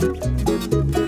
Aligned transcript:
Thank 0.00 0.96
you. 0.96 1.07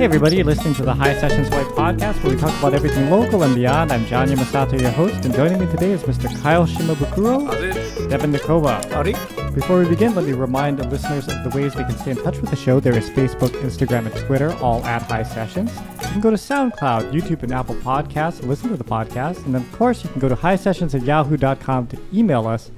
Hey 0.00 0.06
everybody, 0.06 0.36
you're 0.36 0.46
listening 0.46 0.72
to 0.76 0.82
the 0.82 0.94
High 0.94 1.12
Sessions 1.12 1.50
White 1.50 1.66
podcast 1.66 2.24
where 2.24 2.34
we 2.34 2.40
talk 2.40 2.58
about 2.58 2.72
everything 2.72 3.10
local 3.10 3.42
and 3.42 3.54
beyond. 3.54 3.92
I'm 3.92 4.06
John 4.06 4.28
Yamasato, 4.28 4.80
your 4.80 4.92
host, 4.92 5.26
and 5.26 5.34
joining 5.34 5.60
me 5.60 5.66
today 5.66 5.90
is 5.90 6.04
Mr. 6.04 6.34
Kyle 6.40 6.66
Shimabukuro, 6.66 8.08
Devin 8.08 8.32
Nikova. 8.32 8.82
Howdy. 8.90 9.12
Before 9.54 9.78
we 9.78 9.86
begin, 9.86 10.14
let 10.14 10.24
me 10.24 10.32
remind 10.32 10.78
the 10.78 10.88
listeners 10.88 11.28
of 11.28 11.44
the 11.44 11.50
ways 11.54 11.74
they 11.74 11.84
can 11.84 11.98
stay 11.98 12.12
in 12.12 12.16
touch 12.16 12.38
with 12.38 12.48
the 12.48 12.56
show. 12.56 12.80
There 12.80 12.96
is 12.96 13.10
Facebook, 13.10 13.50
Instagram, 13.60 14.10
and 14.10 14.16
Twitter, 14.24 14.54
all 14.62 14.82
at 14.86 15.02
High 15.02 15.22
Sessions. 15.22 15.70
You 15.76 16.08
can 16.08 16.20
go 16.22 16.30
to 16.30 16.36
SoundCloud, 16.36 17.12
YouTube, 17.12 17.42
and 17.42 17.52
Apple 17.52 17.74
Podcasts, 17.74 18.42
listen 18.42 18.70
to 18.70 18.78
the 18.78 18.84
podcast. 18.84 19.44
And 19.44 19.54
of 19.54 19.70
course, 19.70 20.02
you 20.02 20.08
can 20.08 20.20
go 20.20 20.30
to 20.30 20.36
highsessions 20.36 20.94
at 20.94 21.02
yahoo.com 21.02 21.88
to 21.88 21.98
email 22.10 22.46
us 22.46 22.70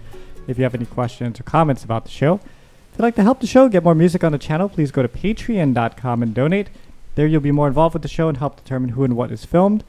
if 0.49 0.59
you 0.59 0.65
have 0.65 0.75
any 0.75 0.87
questions 0.87 1.39
or 1.39 1.45
comments 1.45 1.85
about 1.85 2.03
the 2.03 2.11
show. 2.11 2.41
If 2.93 2.99
you'd 2.99 3.05
like 3.05 3.15
to 3.15 3.23
help 3.23 3.39
the 3.39 3.47
show 3.47 3.69
get 3.69 3.85
more 3.85 3.95
music 3.95 4.25
on 4.25 4.33
the 4.33 4.39
channel, 4.39 4.69
please 4.69 4.91
go 4.91 5.03
to 5.03 5.09
patreon.com 5.09 6.21
and 6.25 6.35
donate. 6.35 6.69
There 7.15 7.27
you'll 7.27 7.41
be 7.41 7.53
more 7.53 7.69
involved 7.69 7.93
with 7.95 8.03
the 8.03 8.09
show 8.09 8.29
and 8.29 8.39
help 8.39 8.57
determine 8.57 8.91
who 8.91 9.05
and 9.05 9.17
what 9.17 9.31
is 9.31 9.45
filmed. 9.45 9.85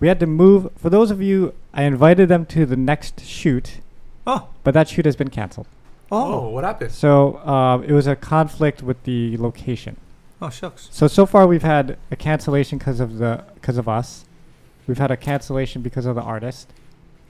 We 0.00 0.08
had 0.08 0.18
to 0.20 0.26
move, 0.26 0.70
for 0.76 0.90
those 0.90 1.10
of 1.10 1.20
you, 1.22 1.54
I 1.72 1.84
invited 1.84 2.28
them 2.28 2.46
to 2.46 2.66
the 2.66 2.76
next 2.76 3.24
shoot, 3.24 3.80
Oh. 4.26 4.48
but 4.64 4.74
that 4.74 4.88
shoot 4.88 5.04
has 5.04 5.16
been 5.16 5.30
canceled. 5.30 5.66
Oh. 6.10 6.34
Oh, 6.34 6.48
what 6.48 6.64
happened? 6.64 6.92
So 6.92 7.36
uh, 7.36 7.78
it 7.86 7.92
was 7.92 8.06
a 8.06 8.16
conflict 8.16 8.82
with 8.82 9.02
the 9.04 9.36
location. 9.38 9.96
Oh, 10.40 10.50
shucks. 10.50 10.88
So 10.90 11.06
so 11.06 11.24
far 11.24 11.46
we've 11.46 11.62
had 11.62 11.96
a 12.10 12.16
cancellation 12.16 12.78
because 12.78 13.00
of 13.00 13.18
the 13.18 13.44
because 13.54 13.78
of 13.78 13.88
us. 13.88 14.24
We've 14.88 14.98
had 14.98 15.10
a 15.12 15.16
cancellation 15.16 15.82
because 15.82 16.04
of 16.04 16.16
the 16.16 16.20
artist, 16.22 16.68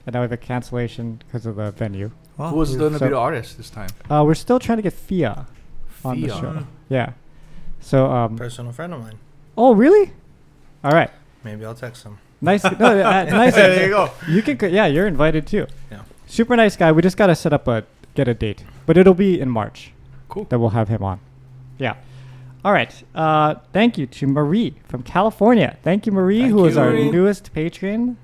and 0.05 0.13
now 0.15 0.21
we 0.21 0.23
have 0.23 0.31
a 0.31 0.37
cancellation 0.37 1.21
because 1.25 1.45
of 1.45 1.57
the 1.57 1.69
venue. 1.71 2.09
Wow. 2.37 2.49
Who 2.49 2.55
was 2.57 2.75
going 2.75 2.93
to 2.93 2.99
So- 2.99 3.05
be 3.05 3.11
the 3.11 3.17
artist 3.17 3.57
this 3.57 3.69
time? 3.69 3.89
Uh, 4.09 4.23
we're 4.25 4.33
still 4.33 4.57
trying 4.59 4.79
to 4.79 4.81
get 4.81 4.93
Fia 4.93 5.45
on 6.03 6.19
the 6.19 6.27
Fia. 6.29 6.39
show. 6.39 6.67
Yeah. 6.89 7.11
So 7.79 8.11
um. 8.11 8.35
personal 8.35 8.71
friend 8.71 8.93
of 8.95 9.01
mine. 9.01 9.19
Oh 9.57 9.73
really? 9.73 10.11
All 10.83 10.91
right. 10.91 11.09
Maybe 11.43 11.65
I'll 11.65 11.75
text 11.75 12.03
him. 12.03 12.17
Nice. 12.41 12.63
no, 12.63 12.71
uh, 12.71 13.23
nice. 13.29 13.55
there 13.55 13.83
you 13.83 13.89
go. 13.89 14.11
You 14.27 14.41
can. 14.41 14.73
Yeah, 14.73 14.85
you're 14.87 15.07
invited 15.07 15.47
too. 15.47 15.67
Yeah. 15.91 16.01
Super 16.27 16.55
nice 16.55 16.75
guy. 16.75 16.91
We 16.91 17.01
just 17.01 17.17
gotta 17.17 17.35
set 17.35 17.53
up 17.53 17.67
a 17.67 17.83
get 18.15 18.27
a 18.27 18.33
date, 18.33 18.63
but 18.85 18.97
it'll 18.97 19.13
be 19.13 19.39
in 19.39 19.49
March. 19.49 19.91
Cool. 20.29 20.45
that 20.45 20.57
we'll 20.57 20.69
have 20.69 20.87
him 20.89 21.03
on. 21.03 21.19
Yeah. 21.77 21.95
All 22.65 22.71
right. 22.73 22.91
Uh, 23.13 23.55
thank 23.71 23.97
you 23.99 24.07
to 24.07 24.25
Marie 24.25 24.73
from 24.87 25.03
California. 25.03 25.77
Thank 25.83 26.05
you, 26.07 26.11
Marie, 26.11 26.43
who 26.47 26.65
is 26.65 26.75
you, 26.75 26.81
our 26.81 26.89
Marie. 26.89 27.11
newest 27.11 27.53
patron. 27.53 28.17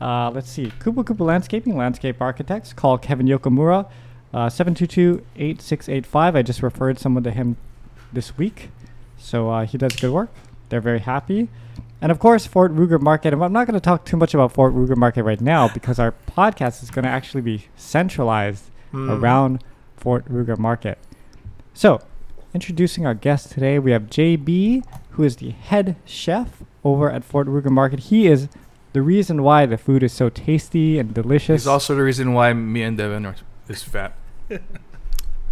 Uh, 0.00 0.30
let's 0.30 0.48
see. 0.50 0.66
Kupa 0.78 1.02
Kupa 1.02 1.20
Landscaping, 1.26 1.76
Landscape 1.76 2.20
Architects. 2.20 2.72
Call 2.72 2.98
Kevin 2.98 3.26
Yokomura, 3.26 3.88
uh, 4.34 4.46
722-8685. 4.48 6.36
I 6.36 6.42
just 6.42 6.62
referred 6.62 6.98
someone 6.98 7.22
to 7.24 7.30
him 7.30 7.56
this 8.12 8.36
week. 8.36 8.70
So 9.18 9.50
uh, 9.50 9.64
he 9.66 9.78
does 9.78 9.96
good 9.96 10.12
work. 10.12 10.30
They're 10.68 10.80
very 10.80 11.00
happy. 11.00 11.48
And 12.00 12.12
of 12.12 12.18
course, 12.18 12.46
Fort 12.46 12.74
Ruger 12.74 13.00
Market. 13.00 13.32
And 13.32 13.42
I'm 13.42 13.52
not 13.52 13.66
going 13.66 13.74
to 13.74 13.80
talk 13.80 14.04
too 14.04 14.16
much 14.16 14.34
about 14.34 14.52
Fort 14.52 14.74
Ruger 14.74 14.96
Market 14.96 15.22
right 15.24 15.40
now 15.40 15.68
because 15.74 15.98
our 15.98 16.12
podcast 16.26 16.82
is 16.82 16.90
going 16.90 17.04
to 17.04 17.10
actually 17.10 17.40
be 17.42 17.66
centralized 17.76 18.64
Hmm. 18.92 19.10
around 19.10 19.64
Fort 19.96 20.24
Ruger 20.30 20.56
Market. 20.56 20.96
So, 21.74 22.00
introducing 22.54 23.04
our 23.04 23.14
guest 23.14 23.50
today, 23.50 23.80
we 23.80 23.90
have 23.90 24.04
JB, 24.04 24.84
who 25.10 25.24
is 25.24 25.36
the 25.36 25.50
head 25.50 25.96
chef 26.04 26.62
over 26.84 27.10
at 27.10 27.24
Fort 27.24 27.48
Ruger 27.48 27.70
Market. 27.70 27.98
He 27.98 28.28
is 28.28 28.48
the 28.92 29.02
reason 29.02 29.42
why 29.42 29.66
the 29.66 29.76
food 29.76 30.04
is 30.04 30.12
so 30.12 30.28
tasty 30.28 31.00
and 31.00 31.12
delicious. 31.12 31.62
It's 31.62 31.66
also 31.66 31.96
the 31.96 32.02
reason 32.04 32.32
why 32.32 32.52
me 32.52 32.82
and 32.82 32.96
Devin 32.96 33.26
are 33.26 33.34
is 33.68 33.82
fat. 33.82 34.14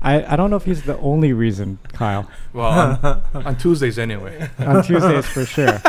I, 0.05 0.33
I 0.33 0.37
don't 0.37 0.51
know 0.51 0.57
if 0.57 0.65
he's 0.65 0.83
the 0.83 0.99
only 0.99 1.33
reason, 1.33 1.79
Kyle. 1.93 2.29
Well, 2.53 2.71
on, 3.35 3.45
on 3.47 3.57
Tuesdays 3.57 3.99
anyway. 3.99 4.49
On 4.59 4.83
Tuesdays 4.85 5.27
for 5.27 5.45
sure. 5.45 5.81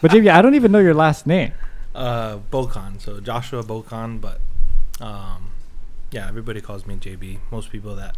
But 0.00 0.10
JB, 0.12 0.30
I 0.30 0.40
don't 0.40 0.54
even 0.54 0.72
know 0.72 0.78
your 0.78 0.94
last 0.94 1.26
name. 1.26 1.52
Uh, 1.94 2.38
Bokan. 2.50 3.00
So 3.00 3.20
Joshua 3.20 3.62
Bokan, 3.62 4.20
but 4.20 4.40
um, 5.04 5.50
yeah, 6.10 6.28
everybody 6.28 6.60
calls 6.60 6.86
me 6.86 6.94
JB. 6.96 7.38
Most 7.50 7.70
people 7.70 7.94
that 7.96 8.16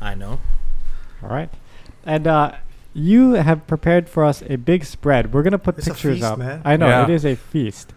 I 0.00 0.14
know. 0.14 0.40
All 1.22 1.28
right. 1.28 1.50
And 2.06 2.26
uh, 2.26 2.52
you 2.94 3.32
have 3.34 3.66
prepared 3.66 4.08
for 4.08 4.24
us 4.24 4.42
a 4.48 4.56
big 4.56 4.84
spread. 4.84 5.34
We're 5.34 5.42
going 5.42 5.52
to 5.52 5.58
put 5.58 5.76
It's 5.78 5.86
a 5.88 5.90
pictures 5.90 6.18
feast, 6.18 6.24
up. 6.30 6.38
man. 6.38 6.62
I 6.64 6.76
know, 6.76 6.88
Yeah. 6.88 7.04
it 7.04 7.10
is 7.10 7.26
a 7.26 7.34
feast. 7.36 7.92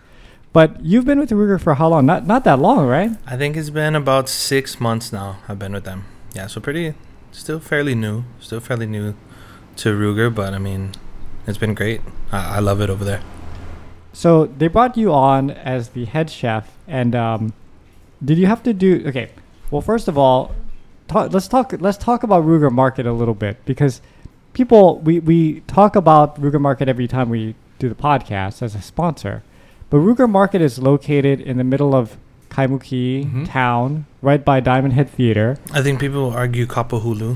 But 0.51 0.84
you've 0.84 1.05
been 1.05 1.19
with 1.19 1.29
the 1.29 1.35
Ruger 1.35 1.59
for 1.61 1.75
how 1.75 1.88
long? 1.90 2.05
Not 2.05 2.28
not 2.28 2.44
that 2.44 2.59
long, 2.59 2.85
right? 2.88 3.11
I 3.25 3.38
think 3.38 3.55
it's 3.57 3.69
been 3.72 3.95
about 3.95 4.28
six 4.29 4.79
months 4.79 5.11
now. 5.13 5.38
I've 5.47 5.57
been 5.57 5.73
with 5.73 5.84
them. 5.85 6.05
Yeah, 6.33 6.47
so 6.47 6.59
pretty, 6.59 6.94
still 7.31 7.59
fairly 7.59 7.95
new. 7.95 8.23
Still 8.39 8.59
fairly 8.59 8.88
new 8.88 9.16
to 9.77 9.89
Ruger, 9.94 10.33
but 10.33 10.53
I 10.53 10.57
mean, 10.57 10.91
it's 11.45 11.57
been 11.57 11.73
great. 11.73 12.01
I, 12.31 12.57
I 12.57 12.59
love 12.59 12.81
it 12.81 12.89
over 12.89 13.05
there. 13.05 13.21
So 14.13 14.45
they 14.45 14.67
brought 14.67 14.97
you 14.97 15.11
on 15.11 15.51
as 15.51 15.89
the 15.89 16.05
head 16.05 16.29
chef, 16.29 16.72
and 16.88 17.16
um, 17.16 17.53
did 18.23 18.38
you 18.38 18.47
have 18.47 18.63
to 18.63 18.73
do? 18.73 19.03
Okay, 19.07 19.31
well, 19.72 19.81
first 19.81 20.07
of 20.07 20.17
all, 20.17 20.53
let's 21.11 21.47
talk. 21.47 21.73
Let's 21.79 21.97
talk 21.97 22.23
about 22.23 22.43
Ruger 22.43 22.72
Market 22.72 23.05
a 23.05 23.13
little 23.13 23.33
bit 23.33 23.63
because 23.66 24.01
people 24.53 24.99
we 24.99 25.19
we 25.19 25.61
talk 25.61 25.95
about 25.95 26.39
Ruger 26.39 26.61
Market 26.61 26.88
every 26.88 27.07
time 27.07 27.29
we 27.29 27.55
do 27.79 27.89
the 27.89 27.95
podcast 27.95 28.61
as 28.61 28.75
a 28.75 28.81
sponsor, 28.81 29.43
but 29.89 29.97
Ruger 29.97 30.29
Market 30.29 30.61
is 30.61 30.79
located 30.79 31.41
in 31.41 31.57
the 31.57 31.63
middle 31.63 31.95
of 31.95 32.17
Kaimuki 32.56 33.25
Mhm. 33.25 33.50
town, 33.50 34.06
right 34.22 34.44
by 34.46 34.59
Diamond 34.59 34.94
Head 34.94 35.09
Theater. 35.09 35.58
I 35.74 35.81
think 35.81 36.00
people 36.00 36.31
argue 36.31 36.66
Kapahulu. 36.66 37.36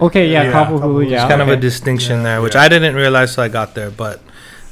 Okay, 0.00 0.28
yeah, 0.28 0.44
Yeah, 0.44 0.52
Kapahulu, 0.52 0.80
Kapahulu. 0.80 1.10
yeah, 1.10 1.22
It's 1.22 1.30
kind 1.30 1.42
of 1.42 1.48
a 1.48 1.56
distinction 1.56 2.16
Yeah. 2.18 2.22
there, 2.24 2.42
which 2.42 2.54
Yeah. 2.54 2.62
I 2.62 2.68
didn't 2.68 2.94
realize 2.96 3.34
till 3.34 3.44
I 3.44 3.48
got 3.48 3.74
there. 3.74 3.90
But 3.90 4.20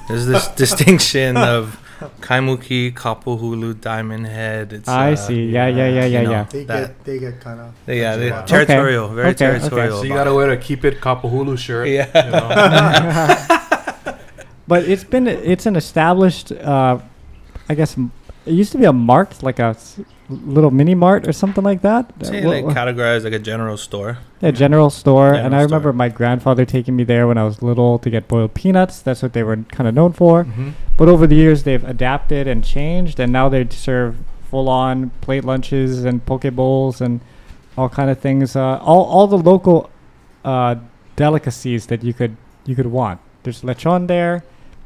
there's 0.09 0.27
this 0.27 0.49
distinction 0.63 1.37
of 1.37 1.79
Kaimuki, 2.21 2.93
Kapahulu, 2.93 3.75
Diamond 3.81 4.27
Head. 4.27 4.73
It's, 4.73 4.89
I 4.89 5.13
uh, 5.13 5.17
see. 5.17 5.47
Yeah, 5.47 5.69
yeah, 5.69 5.87
yeah, 5.87 6.05
you 6.07 6.13
yeah, 6.19 6.23
know, 6.23 6.31
yeah. 6.33 6.45
They 6.51 6.65
that- 6.65 6.81
get 6.81 7.05
they 7.05 7.19
get 7.21 7.41
kind 7.41 7.61
of 7.61 7.67
Yeah, 7.87 8.17
they 8.17 8.33
Okay. 8.33 8.47
territorial, 8.47 9.09
very 9.09 9.29
Okay, 9.31 9.47
okay. 9.47 9.59
territorial. 9.61 9.99
So 9.99 10.05
you 10.05 10.15
gotta 10.15 10.31
it. 10.31 10.35
wear 10.35 10.51
a 10.51 10.57
keep 10.57 10.85
it 10.85 11.01
Kapahulu 11.01 11.57
shirt. 11.57 11.87
Yeah. 11.89 12.09
You 12.11 12.31
know? 12.33 12.49
But 14.67 14.85
it's 14.89 15.05
been 15.05 15.29
it's 15.29 15.67
an 15.67 15.77
established, 15.77 16.51
uh, 16.53 16.99
I 17.69 17.75
guess 17.75 17.97
m- 17.99 18.11
it 18.47 18.53
used 18.53 18.73
to 18.73 18.79
be 18.79 18.85
a 18.85 18.93
mart, 18.93 19.43
like 19.43 19.59
a 19.59 19.71
s- 19.77 20.01
little 20.29 20.71
mini 20.71 20.95
mart 20.95 21.29
or 21.29 21.33
something 21.33 21.63
like 21.65 21.83
that. 21.83 22.13
Uh, 22.21 22.25
Say 22.25 22.45
wha- 22.45 22.51
like 22.51 22.65
wha- 22.65 22.75
categorized 22.75 23.25
like 23.25 23.33
a 23.35 23.39
general 23.39 23.77
store. 23.77 24.19
a 24.41 24.51
general 24.53 24.91
store, 24.91 25.33
and 25.35 25.55
I 25.55 25.63
remember 25.63 25.91
store. 25.91 25.93
my 26.05 26.09
grandfather 26.09 26.65
taking 26.65 26.97
me 26.97 27.05
there 27.05 27.27
when 27.27 27.39
I 27.39 27.45
was 27.45 27.63
little 27.63 27.99
to 28.01 28.09
get 28.11 28.29
boiled 28.29 28.55
peanuts. 28.55 29.01
That's 29.03 29.23
what 29.23 29.33
they 29.35 29.43
were 29.43 29.57
kind 29.71 29.87
of 29.89 29.95
known 29.95 30.13
for. 30.13 30.45
Mhm. 30.45 30.73
But 30.97 31.09
over 31.09 31.27
the 31.27 31.35
years, 31.37 31.63
they've 31.65 31.85
adapted 31.85 32.47
and 32.49 32.65
changed, 32.65 33.21
and 33.21 33.33
now 33.33 33.49
they 33.49 33.67
serve 33.71 34.17
full-on 34.51 35.11
plate 35.21 35.45
lunches 35.45 36.05
and 36.05 36.25
poke 36.27 36.51
bowls 36.55 37.01
and 37.01 37.21
all 37.77 37.89
kind 37.89 38.11
of 38.11 38.19
things. 38.19 38.55
Uh, 38.57 38.79
all 38.83 39.05
all 39.05 39.27
the 39.27 39.39
local 39.39 39.89
uh, 40.45 40.75
delicacies 41.17 41.87
that 41.87 42.03
you 42.03 42.13
could 42.13 42.37
you 42.65 42.75
could 42.75 42.87
want. 42.87 43.21
There's 43.45 43.63
lechon 43.63 44.07
there. 44.09 44.45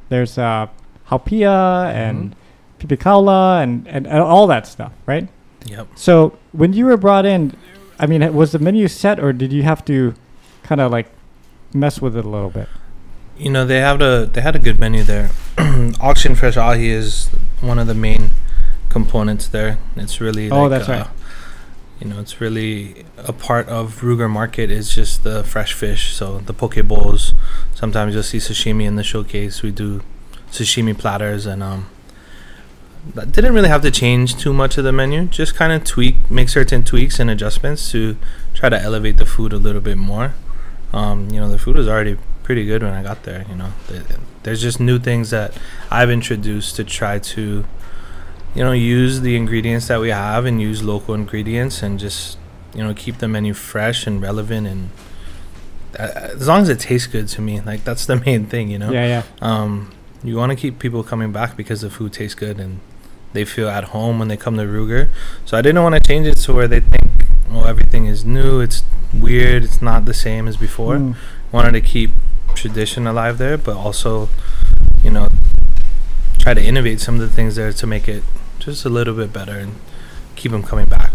There's 0.08 0.38
uh, 0.38 0.66
haupia 1.10 1.92
and 1.92 2.34
pipikaula 2.78 3.62
and, 3.62 3.86
and 3.88 4.06
and 4.06 4.18
all 4.18 4.46
that 4.46 4.66
stuff, 4.66 4.92
right? 5.06 5.28
Yep. 5.66 5.88
So 5.94 6.38
when 6.52 6.72
you 6.72 6.86
were 6.86 6.96
brought 6.96 7.26
in, 7.26 7.56
I 7.98 8.06
mean, 8.06 8.34
was 8.34 8.52
the 8.52 8.58
menu 8.58 8.88
set, 8.88 9.18
or 9.18 9.32
did 9.32 9.52
you 9.52 9.62
have 9.62 9.84
to 9.86 10.14
kind 10.62 10.80
of 10.80 10.92
like 10.92 11.08
mess 11.72 12.00
with 12.00 12.16
it 12.16 12.24
a 12.24 12.28
little 12.28 12.50
bit? 12.50 12.68
You 13.38 13.50
know 13.50 13.66
they 13.66 13.80
have 13.80 14.00
a 14.00 14.28
they 14.32 14.40
had 14.40 14.56
a 14.56 14.58
good 14.58 14.78
menu 14.80 15.02
there. 15.02 15.30
Auction 16.00 16.34
fresh 16.34 16.56
ahi 16.56 16.88
is 16.88 17.28
one 17.60 17.78
of 17.78 17.86
the 17.86 17.94
main 17.94 18.30
components 18.88 19.48
there. 19.48 19.78
It's 19.96 20.20
really 20.20 20.50
Oh, 20.50 20.62
like, 20.62 20.70
that's 20.70 20.88
uh, 20.88 20.92
right. 20.92 21.06
You 22.00 22.08
know, 22.08 22.20
it's 22.20 22.40
really 22.40 23.06
a 23.16 23.32
part 23.32 23.68
of 23.68 24.00
Ruger 24.02 24.30
Market 24.30 24.70
is 24.70 24.94
just 24.94 25.24
the 25.24 25.42
fresh 25.44 25.72
fish. 25.72 26.14
So 26.14 26.38
the 26.38 26.52
poke 26.52 26.82
bowls. 26.86 27.32
Sometimes 27.74 28.14
you'll 28.14 28.22
see 28.22 28.38
sashimi 28.38 28.84
in 28.86 28.96
the 28.96 29.02
showcase. 29.02 29.62
We 29.62 29.70
do 29.70 30.02
sashimi 30.50 30.96
platters 30.96 31.46
and 31.46 31.62
um. 31.62 31.86
Didn't 33.14 33.54
really 33.54 33.68
have 33.68 33.82
to 33.82 33.90
change 33.90 34.36
too 34.36 34.52
much 34.52 34.78
of 34.78 34.84
the 34.84 34.92
menu. 34.92 35.26
Just 35.26 35.54
kind 35.54 35.72
of 35.72 35.84
tweak, 35.84 36.30
make 36.30 36.48
certain 36.48 36.82
tweaks 36.82 37.18
and 37.20 37.30
adjustments 37.30 37.90
to 37.92 38.16
try 38.54 38.68
to 38.68 38.80
elevate 38.80 39.16
the 39.18 39.26
food 39.26 39.52
a 39.52 39.58
little 39.58 39.80
bit 39.80 39.96
more. 39.96 40.34
Um, 40.92 41.30
you 41.30 41.40
know, 41.40 41.48
the 41.48 41.58
food 41.58 41.76
was 41.76 41.88
already 41.88 42.16
pretty 42.42 42.64
good 42.64 42.82
when 42.82 42.92
I 42.92 43.02
got 43.02 43.22
there. 43.24 43.44
You 43.48 43.54
know, 43.56 43.72
there's 44.42 44.60
just 44.60 44.80
new 44.80 44.98
things 44.98 45.30
that 45.30 45.52
I've 45.90 46.10
introduced 46.10 46.76
to 46.76 46.84
try 46.84 47.18
to, 47.18 47.64
you 48.54 48.64
know, 48.64 48.72
use 48.72 49.20
the 49.20 49.36
ingredients 49.36 49.88
that 49.88 50.00
we 50.00 50.10
have 50.10 50.44
and 50.44 50.60
use 50.60 50.82
local 50.82 51.14
ingredients 51.14 51.82
and 51.82 51.98
just, 51.98 52.38
you 52.74 52.82
know, 52.82 52.92
keep 52.94 53.18
the 53.18 53.28
menu 53.28 53.54
fresh 53.54 54.06
and 54.06 54.20
relevant 54.22 54.66
and 54.66 54.90
uh, 55.98 56.02
as 56.34 56.46
long 56.46 56.60
as 56.62 56.68
it 56.68 56.78
tastes 56.80 57.06
good 57.06 57.26
to 57.28 57.40
me, 57.40 57.60
like 57.60 57.84
that's 57.84 58.04
the 58.06 58.16
main 58.26 58.46
thing. 58.46 58.68
You 58.70 58.78
know, 58.78 58.90
Yeah, 58.90 59.06
yeah. 59.06 59.22
um, 59.40 59.92
you 60.22 60.36
want 60.36 60.50
to 60.50 60.56
keep 60.56 60.78
people 60.78 61.02
coming 61.02 61.32
back 61.32 61.56
because 61.56 61.80
the 61.82 61.90
food 61.90 62.12
tastes 62.12 62.34
good 62.34 62.58
and 62.60 62.80
they 63.32 63.44
feel 63.44 63.68
at 63.68 63.84
home 63.84 64.18
when 64.18 64.28
they 64.28 64.36
come 64.36 64.56
to 64.56 64.62
Ruger. 64.62 65.08
So 65.44 65.56
I 65.56 65.62
didn't 65.62 65.82
want 65.82 65.94
to 65.94 66.00
change 66.00 66.26
it 66.26 66.36
to 66.38 66.52
where 66.52 66.68
they 66.68 66.80
think, 66.80 67.28
oh, 67.50 67.64
everything 67.64 68.06
is 68.06 68.24
new. 68.24 68.60
It's 68.60 68.82
weird. 69.12 69.62
It's 69.64 69.82
not 69.82 70.04
the 70.04 70.14
same 70.14 70.48
as 70.48 70.56
before. 70.56 70.96
Mm. 70.96 71.16
Wanted 71.52 71.72
to 71.72 71.80
keep 71.80 72.10
tradition 72.54 73.06
alive 73.06 73.38
there, 73.38 73.58
but 73.58 73.76
also, 73.76 74.28
you 75.02 75.10
know, 75.10 75.28
try 76.38 76.54
to 76.54 76.62
innovate 76.62 77.00
some 77.00 77.16
of 77.16 77.20
the 77.20 77.28
things 77.28 77.56
there 77.56 77.72
to 77.72 77.86
make 77.86 78.08
it 78.08 78.22
just 78.58 78.84
a 78.84 78.88
little 78.88 79.14
bit 79.14 79.32
better 79.32 79.58
and 79.58 79.74
keep 80.34 80.52
them 80.52 80.62
coming 80.62 80.86
back. 80.86 81.12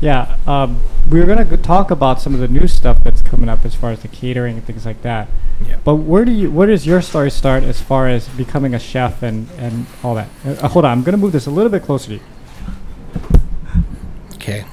Yeah, 0.00 0.36
um, 0.46 0.80
we 1.10 1.20
were 1.20 1.26
gonna 1.26 1.44
go 1.44 1.56
talk 1.56 1.90
about 1.90 2.20
some 2.20 2.34
of 2.34 2.40
the 2.40 2.48
new 2.48 2.66
stuff 2.68 3.02
that's 3.02 3.22
coming 3.22 3.48
up 3.48 3.64
as 3.64 3.74
far 3.74 3.92
as 3.92 4.00
the 4.00 4.08
catering 4.08 4.56
and 4.56 4.64
things 4.64 4.84
like 4.84 5.00
that. 5.02 5.28
Yeah. 5.66 5.76
But 5.84 5.96
where 5.96 6.24
do 6.24 6.32
you, 6.32 6.50
where 6.50 6.66
does 6.66 6.86
your 6.86 7.00
story 7.00 7.30
start 7.30 7.62
as 7.62 7.80
far 7.80 8.08
as 8.08 8.28
becoming 8.28 8.74
a 8.74 8.78
chef 8.78 9.22
and 9.22 9.48
and 9.58 9.86
all 10.02 10.14
that? 10.14 10.28
Uh, 10.44 10.50
uh, 10.50 10.68
hold 10.68 10.84
on, 10.84 10.90
I'm 10.92 11.02
gonna 11.02 11.16
move 11.16 11.32
this 11.32 11.46
a 11.46 11.50
little 11.50 11.70
bit 11.70 11.82
closer 11.82 12.08
to 12.08 12.14
you. 12.14 12.20
Okay. 14.34 14.64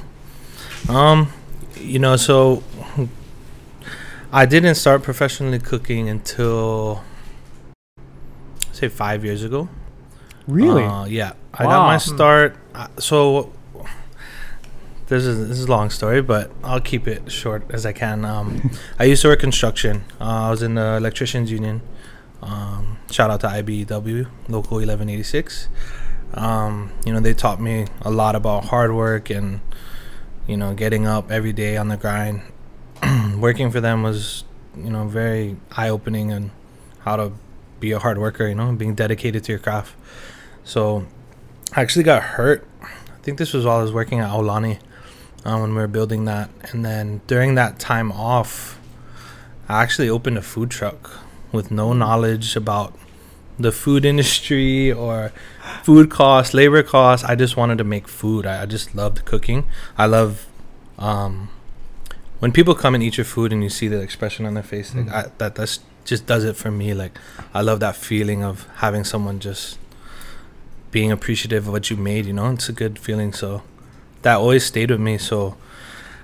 Um, 0.90 1.32
you 1.78 2.00
know, 2.00 2.18
so 2.18 2.64
I 4.32 4.46
didn't 4.46 4.76
start 4.76 5.04
professionally 5.04 5.60
cooking 5.60 6.10
until 6.10 7.04
say 8.72 8.90
five 8.90 9.24
years 9.24 9.44
ago. 9.44 9.70
Really? 10.48 10.84
Uh, 10.84 11.06
yeah, 11.06 11.34
I 11.54 11.64
got 11.64 11.86
my 11.86 11.98
start. 11.98 12.58
Uh, 12.76 12.88
so 13.00 13.54
this 15.08 15.26
is 15.26 15.50
this 15.50 15.60
is 15.60 15.66
a 15.66 15.72
long 15.72 15.90
story, 15.90 16.22
but 16.22 16.52
I'll 16.64 16.80
keep 16.80 17.08
it 17.08 17.32
short 17.32 17.66
as 17.70 17.86
I 17.86 17.94
can. 17.94 18.26
Um, 18.26 18.72
I 19.00 19.06
used 19.06 19.22
to 19.24 19.28
work 19.28 19.40
construction. 19.40 20.04
Uh, 20.20 20.48
I 20.48 20.50
was 20.50 20.62
in 20.62 20.76
the 20.76 20.96
electricians 20.96 21.52
union. 21.52 21.82
Um, 22.42 22.98
shout 23.10 23.30
out 23.30 23.42
to 23.42 23.48
IBEW, 23.48 24.28
local 24.50 24.78
1186. 24.78 25.70
Um, 26.34 26.92
you 27.06 27.14
know, 27.14 27.20
they 27.20 27.34
taught 27.34 27.62
me 27.62 27.88
a 28.02 28.12
lot 28.12 28.36
about 28.36 28.66
hard 28.66 28.94
work 28.94 29.30
and 29.30 29.62
you 30.48 30.58
know 30.58 30.74
getting 30.74 31.06
up 31.06 31.32
every 31.32 31.54
day 31.54 31.78
on 31.78 31.90
the 31.90 31.98
grind. 31.98 32.42
Working 33.38 33.72
for 33.72 33.82
them 33.82 34.04
was 34.04 34.46
you 34.76 34.90
know 34.90 35.08
very 35.08 35.58
eye 35.76 35.90
opening 35.90 36.32
and 36.32 36.52
how 37.00 37.18
to 37.18 37.34
be 37.80 37.92
a 37.92 38.00
hard 38.00 38.18
worker. 38.18 38.48
You 38.48 38.56
know, 38.56 38.72
being 38.72 38.96
dedicated 38.96 39.44
to 39.46 39.52
your 39.52 39.60
craft. 39.60 39.96
So 40.64 41.06
I 41.76 41.82
actually 41.82 42.04
got 42.04 42.24
hurt. 42.24 42.66
I 42.82 43.26
think 43.26 43.38
this 43.38 43.54
was 43.54 43.66
while 43.66 43.80
I 43.80 43.82
was 43.82 43.92
working 43.92 44.20
at 44.20 44.30
Aulani 44.30 44.80
uh, 45.46 45.58
when 45.58 45.70
we 45.72 45.76
were 45.76 45.88
building 45.88 46.26
that. 46.26 46.50
And 46.72 46.84
then 46.86 47.22
during 47.28 47.56
that 47.56 47.80
time 47.80 48.12
off, 48.12 48.80
I 49.68 49.82
actually 49.84 50.10
opened 50.10 50.38
a 50.38 50.42
food 50.42 50.70
truck 50.72 51.12
with 51.52 51.72
no 51.72 51.94
knowledge 51.94 52.56
about 52.56 52.98
the 53.60 53.72
food 53.72 54.06
industry 54.12 54.92
or 54.92 55.32
food 55.84 56.10
costs, 56.10 56.54
labor 56.54 56.84
costs. 56.84 57.26
I 57.26 57.36
just 57.36 57.56
wanted 57.58 57.78
to 57.78 57.84
make 57.84 58.08
food. 58.08 58.46
I, 58.46 58.64
I 58.64 58.66
just 58.66 58.96
loved 58.96 59.26
cooking. 59.26 59.66
I 59.98 60.06
love 60.06 60.48
um, 60.98 61.50
when 62.40 62.52
people 62.52 62.76
come 62.76 62.96
and 62.96 63.04
eat 63.04 63.18
your 63.18 63.26
food 63.26 63.54
and 63.54 63.64
you 63.64 63.70
see 63.70 63.88
the 63.88 64.02
expression 64.02 64.46
on 64.46 64.54
their 64.54 64.64
face. 64.64 64.94
Like 64.96 65.06
Mm. 65.06 65.14
I, 65.14 65.32
that 65.38 65.56
that's 65.56 65.80
just 66.06 66.26
does 66.26 66.44
it 66.44 66.56
for 66.58 66.72
me. 66.72 66.94
Like 66.94 67.18
I 67.54 67.62
love 67.62 67.80
that 67.80 67.96
feeling 67.96 68.44
of 68.44 68.68
having 68.78 69.04
someone 69.06 69.40
just 69.40 69.78
being 70.92 71.12
appreciative 71.12 71.68
of 71.68 71.74
what 71.74 71.90
you 71.90 71.96
made. 71.98 72.26
You 72.26 72.34
know, 72.34 72.50
it's 72.52 72.70
a 72.70 72.74
good 72.74 73.00
feeling. 73.00 73.34
So 73.34 73.64
that 74.24 74.36
always 74.38 74.66
stayed 74.66 74.90
with 74.92 75.00
me. 75.00 75.18
So 75.18 75.56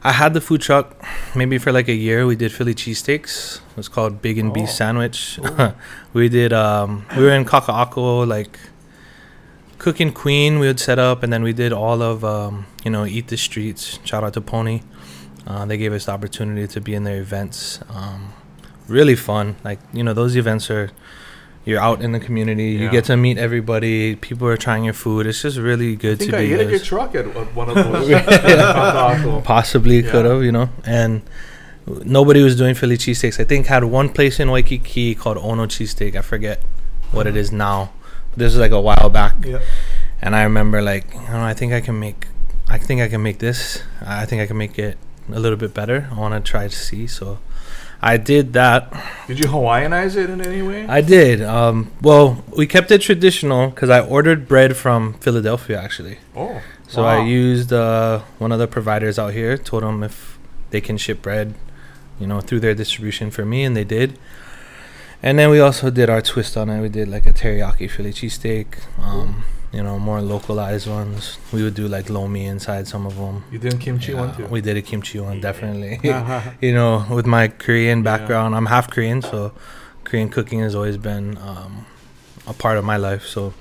I 0.03 0.11
had 0.11 0.33
the 0.33 0.41
food 0.41 0.61
truck 0.61 0.95
maybe 1.35 1.57
for 1.57 1.71
like 1.71 1.87
a 1.87 1.93
year. 1.93 2.25
We 2.25 2.35
did 2.35 2.51
Philly 2.51 2.73
cheesesteaks. 2.75 3.57
It 3.57 3.77
was 3.77 3.87
called 3.87 4.21
Big 4.21 4.37
and 4.37 4.49
Oh. 4.51 4.53
Beef 4.53 4.69
Sandwich. 4.69 5.39
we 6.13 6.29
did. 6.29 6.51
Um, 6.53 7.05
we 7.17 7.23
were 7.23 7.31
in 7.31 7.45
Kaka'ako, 7.45 8.27
like 8.27 8.59
cooking 9.77 10.11
queen. 10.11 10.59
We 10.59 10.67
would 10.67 10.79
set 10.79 10.99
up, 10.99 11.23
and 11.23 11.31
then 11.31 11.43
we 11.43 11.53
did 11.53 11.71
all 11.73 12.01
of 12.01 12.23
um, 12.25 12.65
you 12.83 12.91
know 12.91 13.05
eat 13.05 13.27
the 13.27 13.37
streets. 13.37 13.99
Shout 14.03 14.23
out 14.23 14.33
to 14.33 14.41
Pony. 14.41 14.81
Uh, 15.47 15.65
they 15.65 15.77
gave 15.77 15.93
us 15.93 16.05
the 16.05 16.11
opportunity 16.11 16.67
to 16.67 16.81
be 16.81 16.93
in 16.93 17.03
their 17.03 17.19
events. 17.21 17.79
Um, 17.89 18.33
really 18.87 19.15
fun. 19.15 19.55
Like 19.63 19.79
you 19.93 20.03
know 20.03 20.13
those 20.13 20.35
events 20.35 20.69
are. 20.69 20.91
You're 21.69 21.79
out 21.79 22.01
in 22.01 22.13
the 22.13 22.19
community. 22.19 22.71
You 22.71 22.89
get 22.89 23.05
to 23.05 23.15
meet 23.15 23.37
everybody. 23.37 24.15
People 24.15 24.47
are 24.47 24.57
trying 24.57 24.83
your 24.83 24.93
food. 24.93 25.27
It's 25.27 25.41
just 25.43 25.57
really 25.57 25.91
I 25.91 25.95
good 25.95 26.17
think 26.17 26.31
to 26.31 26.37
I 26.37 26.41
be. 26.41 26.47
hit 26.47 26.61
your 26.61 26.71
with. 26.71 26.83
truck 26.83 27.13
at 27.13 27.27
at 27.27 27.53
one 27.55 27.69
of 27.69 27.75
those. 27.75 28.09
Yeah. 28.13 29.41
Possibly 29.43 29.99
Yeah. 29.99 30.11
could 30.11 30.25
have, 30.25 30.43
you 30.43 30.51
know. 30.51 30.69
And 30.83 31.21
nobody 32.03 32.41
was 32.41 32.55
doing 32.55 32.73
Philly 32.73 32.97
cheesesteaks. 32.97 33.39
I 33.39 33.43
think 33.43 33.67
had 33.67 33.83
one 33.83 34.09
place 34.09 34.39
in 34.39 34.49
Waikiki 34.49 35.13
called 35.13 35.37
Ono 35.37 35.67
Cheesesteak. 35.67 36.15
I 36.15 36.21
forget 36.21 36.61
what 37.11 37.27
it 37.27 37.35
mm. 37.35 37.43
is 37.43 37.51
now. 37.51 37.91
This 38.35 38.53
is 38.53 38.59
like 38.59 38.71
a 38.71 38.81
while 38.81 39.09
back. 39.09 39.35
Yeah. 39.45 39.59
And 40.21 40.35
I 40.35 40.41
remember 40.43 40.81
like, 40.81 41.15
I 41.15 41.31
don't 41.31 41.41
know, 41.43 41.43
I 41.43 41.53
think 41.53 41.71
I 41.73 41.81
can 41.81 41.99
make 41.99 42.27
I 42.67 42.77
think 42.77 43.01
I 43.01 43.07
can 43.07 43.21
make 43.21 43.39
this. 43.39 43.83
I 44.01 44.25
think 44.25 44.41
I 44.41 44.47
can 44.47 44.57
make 44.57 44.77
it 44.77 44.97
a 45.31 45.39
little 45.39 45.57
bit 45.57 45.73
better. 45.73 46.07
I 46.11 46.19
want 46.19 46.33
to 46.33 46.51
try 46.51 46.67
to 46.67 46.75
see. 46.75 47.07
So 47.07 47.39
I 48.01 48.17
did 48.17 48.53
that. 48.53 48.91
Did 49.27 49.39
you 49.39 49.45
Hawaiianize 49.45 50.15
it 50.15 50.29
in 50.29 50.41
any 50.41 50.61
way? 50.61 50.87
I 50.87 51.01
did. 51.01 51.41
Um, 51.41 51.91
well, 52.01 52.43
we 52.55 52.65
kept 52.65 52.91
it 52.91 53.01
traditional 53.01 53.69
because 53.69 53.89
I 53.89 53.99
ordered 53.99 54.47
bread 54.47 54.77
from 54.77 55.13
Philadelphia 55.15 55.79
actually. 55.81 56.19
oh. 56.35 56.61
So 56.87 57.03
wow. 57.03 57.19
I 57.19 57.23
used 57.23 57.71
uh, 57.71 58.21
one 58.39 58.51
of 58.51 58.57
the 58.57 58.67
providers 58.67 59.19
out 59.19 59.33
here, 59.33 59.59
told 59.59 59.83
them 59.83 60.01
if 60.01 60.39
they 60.71 60.81
can 60.81 60.97
ship 60.97 61.21
bread, 61.21 61.53
you 62.19 62.25
know, 62.25 62.41
through 62.41 62.61
their 62.61 62.73
distribution 62.73 63.29
for 63.29 63.45
me, 63.45 63.63
and 63.63 63.77
they 63.77 63.83
did. 63.83 64.17
And 65.21 65.37
then 65.37 65.51
we 65.51 65.59
also 65.59 65.91
did 65.91 66.09
our 66.09 66.21
twist 66.21 66.57
on 66.57 66.67
it. 66.69 66.81
We 66.81 66.89
did 66.89 67.07
like 67.07 67.27
a 67.27 67.33
teriyaki 67.33 67.91
Philly 67.91 68.11
cheesesteak, 68.11 68.79
um, 68.97 69.43
you 69.71 69.83
know, 69.83 69.99
more 69.99 70.21
localized 70.21 70.87
ones. 70.87 71.37
We 71.53 71.61
would 71.63 71.75
do 71.75 71.87
like 71.87 72.09
lomi 72.09 72.45
inside 72.45 72.87
some 72.87 73.05
of 73.05 73.15
them. 73.17 73.43
You 73.51 73.59
did 73.59 73.79
kimchi 73.79 74.13
one 74.13 74.35
too. 74.35 74.45
We 74.47 74.61
did 74.61 74.77
a 74.77 74.81
kimchi 74.81 75.19
one, 75.19 75.35
Yeah. 75.35 75.41
definitely. 75.41 75.99
You 76.61 76.73
know, 76.73 77.05
with 77.09 77.25
my 77.25 77.47
Korean 77.49 77.99
Yeah. 77.99 78.03
background, 78.17 78.55
I'm 78.55 78.65
half 78.65 78.89
Korean, 78.89 79.21
so 79.21 79.51
Korean 80.03 80.29
cooking 80.29 80.59
has 80.61 80.73
always 80.75 80.97
been 80.97 81.37
um, 81.37 81.85
a 82.47 82.53
part 82.53 82.77
of 82.77 82.83
my 82.83 82.97
life. 82.97 83.25
So 83.25 83.53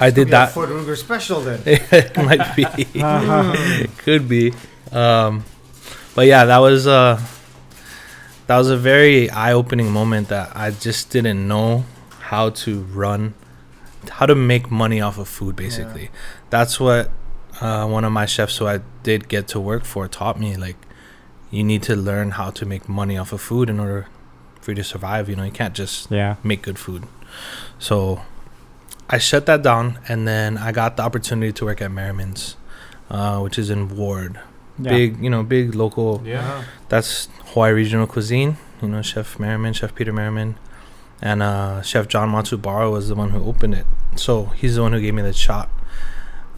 I 0.00 0.10
did 0.10 0.28
Yeah, 0.28 0.46
that. 0.46 0.52
Fort 0.52 0.70
Ruger 0.70 0.96
special 0.96 1.40
then. 1.40 1.60
it 1.66 2.16
might 2.16 2.56
be. 2.56 2.66
It 2.94 3.90
could 3.98 4.28
be. 4.28 4.52
Um, 4.90 5.44
but 6.14 6.26
yeah, 6.26 6.44
that 6.46 6.58
was 6.58 6.86
uh, 6.86 7.20
that 8.46 8.56
was 8.58 8.70
a 8.70 8.76
very 8.76 9.28
eye-opening 9.30 9.90
moment 9.90 10.28
that 10.28 10.56
I 10.56 10.70
just 10.70 11.10
didn't 11.10 11.46
know 11.48 11.84
how 12.20 12.50
to 12.64 12.82
run, 12.92 13.34
how 14.08 14.26
to 14.26 14.34
make 14.34 14.70
money 14.70 15.00
off 15.00 15.18
of 15.18 15.28
food. 15.28 15.56
Basically, 15.56 16.10
that's 16.50 16.78
what 16.80 17.10
uh, 17.60 17.86
one 17.86 18.04
of 18.04 18.12
my 18.12 18.26
chefs 18.26 18.56
who 18.58 18.66
I 18.66 18.80
did 19.02 19.28
get 19.28 19.48
to 19.48 19.60
work 19.60 19.84
for 19.84 20.08
taught 20.08 20.38
me. 20.40 20.56
Like, 20.56 20.76
you 21.50 21.62
need 21.64 21.82
to 21.84 21.96
learn 21.96 22.32
how 22.32 22.50
to 22.50 22.66
make 22.66 22.88
money 22.88 23.16
off 23.16 23.32
of 23.32 23.40
food 23.40 23.70
in 23.70 23.78
order 23.80 24.06
for 24.60 24.70
you 24.72 24.74
to 24.76 24.84
survive. 24.84 25.28
You 25.28 25.36
know, 25.36 25.44
you 25.44 25.52
can't 25.52 25.74
just 25.74 26.10
Yeah. 26.10 26.36
make 26.42 26.62
good 26.62 26.78
food. 26.78 27.04
So 27.78 28.22
I 29.08 29.18
shut 29.18 29.46
that 29.46 29.62
down, 29.62 29.98
and 30.08 30.26
then 30.26 30.56
I 30.58 30.72
got 30.72 30.96
the 30.96 31.02
opportunity 31.02 31.52
to 31.52 31.64
work 31.64 31.80
at 31.82 31.90
Merriman's, 31.92 32.56
uh, 33.10 33.38
which 33.40 33.58
is 33.58 33.70
in 33.70 33.94
Ward. 33.96 34.40
Yeah. 34.78 34.90
Big, 34.90 35.22
you 35.22 35.30
know, 35.30 35.42
big 35.44 35.74
local. 35.74 36.22
yeah. 36.24 36.64
That's 36.88 37.28
Hawaii 37.52 37.72
regional 37.72 38.06
cuisine. 38.08 38.56
You 38.82 38.88
know, 38.88 39.02
Chef 39.02 39.38
Merriman, 39.38 39.72
Chef 39.72 39.94
Peter 39.94 40.12
Merriman, 40.12 40.56
and 41.24 41.42
uh, 41.42 41.82
Chef 41.82 42.06
Jon 42.06 42.30
Matsubara 42.30 42.90
was 42.92 43.08
the 43.08 43.14
one 43.16 43.30
who 43.30 43.42
opened 43.44 43.74
it. 43.74 43.86
So 44.14 44.44
he's 44.60 44.76
the 44.76 44.82
one 44.82 44.92
who 44.92 45.00
gave 45.00 45.14
me 45.14 45.22
the 45.22 45.32
shot. 45.32 45.68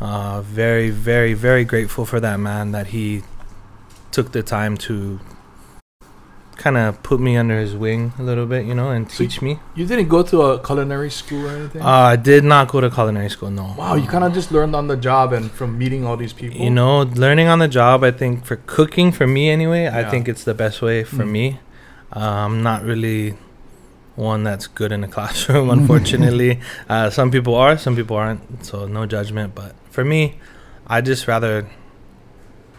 Uh, 0.00 0.42
very, 0.42 0.90
very, 0.90 1.32
very 1.32 1.64
grateful 1.64 2.04
for 2.04 2.20
that 2.20 2.38
man 2.38 2.72
that 2.72 2.88
he 2.88 3.22
took 4.12 4.32
the 4.32 4.42
time 4.42 4.76
to 4.76 5.20
kind 6.56 6.76
of 6.78 7.02
put 7.02 7.20
me 7.20 7.36
under 7.36 7.58
his 7.60 7.74
wing 7.74 8.12
a 8.18 8.22
little 8.22 8.46
bit, 8.46 8.64
you 8.66 8.74
know, 8.74 8.90
and 8.90 9.10
So 9.10 9.18
teach 9.18 9.40
me. 9.42 9.58
You 9.74 9.86
didn't 9.86 10.08
go 10.08 10.22
to 10.22 10.40
a 10.42 10.58
culinary 10.58 11.10
school 11.10 11.46
or 11.46 11.50
anything? 11.50 11.82
Uh, 11.82 11.86
I 12.14 12.16
did 12.16 12.44
not 12.44 12.68
go 12.68 12.80
to 12.80 12.90
culinary 12.90 13.28
school. 13.30 13.50
No. 13.50 13.74
wow, 13.78 13.94
you 13.94 14.06
kind 14.08 14.24
of 14.24 14.32
just 14.32 14.50
learned 14.50 14.74
on 14.74 14.86
the 14.88 14.96
job 14.96 15.32
and 15.32 15.50
from 15.50 15.78
meeting 15.78 16.04
all 16.06 16.16
these 16.16 16.32
people. 16.32 16.58
You 16.58 16.70
know, 16.70 17.02
learning 17.02 17.48
on 17.48 17.58
the 17.58 17.68
job. 17.68 18.02
I 18.02 18.10
think 18.10 18.44
for 18.44 18.56
cooking, 18.66 19.12
for 19.12 19.26
me 19.26 19.50
anyway, 19.50 19.86
I 19.86 20.08
think 20.10 20.28
it's 20.28 20.44
the 20.44 20.54
best 20.54 20.80
way 20.82 21.04
for 21.04 21.24
Mm. 21.24 21.30
me. 21.30 21.60
Uh, 22.14 22.20
I'm 22.20 22.62
not 22.62 22.82
really 22.84 23.36
one 24.16 24.42
that's 24.42 24.66
good 24.66 24.92
in 24.92 25.04
a 25.04 25.08
classroom, 25.16 25.70
unfortunately. 25.70 26.60
uh, 26.88 27.10
some 27.10 27.30
people 27.30 27.54
are, 27.54 27.78
some 27.78 27.94
people 27.94 28.16
aren't. 28.16 28.64
So 28.64 28.86
no 28.86 29.06
judgment. 29.06 29.54
But 29.54 29.74
for 29.90 30.04
me, 30.04 30.38
I 30.86 31.00
just 31.00 31.28
rather 31.28 31.68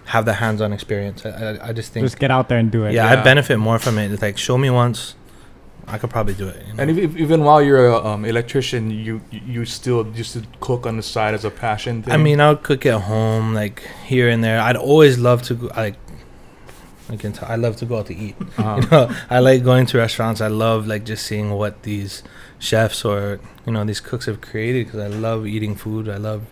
have 0.06 0.26
the 0.26 0.34
hands-on 0.34 0.74
experience. 0.74 1.26
I, 1.26 1.30
I, 1.30 1.70
I 1.70 1.74
just 1.74 1.92
think, 1.92 2.06
Just 2.06 2.20
get 2.20 2.32
out 2.32 2.50
there 2.50 2.58
and 2.58 2.72
do 2.72 2.86
it. 2.86 2.94
yeah, 2.94 3.08
I 3.08 3.22
benefit 3.24 3.58
more 3.58 3.80
from 3.80 3.98
it. 3.98 4.12
It's 4.12 4.22
like 4.22 4.38
show 4.38 4.58
me 4.58 4.70
once, 4.70 5.16
I 5.88 5.98
could 5.98 6.10
probably 6.10 6.34
do 6.34 6.50
it. 6.50 6.66
You 6.68 6.74
know? 6.74 6.82
And 6.82 6.92
if, 6.92 6.98
if, 6.98 7.18
even 7.18 7.44
while 7.44 7.62
you're 7.62 7.88
an 7.88 8.06
um, 8.06 8.26
electrician, 8.26 8.92
you 8.92 9.22
you 9.32 9.42
you 9.46 9.66
still 9.66 10.06
used 10.08 10.34
to 10.34 10.44
cook 10.60 10.86
on 10.86 10.98
the 10.98 11.04
side 11.04 11.34
as 11.34 11.46
a 11.46 11.50
passion 11.50 12.04
thing. 12.04 12.14
I 12.14 12.18
mean, 12.18 12.42
I 12.42 12.50
would 12.50 12.64
cook 12.64 12.86
at 12.86 13.02
home, 13.02 13.54
like 13.54 13.84
here 14.06 14.28
and 14.28 14.44
there. 14.44 14.60
I'd 14.60 14.76
always 14.76 15.18
love 15.18 15.44
to 15.44 15.56
go, 15.56 15.68
like 15.78 15.96
I 17.10 17.16
can 17.16 17.32
tell. 17.32 17.48
I 17.50 17.56
love 17.56 17.76
to 17.78 17.86
go 17.86 17.98
out 18.00 18.08
to 18.08 18.16
eat. 18.16 18.36
Uh, 18.58 18.80
You 18.82 18.88
know, 18.90 19.16
I 19.30 19.40
like 19.40 19.64
going 19.64 19.86
to 19.88 19.98
restaurants. 19.98 20.42
I 20.42 20.48
love 20.48 20.88
like 20.88 21.06
just 21.06 21.26
seeing 21.26 21.52
what 21.52 21.84
these 21.84 22.24
chefs 22.60 23.06
or 23.06 23.40
you 23.66 23.72
know 23.74 23.84
these 23.86 24.00
cooks 24.02 24.26
have 24.26 24.42
created 24.42 24.86
because 24.88 25.00
I 25.00 25.08
love 25.08 25.48
eating 25.48 25.76
food. 25.76 26.10
I 26.10 26.18
love 26.18 26.44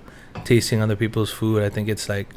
tasting 0.46 0.82
other 0.82 0.96
people's 0.96 1.32
food. 1.32 1.62
I 1.64 1.70
think 1.70 1.90
it's 1.90 2.08
like 2.08 2.30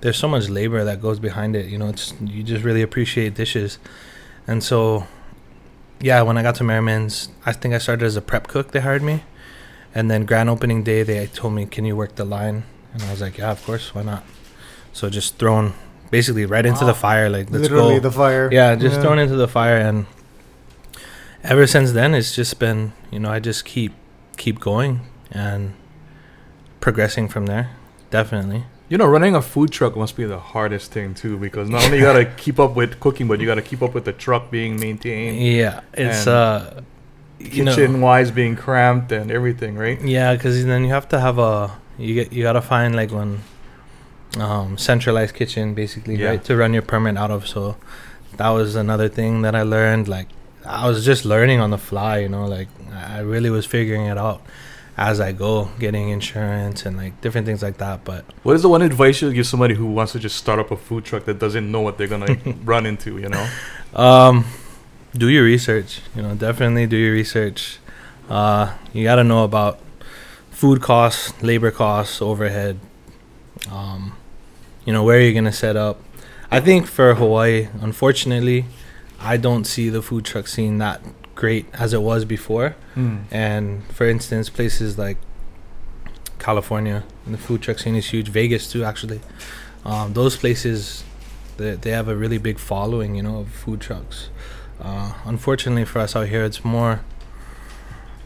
there's 0.00 0.16
so 0.16 0.28
much 0.28 0.48
labor 0.48 0.82
that 0.84 1.00
goes 1.00 1.18
behind 1.18 1.54
it. 1.54 1.66
You 1.66 1.78
know, 1.78 1.88
it's 1.88 2.14
you 2.20 2.42
just 2.42 2.64
really 2.64 2.82
appreciate 2.82 3.34
dishes, 3.34 3.78
and 4.46 4.62
so 4.64 5.06
yeah, 6.00 6.22
when 6.22 6.36
I 6.38 6.42
got 6.42 6.54
to 6.56 6.64
Merriman's, 6.64 7.28
I 7.44 7.52
think 7.52 7.74
I 7.74 7.78
started 7.78 8.06
as 8.06 8.16
a 8.16 8.22
prep 8.22 8.48
cook. 8.48 8.72
They 8.72 8.80
hired 8.80 9.02
me, 9.02 9.22
and 9.94 10.10
then 10.10 10.24
grand 10.24 10.48
opening 10.48 10.82
day 10.82 11.02
they 11.04 11.26
told 11.26 11.52
me, 11.54 11.66
"Can 11.66 11.84
you 11.84 11.94
work 11.94 12.14
the 12.16 12.24
line?" 12.24 12.64
And 12.92 13.02
I 13.02 13.10
was 13.12 13.20
like, 13.20 13.38
"Yeah, 13.38 13.50
of 13.52 13.62
course, 13.64 13.94
why 13.94 14.02
not?" 14.02 14.24
So 14.92 15.08
just 15.10 15.36
thrown 15.38 15.74
basically 16.10 16.46
right 16.46 16.64
into 16.66 16.84
the 16.84 16.94
fire. 16.94 17.28
Like 17.28 17.50
let's 17.50 17.62
Literally 17.62 17.94
go. 17.96 18.00
the 18.00 18.12
fire. 18.12 18.48
Yeah, 18.52 18.74
just 18.76 19.00
thrown 19.00 19.18
into 19.18 19.36
the 19.36 19.48
fire, 19.48 19.76
and 19.78 20.06
ever 21.44 21.66
since 21.66 21.92
then, 21.92 22.14
it's 22.14 22.34
just 22.34 22.58
been 22.58 22.92
you 23.10 23.18
know 23.18 23.30
I 23.30 23.38
just 23.40 23.64
keep 23.64 23.92
keep 24.36 24.60
going 24.60 25.00
and 25.30 25.74
progressing 26.80 27.28
from 27.28 27.46
there. 27.46 27.70
Definitely. 28.10 28.64
you 28.88 28.98
know, 28.98 29.06
running 29.06 29.36
a 29.36 29.42
food 29.42 29.70
truck 29.70 29.96
must 29.96 30.16
be 30.16 30.24
the 30.24 30.38
hardest 30.40 30.90
thing 30.90 31.14
too, 31.14 31.36
because 31.38 31.68
not 31.70 31.84
only 31.84 31.98
you 31.98 32.02
gotta 32.04 32.24
keep 32.36 32.58
up 32.58 32.74
with 32.74 32.98
cooking, 32.98 33.28
but 33.28 33.38
you 33.40 33.46
gotta 33.46 33.62
keep 33.62 33.82
up 33.82 33.94
with 33.94 34.04
the 34.04 34.12
truck 34.12 34.50
being 34.50 34.80
maintained, 34.80 35.40
Yeah, 35.40 35.82
it's 35.94 36.26
uh, 36.26 36.82
you 37.38 37.64
know, 37.64 37.74
kitchen 37.74 38.00
wise 38.00 38.30
being 38.32 38.56
cramped 38.56 39.12
and 39.12 39.30
everything, 39.30 39.76
right? 39.76 40.00
yeah, 40.02 40.34
because 40.34 40.64
then 40.64 40.82
you 40.84 40.90
have 40.90 41.08
to 41.10 41.20
have 41.20 41.38
a 41.38 41.70
you 41.98 42.14
get 42.14 42.32
you 42.32 42.42
gotta 42.42 42.62
find 42.62 42.96
like 42.96 43.12
one 43.12 43.42
um 44.38 44.78
centralized 44.78 45.34
kitchen 45.34 45.74
basically 45.74 46.16
Yeah. 46.16 46.28
right 46.30 46.44
to 46.44 46.56
run 46.56 46.72
your 46.72 46.82
permit 46.82 47.16
out 47.18 47.30
of. 47.30 47.46
So 47.48 47.76
that 48.36 48.50
was 48.50 48.76
another 48.76 49.08
thing 49.08 49.42
that 49.42 49.54
I 49.54 49.62
learned. 49.62 50.08
Like 50.08 50.28
I 50.64 50.88
was 50.88 51.04
just 51.04 51.24
learning 51.24 51.60
on 51.60 51.70
the 51.70 51.78
fly, 51.78 52.18
you 52.18 52.28
know, 52.28 52.46
like 52.46 52.68
I 52.92 53.20
really 53.20 53.50
was 53.50 53.66
figuring 53.66 54.06
it 54.06 54.18
out 54.18 54.40
as 54.96 55.18
I 55.18 55.32
go, 55.32 55.70
getting 55.78 56.10
insurance 56.10 56.84
and 56.84 56.96
like 56.96 57.18
different 57.22 57.46
things 57.46 57.62
like 57.62 57.78
that. 57.78 58.04
But 58.04 58.24
What 58.42 58.54
is 58.54 58.62
the 58.62 58.68
one 58.68 58.82
advice 58.82 59.22
you 59.22 59.32
give 59.32 59.46
somebody 59.46 59.74
who 59.74 59.86
wants 59.86 60.12
to 60.12 60.18
just 60.18 60.36
start 60.36 60.58
up 60.58 60.70
a 60.70 60.76
food 60.76 61.04
truck 61.04 61.24
that 61.24 61.38
doesn't 61.38 61.70
know 61.70 61.80
what 61.80 61.96
they're 61.98 62.06
gonna 62.06 62.36
run 62.64 62.86
into? 62.86 63.18
You 63.18 63.30
know, 63.30 63.46
Um, 63.94 64.44
do 65.16 65.28
your 65.28 65.42
research. 65.44 66.02
You 66.14 66.22
know, 66.22 66.34
definitely 66.34 66.86
do 66.86 66.96
your 66.96 67.12
research. 67.12 67.78
Uh, 68.28 68.74
you 68.92 69.02
got 69.02 69.16
to 69.16 69.24
know 69.24 69.42
about 69.42 69.80
food 70.50 70.80
costs, 70.80 71.32
labor 71.42 71.72
costs, 71.72 72.22
overhead. 72.22 72.78
Um, 73.70 74.16
you 74.84 74.92
know, 74.92 75.02
where 75.04 75.20
you're 75.20 75.34
gonna 75.34 75.52
set 75.52 75.76
up. 75.76 76.00
I 76.50 76.60
think 76.60 76.86
for 76.86 77.14
Hawaii, 77.14 77.68
unfortunately, 77.80 78.64
I 79.20 79.36
don't 79.36 79.64
see 79.64 79.88
the 79.88 80.02
food 80.02 80.24
truck 80.24 80.48
scene 80.48 80.78
that 80.78 81.00
great 81.34 81.66
as 81.72 81.92
it 81.94 82.02
was 82.02 82.24
before. 82.24 82.74
And 83.30 83.84
for 83.92 84.08
instance, 84.08 84.50
places 84.50 84.98
like 84.98 85.16
California, 86.38 87.04
the 87.26 87.38
food 87.38 87.62
truck 87.62 87.78
scene 87.78 87.94
is 87.94 88.06
huge. 88.10 88.28
Vegas 88.28 88.70
too, 88.70 88.82
actually. 88.84 89.20
Um, 89.84 90.12
those 90.14 90.36
places, 90.36 91.04
they, 91.56 91.76
they 91.76 91.90
have 91.90 92.08
a 92.08 92.16
really 92.16 92.38
big 92.38 92.58
following, 92.58 93.14
you 93.14 93.22
know, 93.22 93.40
of 93.40 93.48
food 93.48 93.80
trucks. 93.80 94.28
Uh, 94.80 95.12
unfortunately 95.24 95.84
for 95.84 95.98
us 96.00 96.16
out 96.16 96.28
here, 96.28 96.44
it's 96.44 96.64
more. 96.64 97.00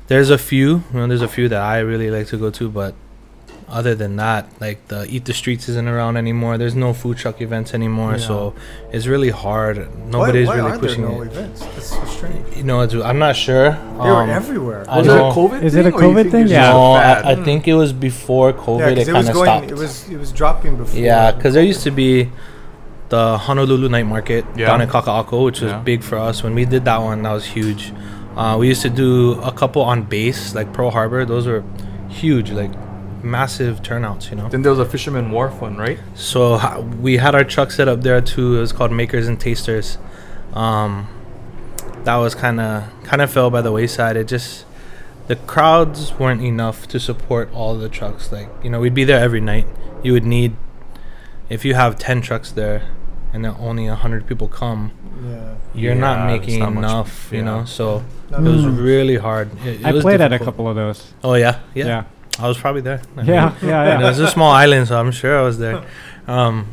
There's 0.07 0.31
a 0.31 0.39
few, 0.39 0.85
you 0.93 0.99
know, 1.01 1.07
there's 1.07 1.23
a 1.23 1.29
few 1.29 1.49
that 1.49 1.61
I 1.61 1.79
really 1.79 2.11
like 2.11 2.27
to 2.29 2.37
go 2.37 2.51
to, 2.51 2.69
but 2.69 2.95
other 3.69 3.95
than 3.95 4.17
that, 4.17 4.47
like 4.61 4.87
the 4.89 5.07
Eat 5.09 5.25
the 5.25 5.33
Streets 5.35 5.69
isn't 5.69 5.89
around 5.89 6.17
anymore. 6.17 6.59
There's 6.59 6.75
no 6.75 6.93
food 6.93 7.17
truck 7.17 7.41
events 7.41 7.73
anymore, 7.75 8.13
Yeah. 8.13 8.27
so 8.27 8.55
it's 8.93 9.07
really 9.07 9.31
hard. 9.31 9.79
Why- 9.79 9.87
Nobody's 10.11 10.49
why 10.49 10.57
really 10.57 10.71
aren't 10.71 10.81
there 10.83 10.89
pushing 10.91 11.05
no 11.05 11.23
it. 11.23 11.27
events? 11.29 11.61
That's 11.63 11.87
so 11.87 12.05
strange. 12.05 12.57
You 12.57 12.63
know, 12.65 12.81
it's, 12.83 12.95
I'm 12.95 13.19
not 13.19 13.37
sure. 13.37 13.71
They 13.73 14.11
were 14.11 14.23
Um, 14.23 14.31
everywhere. 14.31 14.85
Was 14.89 15.07
it 15.07 15.13
a 15.13 15.21
COVID? 15.39 15.63
Is 15.63 15.75
it 15.75 15.87
a 15.87 15.91
thing, 15.91 16.01
COVID 16.01 16.31
thing? 16.31 16.47
Yeah. 16.49 16.71
No. 16.73 16.93
I, 16.93 17.33
I 17.33 17.35
think 17.37 17.67
it 17.67 17.75
was 17.75 17.93
before 17.93 18.53
COVID. 18.53 18.79
yeah, 18.81 18.89
it 18.89 18.99
it, 18.99 19.05
kind 19.07 19.17
was 19.19 19.29
of 19.29 19.35
going. 19.35 19.47
stopped. 19.47 19.71
It 19.71 19.79
was 19.79 20.09
it 20.11 20.19
was 20.19 20.31
dropping 20.33 20.77
before. 20.77 21.01
Yeah, 21.01 21.33
because 21.33 21.55
there 21.55 21.63
used 21.65 21.83
to 21.85 21.91
be 21.91 22.31
the 23.09 23.39
Honolulu 23.39 23.89
Night 23.89 24.07
Market 24.07 24.45
Yeah. 24.57 24.67
down 24.67 24.81
in 24.81 24.89
Kaka'ako, 24.89 25.45
which 25.45 25.61
was 25.61 25.73
Yeah. 25.73 25.79
big 25.79 26.03
for 26.03 26.19
us. 26.19 26.43
When 26.43 26.55
we 26.55 26.65
did 26.65 26.85
that 26.85 27.01
one, 27.03 27.23
that 27.23 27.33
was 27.33 27.45
huge. 27.47 27.93
Uh, 28.37 28.57
we 28.59 28.67
used 28.69 28.83
to 28.83 28.91
do 28.91 29.41
a 29.43 29.53
couple 29.53 29.83
on 29.83 30.03
base, 30.03 30.55
like 30.55 30.73
Pearl 30.73 30.91
Harbor. 30.91 31.25
Those 31.25 31.47
were 31.47 31.63
huge, 32.09 32.51
like 32.51 32.71
massive 33.25 33.83
turnouts, 33.83 34.31
you 34.31 34.37
know. 34.37 34.49
Then 34.49 34.63
there 34.63 34.71
was 34.71 34.79
a 34.79 34.85
Fisherman 34.85 35.31
Wharf 35.31 35.61
one, 35.61 35.77
right? 35.77 35.99
So 36.15 36.57
ha- 36.59 36.81
we 36.81 37.17
had 37.17 37.35
our 37.35 37.45
truck 37.45 37.71
set 37.73 37.89
up 37.89 38.03
there 38.03 38.21
too. 38.21 38.57
It 38.57 38.61
was 38.61 38.73
called 38.73 38.93
Makers 38.93 39.27
and 39.27 39.41
Tasters. 39.41 39.99
Um, 40.53 41.09
that 42.05 42.17
was 42.17 42.35
kind 42.35 42.61
of 42.61 42.85
kind 43.05 43.23
of 43.23 43.33
fell 43.33 43.51
by 43.51 43.63
the 43.63 43.73
wayside. 43.73 44.17
It 44.17 44.29
just 44.29 44.67
the 45.27 45.37
crowds 45.37 46.13
weren't 46.19 46.43
enough 46.43 46.87
to 46.89 47.01
support 47.01 47.51
all 47.53 47.77
the 47.77 47.89
trucks. 47.89 48.31
Like 48.31 48.49
you 48.63 48.71
know, 48.71 48.81
we'd 48.81 48.95
be 48.95 49.05
there 49.05 49.21
every 49.21 49.41
night. 49.41 49.67
You 50.03 50.13
would 50.13 50.25
need 50.25 50.55
if 51.49 51.65
you 51.65 51.75
have 51.75 51.99
ten 51.99 52.21
trucks 52.21 52.53
there, 52.53 52.83
and 53.33 53.45
then 53.45 53.57
only 53.59 53.87
hundred 53.87 54.27
people 54.27 54.49
come. 54.49 54.93
Yeah. 55.25 55.55
You're 55.75 55.95
Yeah, 55.95 56.01
not 56.01 56.27
making 56.27 56.59
not 56.61 56.73
much- 56.75 56.85
enough, 56.85 57.29
you 57.33 57.39
yeah. 57.39 57.45
know. 57.45 57.65
So 57.65 58.05
Not 58.31 58.41
it 58.41 58.49
was 58.51 58.67
really 58.67 59.17
hard. 59.17 59.51
It, 59.67 59.81
it 59.81 59.85
I 59.87 59.93
was 59.93 60.03
played 60.03 60.21
at 60.21 60.33
a 60.33 60.39
couple 60.39 60.69
of 60.69 60.77
those. 60.77 61.13
Oh 61.25 61.35
yeah, 61.35 61.61
yeah, 61.75 61.87
Yeah. 61.87 62.05
I 62.39 62.49
was 62.49 62.59
probably 62.59 62.81
there. 62.83 63.01
I 63.17 63.23
mean, 63.23 63.27
Yeah. 63.27 63.55
Yeah. 63.63 63.85
it 63.97 64.01
Yeah. 64.01 64.09
was 64.09 64.19
a 64.19 64.29
small 64.29 64.51
island, 64.53 64.89
so 64.89 64.99
I'm 64.99 65.13
sure 65.13 65.39
I 65.39 65.43
was 65.43 65.59
there. 65.59 65.83
Um, 66.27 66.67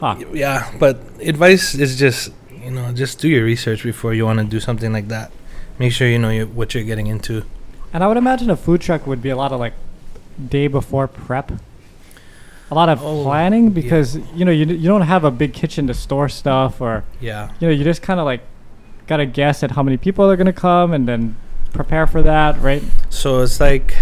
Huh. 0.00 0.16
yeah, 0.32 0.70
but 0.78 0.98
advice 1.20 1.74
is 1.74 1.98
just 1.98 2.32
you 2.64 2.70
know 2.70 2.92
just 2.92 3.20
do 3.20 3.28
your 3.28 3.44
research 3.44 3.82
before 3.84 4.12
you 4.14 4.24
want 4.24 4.38
to 4.40 4.44
do 4.44 4.58
something 4.60 4.92
like 4.92 5.08
that. 5.08 5.30
Make 5.78 5.92
sure 5.92 6.08
you 6.08 6.18
know 6.18 6.30
you 6.30 6.46
what 6.46 6.74
you're 6.74 6.84
getting 6.84 7.06
into. 7.06 7.44
And 7.92 8.02
I 8.02 8.06
would 8.08 8.16
imagine 8.16 8.50
a 8.50 8.56
food 8.56 8.80
truck 8.80 9.06
would 9.06 9.22
be 9.22 9.30
a 9.30 9.36
lot 9.36 9.52
of 9.52 9.60
like 9.60 9.74
day 10.50 10.66
before 10.66 11.06
prep. 11.06 11.52
A 12.70 12.74
lot 12.74 12.88
of 12.88 13.02
Oh, 13.02 13.22
planning 13.22 13.70
because 13.70 14.16
you 14.34 14.44
know 14.44 14.50
you 14.50 14.64
you 14.66 14.88
don't 14.88 15.02
have 15.06 15.22
a 15.24 15.30
big 15.30 15.52
kitchen 15.52 15.86
to 15.86 15.94
store 15.94 16.28
stuff 16.28 16.80
or 16.80 17.04
Yeah, 17.20 17.50
you 17.60 17.68
know 17.68 17.72
you 17.72 17.84
just 17.84 18.02
kind 18.02 18.18
of 18.18 18.26
like 18.26 18.40
got 19.06 19.18
to 19.18 19.26
guess 19.26 19.62
at 19.62 19.70
how 19.72 19.82
many 19.82 19.96
people 19.96 20.28
are 20.28 20.36
going 20.36 20.46
to 20.46 20.60
come 20.68 20.92
and 20.92 21.06
then 21.06 21.36
prepare 21.72 22.06
for 22.06 22.22
that, 22.22 22.58
right? 22.60 22.82
so 23.10 23.42
it's 23.42 23.60
like 23.60 23.94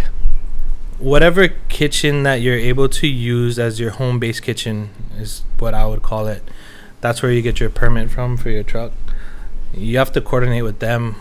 whatever 1.03 1.49
kitchen 1.69 2.23
that 2.23 2.37
you're 2.41 2.57
able 2.57 2.89
to 2.89 3.07
use 3.07 3.59
as 3.59 3.81
your 3.81 3.91
home 3.91 4.19
base 4.19 4.39
kitchen 4.41 4.91
is 5.19 5.43
what 5.59 5.75
I 5.75 5.85
would 5.87 6.03
call 6.03 6.27
it. 6.29 6.43
That's 7.01 7.23
where 7.23 7.33
you 7.33 7.43
get 7.43 7.59
your 7.61 7.71
permit 7.71 8.11
from 8.11 8.37
for 8.37 8.51
your 8.51 8.63
truck. 8.63 8.93
You 9.75 9.99
have 9.99 10.13
to 10.13 10.21
coordinate 10.21 10.63
with 10.65 10.79
them. 10.79 11.17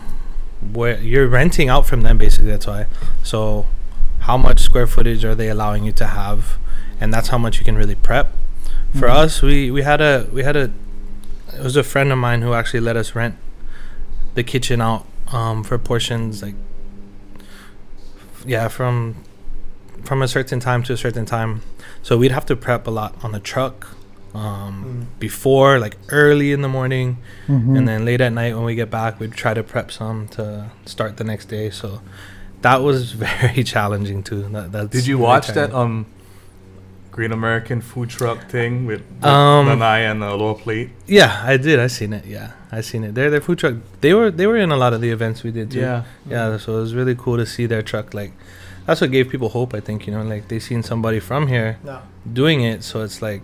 Where 0.72 1.00
you're 1.00 1.26
renting 1.26 1.68
out 1.68 1.86
from 1.86 2.02
them, 2.02 2.18
basically. 2.18 2.50
That's 2.50 2.68
why. 2.68 2.86
So, 3.24 3.66
how 4.20 4.36
much 4.36 4.60
square 4.60 4.86
footage 4.86 5.24
are 5.24 5.34
they 5.34 5.48
allowing 5.48 5.82
you 5.82 5.90
to 5.92 6.06
have, 6.06 6.56
and 7.00 7.12
that's 7.12 7.28
how 7.28 7.38
much 7.38 7.58
you 7.58 7.64
can 7.64 7.76
really 7.76 7.96
prep. 7.96 8.32
For 8.96 9.08
Mhm. 9.08 9.16
us, 9.16 9.42
we 9.42 9.72
we 9.72 9.82
had 9.82 10.00
a 10.00 10.28
we 10.32 10.44
had 10.44 10.54
a 10.54 10.70
it 11.52 11.62
was 11.64 11.74
a 11.76 11.82
friend 11.82 12.12
of 12.12 12.18
mine 12.18 12.42
who 12.42 12.52
actually 12.54 12.78
let 12.80 12.96
us 12.96 13.16
rent 13.16 13.34
the 14.34 14.44
kitchen 14.44 14.80
out 14.80 15.04
um, 15.32 15.64
for 15.64 15.76
portions 15.78 16.42
like 16.42 16.54
yeah 18.46 18.68
from 18.68 19.16
from 20.04 20.22
a 20.22 20.28
certain 20.28 20.60
time 20.60 20.82
to 20.84 20.92
a 20.92 20.96
certain 20.96 21.24
time. 21.26 21.62
So 22.02 22.16
we'd 22.18 22.32
have 22.32 22.46
to 22.46 22.56
prep 22.56 22.86
a 22.86 22.90
lot 22.90 23.14
on 23.24 23.32
the 23.32 23.40
truck 23.40 23.86
um, 24.34 25.06
Mm. 25.14 25.18
before, 25.20 25.78
like 25.78 25.96
early 26.08 26.52
in 26.52 26.62
the 26.62 26.68
morning, 26.68 27.18
Mm-hmm. 27.48 27.76
and 27.76 27.86
then 27.88 28.04
late 28.04 28.20
at 28.20 28.32
night 28.32 28.54
when 28.54 28.64
we 28.64 28.74
get 28.74 28.90
back, 28.90 29.20
we'd 29.20 29.32
try 29.32 29.52
to 29.54 29.62
prep 29.62 29.92
some 29.92 30.26
to 30.28 30.70
start 30.86 31.16
the 31.18 31.24
next 31.24 31.46
day. 31.46 31.68
So 31.70 32.00
that 32.62 32.82
was 32.82 33.12
very 33.28 33.62
challenging 33.62 34.22
too. 34.22 34.42
That, 34.48 34.72
that's 34.72 34.88
Did 34.88 35.06
you 35.06 35.18
watch 35.18 35.48
that 35.48 35.72
um 35.74 36.06
Great 37.10 37.30
American 37.30 37.82
food 37.82 38.08
truck 38.08 38.48
thing 38.48 38.86
with, 38.86 39.02
with 39.16 39.24
Um, 39.24 39.66
Lanai 39.66 40.00
and 40.10 40.22
the 40.22 40.28
Aloha 40.32 40.62
Plate? 40.62 40.88
yeah, 41.06 41.42
I 41.44 41.58
did. 41.58 41.78
I 41.78 41.88
seen 41.88 42.14
it. 42.14 42.24
Yeah, 42.24 42.52
I 42.72 42.80
seen 42.80 43.04
it. 43.04 43.14
Their 43.14 43.28
their 43.28 43.42
food 43.42 43.58
truck. 43.58 43.74
They 44.00 44.14
were 44.14 44.30
they 44.30 44.46
were 44.46 44.56
in 44.56 44.72
a 44.72 44.78
lot 44.78 44.94
of 44.94 45.02
the 45.02 45.10
events 45.10 45.42
we 45.42 45.50
did 45.50 45.70
too. 45.72 45.80
Yeah, 45.80 46.04
yeah. 46.26 46.56
So 46.56 46.78
it 46.78 46.80
was 46.80 46.94
really 46.94 47.14
cool 47.14 47.36
to 47.36 47.44
see 47.44 47.66
their 47.66 47.82
truck. 47.82 48.14
Like 48.14 48.32
that's 48.86 49.00
what 49.00 49.10
gave 49.10 49.28
people 49.28 49.48
hope. 49.50 49.74
I 49.74 49.80
think 49.80 50.06
you 50.06 50.12
know, 50.12 50.22
like 50.22 50.48
they 50.48 50.58
seen 50.58 50.82
somebody 50.82 51.20
from 51.20 51.46
here 51.48 51.78
No. 51.84 52.00
doing 52.32 52.62
it. 52.62 52.82
So 52.84 53.02
it's 53.02 53.22
like, 53.22 53.42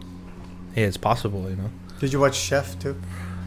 hey, 0.75 0.83
it's 0.85 0.97
possible. 0.97 1.49
You 1.49 1.57
know. 1.57 1.71
Did 2.01 2.13
you 2.13 2.21
watch 2.21 2.37
Chef 2.37 2.79
too? 2.79 2.97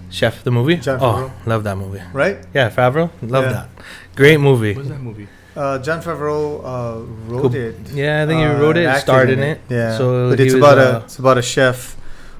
Chef, 0.09 0.43
the 0.43 0.51
movie. 0.51 0.75
Jon 0.75 0.99
oh, 1.01 1.05
Favreau. 1.05 1.47
love 1.47 1.63
that 1.63 1.77
movie. 1.77 2.01
Right. 2.11 2.37
Yeah, 2.53 2.69
Favreau, 2.69 3.09
love 3.21 3.45
Yeah. 3.45 3.51
that. 3.53 3.69
Great 4.15 4.39
movie. 4.41 4.73
What 4.73 4.79
was 4.79 4.89
that 4.89 4.99
movie? 4.99 5.27
Uh, 5.55 5.79
Jon 5.79 6.01
Favreau 6.01 6.61
uh, 6.63 6.99
wrote 7.27 7.41
Cool. 7.43 7.55
it. 7.55 7.75
Yeah, 7.93 8.23
I 8.23 8.25
think 8.27 8.39
he 8.39 8.45
uh, 8.45 8.59
wrote 8.59 8.77
it, 8.77 8.85
acted 8.85 9.01
starred 9.03 9.29
in 9.29 9.39
it. 9.39 9.59
Yeah. 9.69 9.97
So 9.97 10.29
but 10.29 10.39
it's 10.39 10.53
about 10.53 10.77
uh, 10.77 10.81
a 10.81 11.03
it's 11.05 11.19
about 11.19 11.37
a 11.37 11.41
chef 11.41 11.95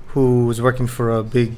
who 0.08 0.46
was 0.48 0.62
working 0.62 0.88
for 0.88 1.12
a 1.12 1.24
big, 1.24 1.53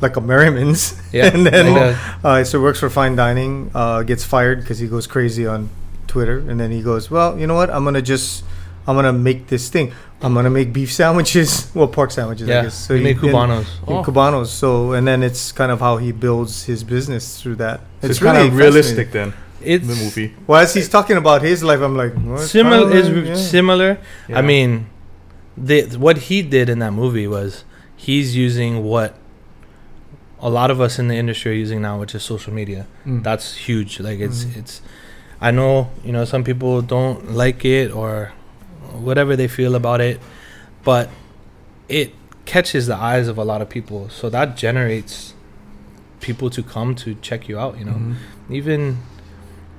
like 0.00 0.16
a 0.16 0.20
Merriman's. 0.20 0.94
Yeah, 1.12 1.30
and 1.34 1.46
then 1.46 1.96
uh, 2.24 2.44
so 2.44 2.60
works 2.60 2.78
for 2.78 2.90
fine 2.90 3.16
dining. 3.16 3.70
Uh, 3.74 4.02
gets 4.02 4.22
fired 4.24 4.60
because 4.60 4.78
he 4.78 4.86
goes 4.86 5.06
crazy 5.08 5.46
on 5.46 5.68
Twitter, 6.14 6.38
and 6.48 6.56
then 6.60 6.70
he 6.76 6.80
goes, 6.90 7.10
"Well, 7.14 7.38
you 7.40 7.46
know 7.46 7.54
what? 7.60 7.70
I'm 7.70 7.84
gonna 7.88 8.02
just 8.14 8.44
I'm 8.86 8.96
gonna 8.98 9.12
make 9.28 9.46
this 9.46 9.68
thing. 9.74 9.92
I'm 10.22 10.34
gonna 10.34 10.50
make 10.50 10.68
beef 10.78 10.90
sandwiches, 10.92 11.70
well, 11.74 11.88
pork 11.88 12.10
sandwiches. 12.10 12.48
I 12.48 12.52
yeah, 12.52 12.62
guess. 12.64 12.74
So 12.86 12.94
we 12.94 13.00
make 13.08 13.18
he- 13.20 13.28
and- 13.28 13.36
cubanos. 13.36 13.66
in 13.88 13.94
Oh. 13.96 14.02
Cubanos. 14.06 14.48
So 14.62 14.92
and 14.96 15.06
then 15.08 15.22
it's 15.22 15.52
kind 15.60 15.70
of 15.74 15.78
how 15.86 15.94
he 16.04 16.10
builds 16.12 16.64
his 16.70 16.80
business 16.84 17.24
through 17.40 17.56
that. 17.64 17.78
So 18.02 18.08
it's, 18.08 18.20
really 18.20 18.34
fascinating. 18.50 18.58
realistic 18.64 19.12
then. 19.12 19.32
It's 19.62 19.86
The 19.86 19.94
movie. 20.04 20.28
Well, 20.46 20.58
as 20.64 20.72
he's 20.74 20.88
talking 20.88 21.16
about 21.18 21.42
his 21.42 21.62
life, 21.62 21.80
I'm 21.86 21.96
like, 22.02 22.12
well, 22.16 22.38
similar. 22.38 22.90
Is 22.96 23.08
yeah. 23.08 23.34
similar. 23.36 23.90
Yeah. 24.28 24.38
I 24.38 24.42
mean, 24.42 24.70
the 25.68 25.82
what 26.06 26.16
he 26.28 26.40
did 26.56 26.66
in 26.74 26.78
that 26.84 26.92
movie 27.02 27.28
was 27.28 27.64
he's 28.06 28.28
using 28.46 28.72
what 28.82 29.10
a 30.40 30.48
lot 30.48 30.70
of 30.70 30.80
us 30.80 30.98
in 30.98 31.08
the 31.08 31.16
industry 31.22 31.52
are 31.52 31.60
using 31.66 31.80
now, 31.82 32.00
which 32.00 32.14
is 32.14 32.22
social 32.22 32.52
media. 32.60 32.86
Mm. 33.06 33.22
That's 33.22 33.46
huge. 33.68 34.00
Like 34.00 34.18
it's 34.20 34.44
Mhm. 34.44 34.56
it's. 34.60 34.80
I 35.40 35.50
know 35.50 35.90
you 36.04 36.12
know 36.12 36.24
some 36.24 36.44
people 36.44 36.82
don't 36.82 37.32
like 37.32 37.64
it 37.64 37.90
or 37.92 38.32
whatever 38.92 39.36
they 39.36 39.48
feel 39.48 39.74
about 39.74 40.00
it, 40.00 40.20
but 40.84 41.08
it 41.88 42.12
catches 42.44 42.86
the 42.86 42.96
eyes 42.96 43.28
of 43.28 43.38
a 43.38 43.44
lot 43.44 43.62
of 43.62 43.68
people. 43.68 44.08
So 44.08 44.28
that 44.30 44.56
generates 44.56 45.34
people 46.20 46.50
to 46.50 46.62
come 46.62 46.94
to 46.96 47.14
check 47.16 47.48
you 47.48 47.58
out. 47.58 47.78
You 47.78 47.84
know, 47.86 47.92
Mhm. 47.92 48.14
even 48.50 48.98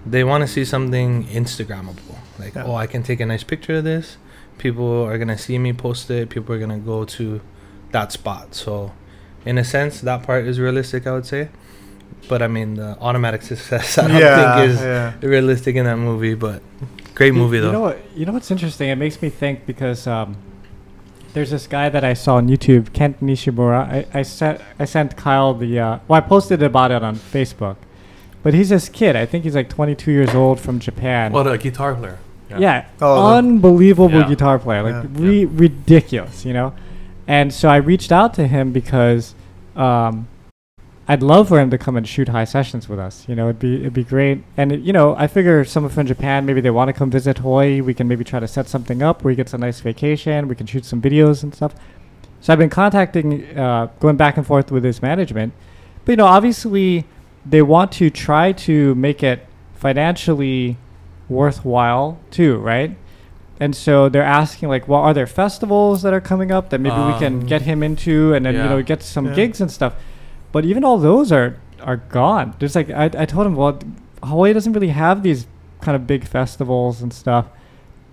they 0.06 0.24
want 0.24 0.42
to 0.42 0.48
see 0.48 0.66
something 0.66 1.26
Instagrammable. 1.26 2.18
Like, 2.40 2.56
Yeah. 2.56 2.64
oh, 2.66 2.76
I 2.76 2.88
can 2.88 3.04
take 3.04 3.20
a 3.20 3.26
nice 3.26 3.44
picture 3.44 3.76
of 3.76 3.84
this. 3.84 4.18
People 4.58 5.04
are 5.04 5.18
gonna 5.20 5.38
see 5.38 5.58
me 5.60 5.74
post 5.74 6.10
it. 6.10 6.30
People 6.30 6.56
are 6.56 6.60
gonna 6.60 6.80
go 6.80 7.04
to 7.06 7.42
that 7.92 8.12
spot. 8.12 8.56
So, 8.56 8.94
in 9.46 9.58
a 9.60 9.64
sense, 9.64 10.02
that 10.02 10.24
part 10.24 10.46
is 10.46 10.60
realistic. 10.60 11.06
I 11.06 11.12
would 11.12 11.26
say, 11.26 11.50
but 12.30 12.42
I 12.42 12.48
mean, 12.48 12.76
the 12.76 12.98
automatic 13.00 13.42
success 13.42 13.98
I 14.00 14.08
don't 14.08 14.18
yeah, 14.18 14.56
think 14.58 14.70
is 14.72 14.82
yeah. 14.82 15.14
realistic 15.22 15.76
in 15.76 15.86
that 15.86 15.98
movie. 15.98 16.34
But 16.34 16.62
great 17.16 17.34
movie 17.34 17.58
you, 17.58 17.62
though. 17.62 17.68
You 17.68 17.74
know 17.74 17.82
what? 17.82 18.00
You 18.16 18.26
know 18.26 18.34
what's 18.34 18.52
interesting? 18.52 18.90
It 18.90 18.96
makes 18.96 19.22
me 19.22 19.30
think 19.30 19.66
because 19.66 20.08
um, 20.08 20.38
there's 21.34 21.52
this 21.52 21.68
guy 21.68 21.90
that 21.90 22.04
I 22.04 22.14
saw 22.14 22.36
on 22.36 22.48
YouTube, 22.48 22.94
Kent 22.94 23.22
Nishimura. 23.22 23.88
I, 24.14 24.20
I 24.20 24.22
sent 24.24 24.62
I 24.80 24.86
sent 24.86 25.16
Kyle 25.18 25.54
the 25.54 25.80
uh, 25.80 26.00
well, 26.08 26.18
I 26.18 26.22
posted 26.22 26.62
about 26.64 26.92
it 26.92 27.04
on 27.04 27.16
Facebook, 27.16 27.78
but 28.44 28.54
he's 28.54 28.70
this 28.70 28.90
kid. 28.90 29.16
I 29.16 29.26
think 29.26 29.44
he's 29.44 29.56
like 29.56 29.70
22 29.70 30.12
years 30.12 30.34
old 30.36 30.60
from 30.60 30.80
Japan. 30.80 31.32
Well, 31.32 31.48
a 31.48 31.58
guitar 31.58 31.96
player. 31.96 32.20
yeah, 32.58 32.86
Oh, 33.02 33.34
unbelievable 33.38 34.12
Yeah. 34.20 34.28
guitar 34.28 34.60
player, 34.60 34.84
like 34.84 35.04
Yeah. 35.04 35.10
re- 35.14 35.46
ridiculous, 35.46 36.44
you 36.46 36.54
know. 36.54 36.74
And 37.28 37.54
so 37.54 37.70
I 37.70 37.78
reached 37.78 38.12
out 38.12 38.34
to 38.34 38.46
him 38.48 38.74
because 38.74 39.36
um, 39.76 40.28
I'd 41.08 41.24
love 41.24 41.50
for 41.50 41.60
him 41.60 41.70
to 41.72 41.78
come 41.78 41.98
and 41.98 42.08
shoot 42.08 42.30
high 42.30 42.44
sessions 42.46 42.88
with 42.88 43.00
us. 43.00 43.26
You 43.28 43.36
know, 43.36 43.46
it'd 43.46 43.60
be 43.60 43.76
it'd 43.82 43.94
be 43.94 44.04
great. 44.04 44.44
And 44.56 44.72
it, 44.72 44.82
you 44.82 44.94
know, 44.94 45.16
I 45.18 45.28
figure 45.28 45.66
someone 45.66 45.92
from 45.92 46.06
Japan, 46.08 46.46
maybe 46.46 46.62
they 46.62 46.70
want 46.70 46.88
to 46.90 46.94
come 46.94 47.10
visit 47.12 47.40
Hawaii. 47.40 47.82
We 47.82 47.94
can 47.94 48.08
maybe 48.08 48.24
try 48.24 48.40
to 48.40 48.48
set 48.48 48.68
something 48.70 49.02
up 49.02 49.24
where 49.24 49.32
he 49.32 49.36
gets 49.36 49.54
a 49.54 49.58
nice 49.58 49.82
vacation. 49.82 50.48
We 50.48 50.56
can 50.56 50.68
shoot 50.68 50.86
some 50.86 51.02
videos 51.02 51.44
and 51.44 51.54
stuff. 51.54 51.74
So 52.40 52.54
I've 52.54 52.60
been 52.60 52.70
contacting, 52.70 53.56
uh, 53.58 53.88
going 54.00 54.16
back 54.18 54.38
and 54.38 54.46
forth 54.48 54.72
with 54.72 54.84
his 54.84 55.02
management. 55.02 55.54
But 56.06 56.14
you 56.14 56.16
know, 56.18 56.26
obviously, 56.28 57.06
they 57.46 57.62
want 57.62 57.92
to 57.94 58.10
try 58.10 58.52
to 58.54 58.96
make 58.96 59.22
it 59.22 59.46
financially 59.76 60.78
worthwhile 61.30 62.20
too, 62.30 62.58
right? 62.58 62.96
And 63.60 63.76
so 63.76 64.10
they're 64.10 64.24
asking 64.24 64.70
like, 64.70 64.88
well, 64.88 65.02
are 65.02 65.14
there 65.14 65.28
festivals 65.28 66.02
that 66.02 66.14
are 66.14 66.22
coming 66.22 66.52
up 66.52 66.70
that 66.72 66.80
maybe 66.80 66.96
we 66.96 67.14
can 67.20 67.42
Um, 67.42 67.46
get 67.46 67.62
him 67.64 67.84
into, 67.84 68.34
and 68.34 68.46
then 68.46 68.56
you 68.56 68.64
know 68.64 68.82
get 68.82 69.04
some 69.04 69.28
Yeah. 69.28 69.34
gigs 69.36 69.62
and 69.62 69.70
stuff. 69.72 69.94
But 70.52 70.66
even 70.66 70.84
all 70.84 70.98
those 70.98 71.32
are 71.32 71.56
are 71.82 71.98
gone. 71.98 72.54
There's 72.60 72.76
like 72.76 72.90
I, 72.90 73.06
I 73.06 73.26
told 73.26 73.48
him, 73.48 73.56
well, 73.56 73.80
Hawaii 74.24 74.54
doesn't 74.54 74.74
really 74.74 74.90
have 74.90 75.24
these 75.24 75.48
kind 75.82 75.96
of 75.96 76.06
big 76.06 76.26
festivals 76.26 77.02
and 77.02 77.12
stuff. 77.14 77.46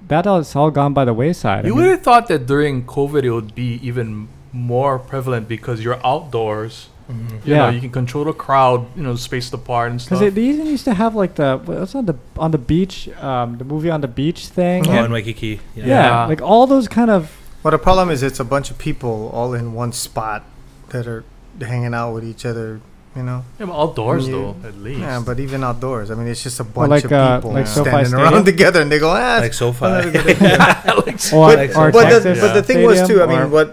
That 0.09 0.27
all, 0.27 0.39
it's 0.41 0.57
all 0.57 0.71
gone 0.71 0.95
by 0.95 1.05
the 1.05 1.13
wayside. 1.13 1.65
I 1.67 1.69
You 1.69 1.75
mean- 1.75 1.85
would 1.85 1.91
have 1.91 2.03
thought 2.03 2.29
that 2.29 2.47
during 2.47 2.85
COVID 2.87 3.25
it 3.25 3.31
would 3.31 3.55
be 3.55 3.79
even 3.83 4.29
more 4.53 4.99
prevalent 4.99 5.49
because 5.49 5.83
you're 5.85 6.01
outdoors. 6.07 6.89
Mhm. 7.11 7.31
You 7.47 7.55
Yeah. 7.55 7.57
know, 7.59 7.69
you 7.71 7.81
can 7.81 7.91
control 7.91 8.25
the 8.25 8.33
crowd. 8.33 8.87
You 8.97 9.03
know, 9.03 9.15
spaced 9.17 9.53
apart 9.53 9.91
and 9.91 10.01
stuff. 10.01 10.19
Because 10.21 10.35
they 10.35 10.43
even 10.43 10.67
used 10.67 10.85
to 10.87 10.95
have 10.95 11.15
like 11.15 11.35
the 11.35 11.61
what's 11.65 11.95
on 11.95 12.07
the 12.07 12.15
on 12.39 12.51
the 12.53 12.59
beach, 12.59 13.09
um, 13.21 13.59
the 13.59 13.65
movie 13.65 13.91
on 13.91 14.01
the 14.01 14.09
beach 14.09 14.47
thing. 14.49 14.87
Oh, 14.89 14.93
and- 14.93 15.07
in 15.07 15.13
Waikiki. 15.13 15.61
yeah. 15.77 15.87
Yeah. 15.87 16.27
like 16.27 16.41
all 16.43 16.67
those 16.67 16.89
kind 16.89 17.11
of 17.11 17.23
Well, 17.63 17.73
the 17.73 17.79
problem 17.79 18.09
is 18.11 18.23
it's 18.23 18.41
a 18.41 18.45
bunch 18.45 18.71
of 18.71 18.79
people 18.79 19.31
all 19.35 19.53
in 19.53 19.75
one 19.75 19.93
spot 19.93 20.45
that 20.91 21.07
are 21.07 21.25
hanging 21.63 21.95
out 21.95 22.13
with 22.15 22.25
each 22.25 22.45
other. 22.47 22.81
You 23.17 23.25
know. 23.25 23.43
yeah, 23.59 23.67
but 23.67 23.75
outdoors 23.75 24.29
Yeah. 24.29 24.33
though, 24.35 24.57
at 24.69 24.77
least. 24.79 25.01
Yeah, 25.01 25.21
but 25.25 25.41
even 25.41 25.65
outdoors, 25.65 26.11
I 26.13 26.15
mean, 26.15 26.29
it's 26.29 26.43
just 26.43 26.61
a 26.61 26.63
Well, 26.63 26.87
bunch 26.87 26.91
like, 26.91 27.05
of 27.07 27.13
uh, 27.13 27.39
people 27.39 27.53
like 27.53 27.67
SoFi 27.67 27.89
standing 27.91 28.07
Stadium? 28.07 28.33
around 28.35 28.45
together, 28.53 28.81
and 28.83 28.93
they 28.93 28.99
go, 29.01 29.11
ah, 29.11 29.39
Like 29.41 29.55
SoFi. 29.55 29.85
another 29.87 30.11
good 30.17 30.27
idea." 30.27 30.59
Like, 31.33 31.33
or, 31.33 31.47
Like 31.49 31.93
but, 31.93 31.93
the, 31.93 32.21
Texas 32.21 32.41
but 32.41 32.53
the 32.55 32.63
thing 32.63 32.85
was 32.85 33.09
too. 33.09 33.23
I 33.23 33.27
mean, 33.27 33.51
what 33.51 33.69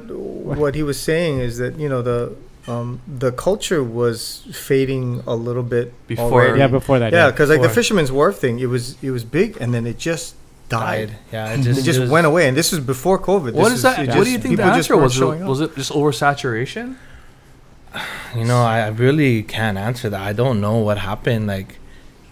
what 0.61 0.73
he 0.73 0.81
was 0.83 0.99
saying 0.99 1.39
is 1.39 1.57
that 1.57 1.77
you 1.77 1.89
know 1.89 2.01
the 2.01 2.33
um, 2.67 3.01
the 3.07 3.31
culture 3.33 3.83
was 3.83 4.47
fading 4.51 5.21
a 5.27 5.35
little 5.35 5.61
bit 5.63 5.93
Before- 6.07 6.31
already. 6.41 6.59
yeah 6.59 6.67
before 6.67 6.97
that. 6.97 7.13
yeah, 7.13 7.29
because 7.29 7.49
like 7.49 7.61
the 7.61 7.69
Fisherman's 7.69 8.11
Wharf 8.11 8.37
thing, 8.39 8.57
it 8.59 8.67
was 8.67 8.95
it 9.03 9.11
was 9.11 9.23
big, 9.23 9.57
and 9.61 9.73
then 9.75 9.85
it 9.85 9.99
just 9.99 10.33
died. 10.69 11.09
Died. 11.09 11.17
Yeah, 11.31 11.53
it 11.53 11.61
just, 11.61 11.81
It 11.81 11.83
just 11.83 11.99
was- 11.99 12.09
went 12.09 12.25
away, 12.25 12.47
and 12.47 12.57
this 12.57 12.71
was 12.71 12.79
before 12.81 13.19
COVID. 13.19 13.53
what 13.53 13.65
This 13.65 13.73
is 13.73 13.81
that? 13.83 13.97
What 13.99 14.05
just- 14.07 14.23
do 14.25 14.31
you 14.31 14.39
think 14.39 14.57
the 14.57 14.63
answer 14.63 14.95
weren't 14.95 15.03
was? 15.03 15.13
showing. 15.13 15.45
Was 15.45 15.61
it 15.61 15.75
just 15.75 15.91
oversaturation? 15.91 16.95
You 18.35 18.43
know, 18.43 18.61
I, 18.63 18.79
I 18.81 18.87
really 18.89 19.43
can't 19.43 19.77
answer 19.77 20.09
that. 20.09 20.19
I 20.21 20.33
don't 20.33 20.59
know 20.59 20.77
what 20.79 20.97
happened. 20.97 21.47
Like, 21.47 21.79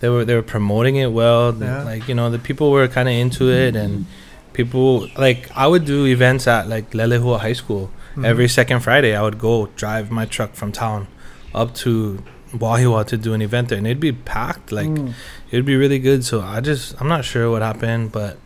they 0.01 0.09
were 0.09 0.25
they 0.25 0.35
were 0.35 0.41
promoting 0.55 0.97
it 0.97 1.11
well. 1.13 1.53
the- 1.53 1.65
Yeah. 1.65 1.83
Like 1.83 2.07
you 2.09 2.15
know, 2.15 2.29
the 2.29 2.39
people 2.39 2.71
were 2.71 2.87
kind 2.89 3.07
of 3.07 3.15
into 3.15 3.49
it, 3.49 3.75
and 3.75 4.05
people 4.51 5.07
like 5.17 5.49
I 5.55 5.65
would 5.67 5.85
do 5.85 6.05
events 6.05 6.45
at 6.47 6.67
like 6.67 6.91
Leilehua 6.91 7.39
High 7.39 7.53
School 7.53 7.89
Mhm. 8.15 8.25
every 8.25 8.49
second 8.49 8.81
Friday. 8.81 9.15
I 9.15 9.21
would 9.21 9.39
go 9.39 9.69
drive 9.77 10.11
my 10.11 10.25
truck 10.25 10.55
from 10.55 10.71
town 10.73 11.07
up 11.55 11.73
to 11.83 12.21
Wahiawa 12.53 13.05
to 13.07 13.17
do 13.17 13.33
an 13.33 13.41
event 13.41 13.69
there, 13.69 13.77
and 13.77 13.87
it'd 13.87 13.99
be 14.01 14.11
packed. 14.11 14.71
Like 14.73 14.89
Mm. 14.89 15.13
it'd 15.51 15.65
be 15.65 15.77
really 15.77 15.99
good. 15.99 16.25
So 16.25 16.41
I 16.41 16.59
just 16.59 16.99
I'm 16.99 17.07
not 17.07 17.23
sure 17.23 17.49
what 17.49 17.61
happened, 17.61 18.11
but 18.11 18.37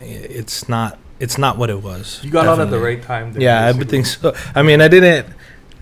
it's 0.00 0.68
not 0.68 0.98
it's 1.18 1.36
not 1.36 1.58
what 1.58 1.68
it 1.68 1.82
was. 1.82 2.20
You 2.24 2.30
got 2.30 2.46
out 2.46 2.58
at 2.60 2.70
the 2.70 2.78
right 2.80 3.02
time. 3.02 3.32
then, 3.34 3.42
Yeah, 3.42 3.58
I 3.60 3.72
basically. 3.72 3.78
would 3.78 3.90
think 3.90 4.06
so. 4.06 4.34
I 4.54 4.62
mean, 4.62 4.80
I 4.80 4.88
didn't 4.88 5.26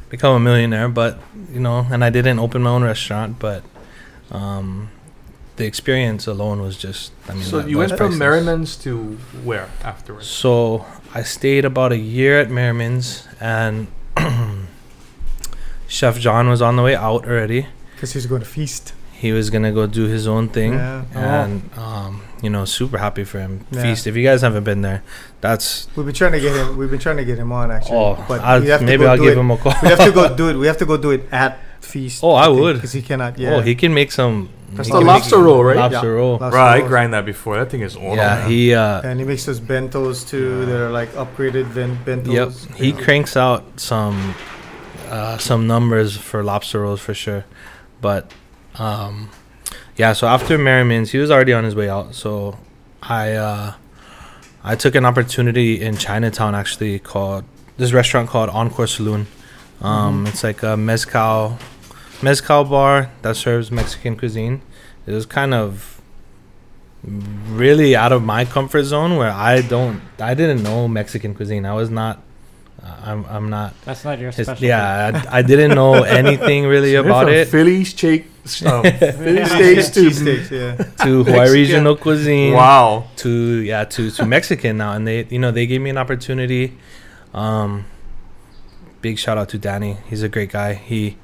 become 0.09 0.35
a 0.37 0.41
millionaire, 0.41 0.89
but 0.89 1.19
you 1.53 1.61
know, 1.61 1.87
and 1.91 2.05
I 2.05 2.11
didn't 2.11 2.39
open 2.39 2.63
my 2.63 2.71
own 2.71 2.83
restaurant, 2.85 3.39
but 3.39 3.63
um, 4.31 4.91
the 5.57 5.65
experience 5.67 6.27
alone 6.27 6.61
was 6.63 6.77
just. 6.77 7.13
I 7.29 7.35
mean, 7.35 7.43
So 7.45 7.59
that- 7.61 7.69
you 7.71 7.79
went 7.79 7.91
was 7.93 7.99
from 7.99 8.09
priceless. 8.11 8.19
Merriman's 8.19 8.77
to 8.85 9.19
where 9.45 9.69
afterwards? 9.83 10.27
So 10.27 10.85
I 11.15 11.23
stayed 11.23 11.65
about 11.65 11.93
a 11.93 11.99
year 11.99 12.41
at 12.41 12.51
Merriman's, 12.51 13.27
and 13.41 13.87
Chef 15.87 16.19
John 16.19 16.49
was 16.49 16.61
on 16.63 16.77
the 16.77 16.83
way 16.83 16.95
out 16.95 17.27
already. 17.27 17.67
because 17.95 18.13
he's 18.13 18.27
going 18.27 18.41
to 18.43 18.47
feast. 18.49 18.93
He 19.13 19.33
was 19.33 19.51
gonna 19.51 19.73
go 19.73 19.87
do 19.89 20.05
his 20.05 20.29
own 20.29 20.49
thing, 20.49 20.75
Yeah. 20.75 21.03
and 21.13 21.69
um, 21.77 22.23
you 22.43 22.51
know, 22.51 22.65
super 22.65 22.99
happy 22.99 23.25
for 23.25 23.39
him. 23.41 23.65
Yeah. 23.71 23.83
Feast. 23.83 24.07
If 24.07 24.17
you 24.17 24.23
guys 24.25 24.43
haven't 24.43 24.65
been 24.65 24.83
there, 24.83 25.03
that's 25.41 25.89
We've 25.97 26.07
been 26.07 26.15
trying 26.15 26.33
to 26.33 26.41
get 26.41 26.55
him. 26.57 26.77
We've 26.77 26.91
been 26.91 26.99
trying 27.01 27.17
to 27.19 27.25
get 27.25 27.39
him 27.39 27.53
on 27.53 27.71
actually. 27.71 27.97
oh, 27.97 28.25
but 28.29 28.41
I'll, 28.41 28.63
have 28.63 28.81
to 28.81 28.87
maybe 28.87 29.05
go 29.05 29.11
I'll 29.11 29.17
give 29.19 29.37
it. 29.37 29.39
him 29.39 29.51
a 29.51 29.57
call. 29.57 29.75
We 29.83 29.89
have 29.89 29.99
to 30.01 30.13
go 30.13 30.35
do 30.43 30.49
it. 30.51 30.57
We 30.57 30.67
have 30.67 30.77
to 30.79 30.87
go 30.87 30.97
do 30.97 31.11
it 31.11 31.27
at 31.33 31.59
feast. 31.81 32.23
Oh, 32.23 32.33
I 32.33 32.49
would. 32.49 32.75
because 32.77 32.93
he 32.93 33.03
cannot. 33.03 33.39
Yeah. 33.39 33.55
Oh, 33.57 33.61
he 33.61 33.75
can 33.75 33.93
make 33.95 34.13
some. 34.13 34.51
That's 34.73 34.91
the 34.91 35.01
lobster 35.01 35.39
roll, 35.39 35.65
right? 35.65 35.77
Lobster 35.77 36.09
Yeah. 36.09 36.13
roll. 36.13 36.33
Lobster 36.39 36.57
Right, 36.59 36.85
I 36.85 36.87
grind 36.87 37.15
that 37.15 37.25
before. 37.25 37.57
That 37.57 37.71
thing 37.71 37.81
is 37.81 37.97
awesome. 37.97 38.19
Yeah, 38.19 38.47
he. 38.47 38.75
Uh, 38.75 39.01
And 39.03 39.19
he 39.19 39.25
makes 39.25 39.47
those 39.47 39.61
bentos 39.61 40.29
too. 40.29 40.67
that 40.67 40.77
are 40.79 40.91
like 40.91 41.11
upgraded 41.15 41.75
ben- 41.75 41.99
bentos. 42.05 42.33
yep, 42.33 42.77
he 42.77 42.91
Yeah. 42.91 43.01
cranks 43.01 43.35
out 43.37 43.65
some, 43.81 44.35
uh, 45.09 45.39
some 45.39 45.67
numbers 45.67 46.19
for 46.19 46.43
lobster 46.45 46.81
rolls 46.83 47.01
for 47.01 47.15
sure, 47.15 47.45
but, 48.03 48.31
um, 48.79 49.31
yeah. 49.99 50.15
So 50.15 50.27
after 50.27 50.57
Merriman's, 50.57 51.11
he 51.11 51.19
was 51.19 51.31
already 51.31 51.53
on 51.53 51.65
his 51.65 51.75
way 51.75 51.89
out. 51.91 52.15
So, 52.15 52.57
I, 53.03 53.33
uh, 53.33 53.73
I 54.65 54.75
took 54.77 54.95
an 54.95 55.05
opportunity 55.05 55.81
in 55.81 55.97
Chinatown 55.97 56.55
actually 56.55 56.99
called 56.99 57.45
this 57.77 57.93
restaurant 57.93 58.29
called 58.29 58.49
Encore 58.51 58.87
Saloon. 58.87 59.27
Um, 59.81 60.25
Mhm. 60.25 60.29
it's 60.31 60.43
like 60.43 60.63
a 60.65 60.77
mezcal, 60.77 61.59
mezcal 62.23 62.65
bar 62.65 63.11
that 63.23 63.37
serves 63.37 63.71
Mexican 63.71 64.17
cuisine. 64.17 64.61
It 65.07 65.13
was 65.13 65.27
kind 65.27 65.55
of 65.55 66.01
really 67.05 67.95
out 67.95 68.13
of 68.13 68.23
my 68.25 68.45
comfort 68.45 68.83
zone 68.85 69.17
where 69.17 69.31
I 69.31 69.61
don't, 69.63 70.01
I 70.19 70.35
didn't 70.35 70.63
know 70.65 70.89
Mexican 70.89 71.35
cuisine. 71.35 71.65
I 71.65 71.75
was 71.75 71.91
not, 71.91 72.21
I'm, 73.05 73.25
I'm 73.27 73.49
not. 73.51 73.75
That's 73.85 74.05
not 74.05 74.19
your 74.19 74.33
specialty. 74.33 74.67
yeah, 74.67 75.23
I, 75.31 75.39
I 75.39 75.43
didn't 75.43 75.75
know 75.75 76.03
anything 76.21 76.67
really 76.67 76.97
about 76.97 77.29
it. 77.29 77.49
Philly's 77.49 77.93
cheek, 77.95 78.27
um, 78.67 78.83
Philly 78.83 79.37
Yeah. 79.37 79.47
steaks 79.47 79.89
to 79.91 80.01
Cheesesteaks, 80.01 80.51
yeah. 80.51 80.75
to 81.05 81.25
Hawaii 81.25 81.39
Mexican. 81.41 81.53
regional 81.53 81.97
cuisine. 81.97 82.55
wow. 82.55 83.05
to 83.17 83.31
yeah 83.63 83.85
to 83.85 84.11
to 84.11 84.25
Mexican 84.27 84.77
now, 84.79 84.93
and 84.93 85.07
they 85.07 85.25
you 85.31 85.39
know 85.39 85.51
they 85.51 85.67
gave 85.67 85.81
me 85.81 85.91
an 85.91 85.99
opportunity. 85.99 86.77
Um, 87.35 87.85
big 89.01 89.19
shout 89.19 89.39
out 89.39 89.49
to 89.51 89.59
Danny. 89.59 89.97
He's 90.09 90.23
a 90.23 90.29
great 90.29 90.51
guy. 90.53 90.75
He 90.75 91.17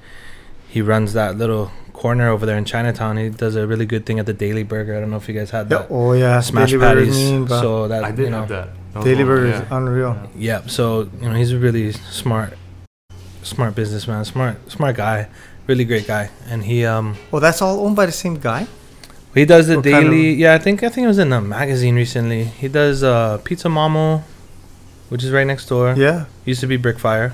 he 0.68 0.82
runs 0.82 1.12
that 1.14 1.36
little 1.36 1.70
corner 1.92 2.28
over 2.28 2.44
there 2.46 2.58
in 2.58 2.64
Chinatown. 2.64 3.16
He 3.16 3.30
does 3.30 3.54
a 3.56 3.66
really 3.66 3.86
good 3.86 4.04
thing 4.04 4.18
at 4.18 4.26
the 4.26 4.32
Daily 4.34 4.62
Burger. 4.64 4.96
I 4.96 5.00
don't 5.00 5.10
know 5.10 5.16
if 5.16 5.28
you 5.28 5.34
guys 5.34 5.50
had 5.50 5.70
Yeah, 5.70 5.78
that. 5.78 5.86
oh 5.90 6.12
yeah, 6.12 6.40
Smash 6.40 6.70
Daily 6.70 6.80
Burger 6.80 7.00
patties. 7.06 7.16
mean, 7.16 7.48
So 7.48 7.88
that 7.88 8.04
I 8.04 8.10
you 8.10 8.16
did 8.16 8.30
know, 8.30 8.40
have 8.40 8.48
that. 8.48 8.68
That 8.94 9.04
Daily 9.04 9.24
one, 9.24 9.26
Burger 9.26 9.48
yeah. 9.48 9.62
is 9.62 9.68
unreal. 9.70 10.30
Yeah, 10.36 10.66
so 10.66 11.08
you 11.20 11.28
know 11.28 11.34
he's 11.34 11.52
a 11.52 11.58
really 11.58 11.92
smart, 11.92 12.54
smart 13.42 13.74
businessman, 13.74 14.24
smart, 14.24 14.70
smart 14.70 14.96
guy, 14.96 15.28
really 15.66 15.84
great 15.84 16.06
guy, 16.06 16.30
and 16.48 16.64
he 16.64 16.84
um 16.84 17.16
Oh, 17.32 17.40
that's 17.40 17.60
all 17.62 17.84
owned 17.86 17.96
by 17.96 18.06
the 18.06 18.12
same 18.12 18.36
guy. 18.38 18.66
he 19.34 19.44
does 19.44 19.66
the 19.66 19.76
What 19.76 19.84
kind 19.84 20.10
daily. 20.10 20.32
of- 20.32 20.38
yeah, 20.38 20.54
I 20.54 20.58
think 20.58 20.82
I 20.82 20.88
think 20.88 21.04
it 21.04 21.08
was 21.08 21.18
in 21.18 21.32
a 21.32 21.40
magazine 21.40 21.96
recently. 21.96 22.44
He 22.44 22.68
does 22.68 23.02
uh 23.02 23.38
Pizza 23.44 23.68
Mamo, 23.68 24.22
which 25.08 25.22
is 25.24 25.30
right 25.30 25.46
next 25.46 25.66
door. 25.68 25.94
Yeah. 25.96 26.26
Used 26.44 26.60
to 26.60 26.66
be 26.66 26.78
Brickfire, 26.78 27.32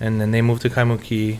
and 0.00 0.20
then 0.20 0.30
they 0.30 0.42
moved 0.42 0.62
to 0.62 0.70
Kaimuki. 0.70 1.38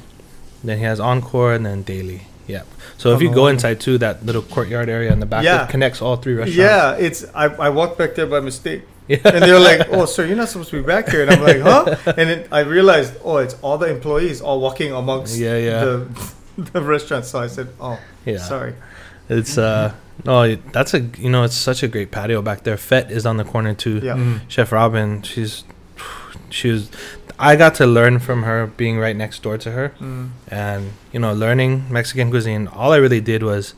Then 0.64 0.78
he 0.78 0.84
has 0.84 0.98
Encore 1.00 1.52
and 1.54 1.64
then 1.64 1.82
Daily. 1.82 2.22
Yeah. 2.48 2.62
So 2.96 3.14
if 3.14 3.22
you 3.22 3.30
go 3.30 3.44
Oh. 3.44 3.52
inside 3.54 3.78
too, 3.78 3.96
that 3.98 4.24
little 4.26 4.42
courtyard 4.42 4.88
area 4.88 5.12
in 5.12 5.20
the 5.20 5.26
back, 5.26 5.44
Yeah. 5.44 5.64
it 5.64 5.68
connects 5.70 6.00
all 6.02 6.16
three 6.16 6.34
restaurants. 6.34 6.56
Yeah, 6.58 7.06
it's 7.06 7.24
I, 7.34 7.44
I 7.46 7.68
walked 7.68 7.96
back 7.98 8.14
there 8.16 8.26
by 8.26 8.40
mistake. 8.40 8.82
Yeah. 9.08 9.18
And 9.24 9.42
they're 9.42 9.58
like, 9.60 9.88
"Oh, 9.90 10.04
sir, 10.04 10.26
you're 10.26 10.36
not 10.36 10.48
supposed 10.48 10.70
to 10.70 10.76
be 10.82 10.86
back 10.86 11.08
here." 11.08 11.22
And 11.22 11.30
I'm 11.30 11.42
like, 11.42 11.60
"Huh?" 11.60 11.96
And 12.16 12.28
then 12.30 12.48
I 12.52 12.60
realized, 12.60 13.14
"Oh, 13.24 13.38
it's 13.38 13.56
all 13.62 13.78
the 13.78 13.88
employees 13.90 14.40
all 14.40 14.60
walking 14.60 14.92
amongst 14.92 15.36
Yeah, 15.38 15.56
yeah. 15.56 15.80
the 15.84 16.06
the 16.72 16.82
restaurant." 16.82 17.24
So 17.24 17.38
I 17.40 17.46
said, 17.48 17.68
"Oh, 17.80 17.98
yeah. 18.26 18.38
sorry." 18.38 18.74
It's 19.30 19.58
uh 19.58 19.92
oh 20.26 20.56
that's 20.72 20.94
a 20.94 21.00
you 21.18 21.28
know 21.30 21.44
it's 21.44 21.54
such 21.56 21.82
a 21.82 21.88
great 21.88 22.10
patio 22.10 22.40
back 22.42 22.62
there. 22.64 22.76
Fête 22.76 23.10
is 23.10 23.24
on 23.26 23.36
the 23.36 23.44
corner 23.44 23.74
too. 23.74 24.00
Yeah. 24.02 24.16
Mhm. 24.16 24.40
Chef 24.48 24.72
Robin, 24.72 25.22
she's 25.22 25.64
she 26.50 26.70
was. 26.70 26.90
I 27.38 27.54
got 27.56 27.74
to 27.76 27.86
learn 27.86 28.18
from 28.18 28.42
her 28.42 28.66
being 28.66 28.98
right 28.98 29.14
next 29.14 29.42
door 29.42 29.58
to 29.58 29.70
her, 29.70 29.92
Mm. 30.00 30.30
and 30.50 30.92
you 31.12 31.20
know 31.20 31.32
learning 31.32 31.84
Mexican 31.90 32.30
cuisine. 32.30 32.66
All 32.68 32.92
I 32.92 32.96
really 32.96 33.20
did 33.20 33.42
was 33.42 33.74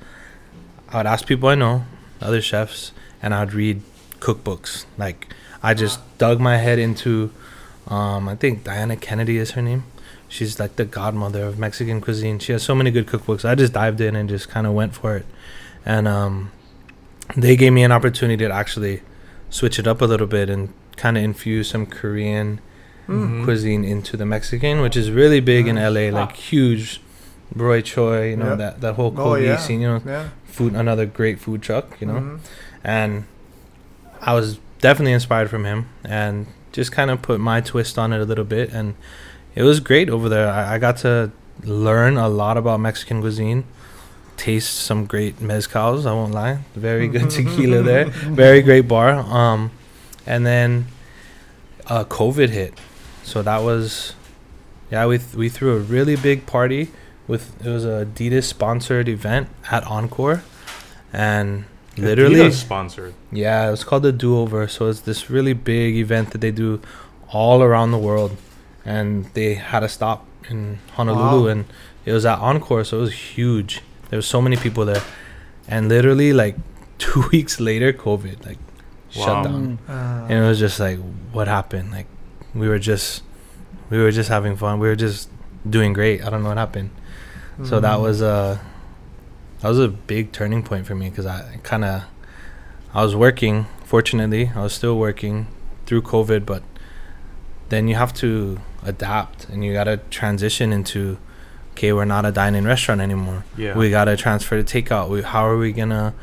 I 0.92 0.96
would 0.98 1.06
ask 1.06 1.26
people 1.26 1.48
I 1.50 1.56
know, 1.56 1.84
other 2.22 2.40
chefs, 2.40 2.92
and 3.22 3.34
I'd 3.34 3.52
read 3.52 3.82
cookbooks. 4.20 4.84
Like 4.98 5.26
I 5.62 5.74
just 5.74 6.00
dug 6.18 6.40
my 6.40 6.56
head 6.58 6.78
into. 6.78 7.30
Um, 7.88 8.28
I 8.28 8.36
think 8.36 8.64
Diana 8.64 8.96
Kennedy 8.96 9.38
is 9.38 9.52
her 9.52 9.62
name. 9.62 9.84
She's 10.28 10.60
like 10.60 10.76
the 10.76 10.84
godmother 10.84 11.42
of 11.44 11.58
Mexican 11.58 12.00
cuisine. 12.00 12.38
She 12.38 12.52
has 12.52 12.62
so 12.62 12.74
many 12.74 12.90
good 12.92 13.06
cookbooks. 13.06 13.44
I 13.44 13.54
just 13.56 13.72
dived 13.72 14.00
in 14.00 14.14
and 14.14 14.28
just 14.28 14.48
kind 14.48 14.66
of 14.66 14.74
went 14.74 14.94
for 14.94 15.16
it, 15.16 15.26
and 15.84 16.06
um, 16.06 16.52
they 17.36 17.56
gave 17.56 17.72
me 17.72 17.82
an 17.82 17.90
opportunity 17.92 18.44
to 18.46 18.52
actually 18.52 19.02
switch 19.48 19.78
it 19.78 19.86
up 19.88 20.00
a 20.00 20.04
little 20.04 20.26
bit 20.28 20.48
and 20.48 20.72
kind 20.96 21.16
of 21.18 21.24
infuse 21.24 21.68
some 21.70 21.86
Korean 21.86 22.60
Mm. 23.08 23.40
Mhm. 23.40 23.44
cuisine 23.44 23.82
into 23.84 24.16
the 24.16 24.24
Mexican, 24.24 24.80
which 24.82 24.96
is 24.96 25.10
really 25.10 25.40
big 25.40 25.66
in 25.66 25.76
LA, 25.76 26.10
like 26.12 26.36
huge. 26.36 27.00
Roy 27.56 27.80
Choi, 27.80 28.30
you 28.30 28.36
know 28.36 28.50
Yep. 28.50 28.58
that 28.58 28.80
that 28.82 28.94
whole 28.94 29.12
Oh 29.18 29.30
Kogi 29.34 29.46
yeah. 29.46 29.56
scene, 29.56 29.80
you 29.80 29.88
know, 29.88 30.02
Yeah. 30.06 30.28
food, 30.44 30.74
another 30.76 31.06
great 31.06 31.40
food 31.40 31.60
truck, 31.62 32.00
you 32.00 32.06
know, 32.06 32.20
Mhm. 32.20 32.38
and 32.84 33.24
I 34.20 34.34
was 34.34 34.58
definitely 34.80 35.12
inspired 35.12 35.50
from 35.50 35.64
him, 35.64 35.88
and 36.04 36.46
just 36.72 36.92
kind 36.92 37.10
of 37.10 37.22
put 37.22 37.40
my 37.40 37.60
twist 37.60 37.98
on 37.98 38.12
it 38.12 38.20
a 38.20 38.24
little 38.24 38.44
bit, 38.44 38.72
and 38.72 38.94
it 39.54 39.62
was 39.62 39.80
great 39.80 40.08
over 40.08 40.28
there. 40.28 40.48
I, 40.48 40.74
I 40.74 40.78
got 40.78 40.98
to 40.98 41.32
learn 41.64 42.16
a 42.16 42.28
lot 42.28 42.56
about 42.56 42.80
Mexican 42.80 43.20
cuisine, 43.20 43.64
taste 44.36 44.74
some 44.74 45.06
great 45.06 45.38
mezcals. 45.38 46.06
I 46.06 46.12
won't 46.12 46.32
lie, 46.32 46.60
very 46.74 47.08
good 47.08 47.30
tequila 47.30 47.82
there, 47.82 48.06
very 48.06 48.62
great 48.62 48.88
bar. 48.88 49.10
Um, 49.10 49.70
and 50.26 50.46
then 50.46 50.86
uh, 51.86 52.04
COVID 52.04 52.50
hit, 52.50 52.74
so 53.22 53.42
that 53.42 53.62
was 53.62 54.14
yeah 54.90 55.06
we 55.06 55.18
th- 55.18 55.34
we 55.34 55.48
threw 55.48 55.76
a 55.76 55.78
really 55.78 56.16
big 56.16 56.46
party 56.46 56.90
with 57.26 57.64
it 57.64 57.68
was 57.70 57.84
a 57.84 58.06
Adidas 58.06 58.44
sponsored 58.44 59.08
event 59.08 59.48
at 59.70 59.84
Encore, 59.86 60.42
and 61.12 61.64
literally 61.96 62.36
Adidas 62.40 62.52
sponsored. 62.54 63.14
yeah, 63.32 63.68
it 63.68 63.70
was 63.70 63.84
called 63.84 64.02
the 64.02 64.12
Do 64.12 64.38
Over. 64.38 64.68
So 64.68 64.88
it's 64.88 65.00
this 65.00 65.30
really 65.30 65.52
big 65.52 65.96
event 65.96 66.30
that 66.30 66.40
they 66.40 66.50
do 66.50 66.80
all 67.32 67.62
around 67.62 67.90
the 67.92 67.98
world, 67.98 68.36
and 68.84 69.26
they 69.34 69.54
had 69.54 69.82
a 69.82 69.88
stop 69.88 70.26
in 70.48 70.78
Honolulu, 70.94 71.42
Wow. 71.42 71.46
and 71.48 71.64
it 72.04 72.12
was 72.12 72.24
at 72.26 72.38
Encore, 72.38 72.84
so 72.84 72.98
it 72.98 73.00
was 73.00 73.12
huge. 73.12 73.82
There 74.08 74.16
was 74.16 74.26
so 74.26 74.40
many 74.42 74.56
people 74.56 74.84
there, 74.84 75.02
and 75.68 75.88
literally 75.88 76.32
like 76.32 76.56
two 76.98 77.24
weeks 77.32 77.60
later, 77.60 77.92
COVID 77.92 78.44
like 78.46 78.58
Wow. 79.16 79.24
shut 79.24 79.44
down, 79.44 79.78
Mm. 79.88 79.90
Uh, 79.90 80.26
and 80.28 80.44
it 80.44 80.48
was 80.48 80.58
just 80.58 80.78
like, 80.80 80.98
what 81.32 81.48
happened? 81.48 81.90
Like 81.90 82.06
we 82.54 82.68
were 82.68 82.78
just 82.78 83.22
we 83.90 83.98
were 83.98 84.10
just 84.12 84.28
having 84.28 84.56
fun. 84.56 84.78
We 84.78 84.88
were 84.88 84.96
just 84.96 85.28
doing 85.68 85.92
great. 85.92 86.24
I 86.24 86.30
don't 86.30 86.42
know 86.42 86.48
what 86.48 86.58
happened. 86.58 86.90
So 87.64 87.78
that 87.80 87.98
mm. 87.98 88.02
was 88.02 88.22
a 88.22 88.60
that 89.60 89.68
was 89.68 89.78
a 89.78 89.88
big 89.88 90.32
turning 90.32 90.62
point 90.62 90.86
for 90.86 90.94
me 90.94 91.10
because 91.10 91.26
I 91.26 91.58
kind 91.62 91.84
of 91.84 92.02
I 92.94 93.02
was 93.02 93.14
working. 93.14 93.66
Fortunately, 93.84 94.50
I 94.54 94.62
was 94.62 94.72
still 94.72 94.98
working 94.98 95.46
through 95.86 96.02
COVID, 96.02 96.46
but 96.46 96.62
then 97.68 97.88
you 97.88 97.94
have 97.96 98.12
to 98.14 98.60
adapt 98.84 99.48
and 99.48 99.64
you 99.64 99.72
gotta 99.72 99.98
transition 100.10 100.72
into 100.72 101.18
okay, 101.72 101.92
we're 101.92 102.04
not 102.04 102.26
a 102.26 102.32
dine-in 102.32 102.66
restaurant 102.66 103.00
anymore. 103.00 103.44
Yeah. 103.56 103.76
We 103.76 103.90
gotta 103.90 104.16
transfer 104.16 104.60
to 104.62 104.82
takeout. 104.82 105.08
We, 105.08 105.22
how 105.22 105.46
are 105.46 105.56
we 105.56 105.72
gonna 105.72 106.14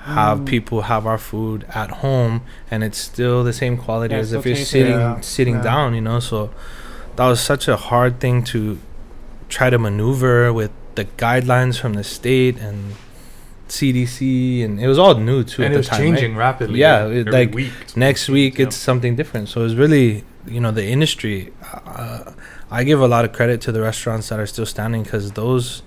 have 0.00 0.40
Mm. 0.40 0.46
people 0.46 0.82
have 0.82 1.04
our 1.06 1.18
food 1.18 1.64
at 1.74 1.90
home 2.02 2.42
and 2.70 2.84
it's 2.84 2.98
still 2.98 3.42
the 3.42 3.52
same 3.52 3.76
quality 3.76 4.14
Yeah, 4.14 4.20
as 4.20 4.32
if 4.32 4.44
you're 4.46 4.54
sitting 4.56 4.92
Yeah, 4.98 5.20
sitting 5.20 5.56
yeah. 5.56 5.62
down, 5.62 5.94
you 5.94 6.00
know? 6.00 6.20
So 6.20 6.50
that 7.16 7.26
was 7.26 7.40
such 7.40 7.66
a 7.68 7.76
hard 7.76 8.20
thing 8.20 8.44
to 8.44 8.78
try 9.48 9.68
to 9.70 9.78
maneuver 9.78 10.52
with 10.52 10.70
the 10.96 11.04
guidelines 11.04 11.78
from 11.78 11.94
the 11.94 12.04
state 12.04 12.58
and 12.58 12.94
CDC 13.68 14.64
and 14.64 14.80
it 14.80 14.86
was 14.86 14.98
all 14.98 15.14
new 15.16 15.42
too 15.44 15.62
and 15.62 15.72
at 15.72 15.74
it 15.74 15.78
was 15.78 15.86
the 15.86 15.90
time. 15.96 16.00
right? 16.00 16.06
changing 16.18 16.36
rapidly. 16.36 16.80
Yeah, 16.80 17.04
every 17.04 17.20
it, 17.20 17.28
like, 17.30 17.54
week. 17.54 17.72
Next 17.96 18.28
week 18.28 18.58
Yeah. 18.58 18.66
it's 18.66 18.76
something 18.76 19.16
different. 19.16 19.48
So 19.48 19.64
it's 19.64 19.74
really, 19.74 20.24
you 20.46 20.60
know, 20.60 20.70
the 20.70 20.86
industry. 20.86 21.52
Uh, 21.84 22.32
I 22.70 22.84
give 22.84 23.00
a 23.00 23.08
lot 23.08 23.24
of 23.24 23.32
credit 23.32 23.60
to 23.62 23.72
the 23.72 23.80
restaurants 23.80 24.28
that 24.28 24.38
are 24.40 24.46
still 24.46 24.66
standing 24.66 25.02
because 25.04 25.32
those. 25.32 25.82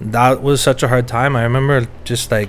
That 0.00 0.42
was 0.42 0.62
such 0.62 0.82
a 0.82 0.88
hard 0.88 1.06
time. 1.06 1.36
I 1.36 1.42
remember 1.42 1.86
just 2.04 2.30
like 2.30 2.48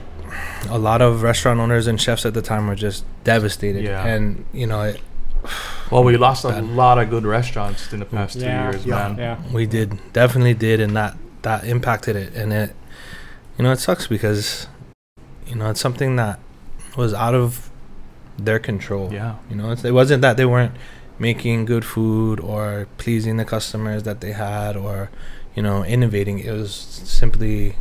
a 0.70 0.78
lot 0.80 1.02
of 1.02 1.22
restaurant 1.22 1.60
owners 1.60 1.86
and 1.88 2.00
chefs 2.00 2.26
at 2.26 2.34
the 2.34 2.42
time 2.42 2.68
were 2.68 2.76
just 2.76 3.04
devastated. 3.24 3.84
Yeah. 3.84 4.06
And 4.06 4.46
you 4.54 4.68
know, 4.68 4.82
it, 4.84 5.02
Well, 5.92 6.04
we 6.06 6.16
lost 6.18 6.46
a 6.46 6.62
lot 6.62 6.98
of 6.98 7.10
good 7.10 7.26
restaurants 7.26 7.92
in 7.92 8.00
the 8.00 8.06
past 8.06 8.36
two 8.40 8.46
years, 8.46 8.86
Yeah. 8.86 8.96
man. 8.96 9.18
Yeah. 9.18 9.38
we 9.52 9.66
did 9.66 10.00
definitely 10.14 10.54
did, 10.54 10.80
and 10.80 10.96
that 10.96 11.18
that 11.42 11.64
impacted 11.66 12.16
it. 12.16 12.34
And 12.34 12.54
it, 12.54 12.76
you 13.58 13.64
know, 13.64 13.72
it 13.72 13.80
sucks 13.80 14.08
because, 14.08 14.68
you 15.48 15.56
know, 15.56 15.70
it's 15.70 15.82
something 15.82 16.16
that 16.16 16.40
was 16.96 17.14
out 17.14 17.36
of 17.36 17.70
their 18.38 18.60
control. 18.60 19.12
Yeah. 19.12 19.36
You 19.50 19.56
know, 19.56 19.72
it's, 19.72 19.84
it 19.84 19.94
wasn't 19.94 20.22
that 20.22 20.38
they 20.38 20.46
weren't 20.46 20.76
making 21.20 21.66
good 21.66 21.86
food 21.86 22.40
or 22.40 22.88
pleasing 22.98 23.38
the 23.38 23.46
customers 23.46 24.04
that 24.04 24.22
they 24.22 24.32
had 24.32 24.76
or, 24.76 25.10
you 25.56 25.62
know, 25.62 25.84
innovating. 25.86 26.40
It 26.40 26.52
was 26.52 26.74
simply 26.74 27.76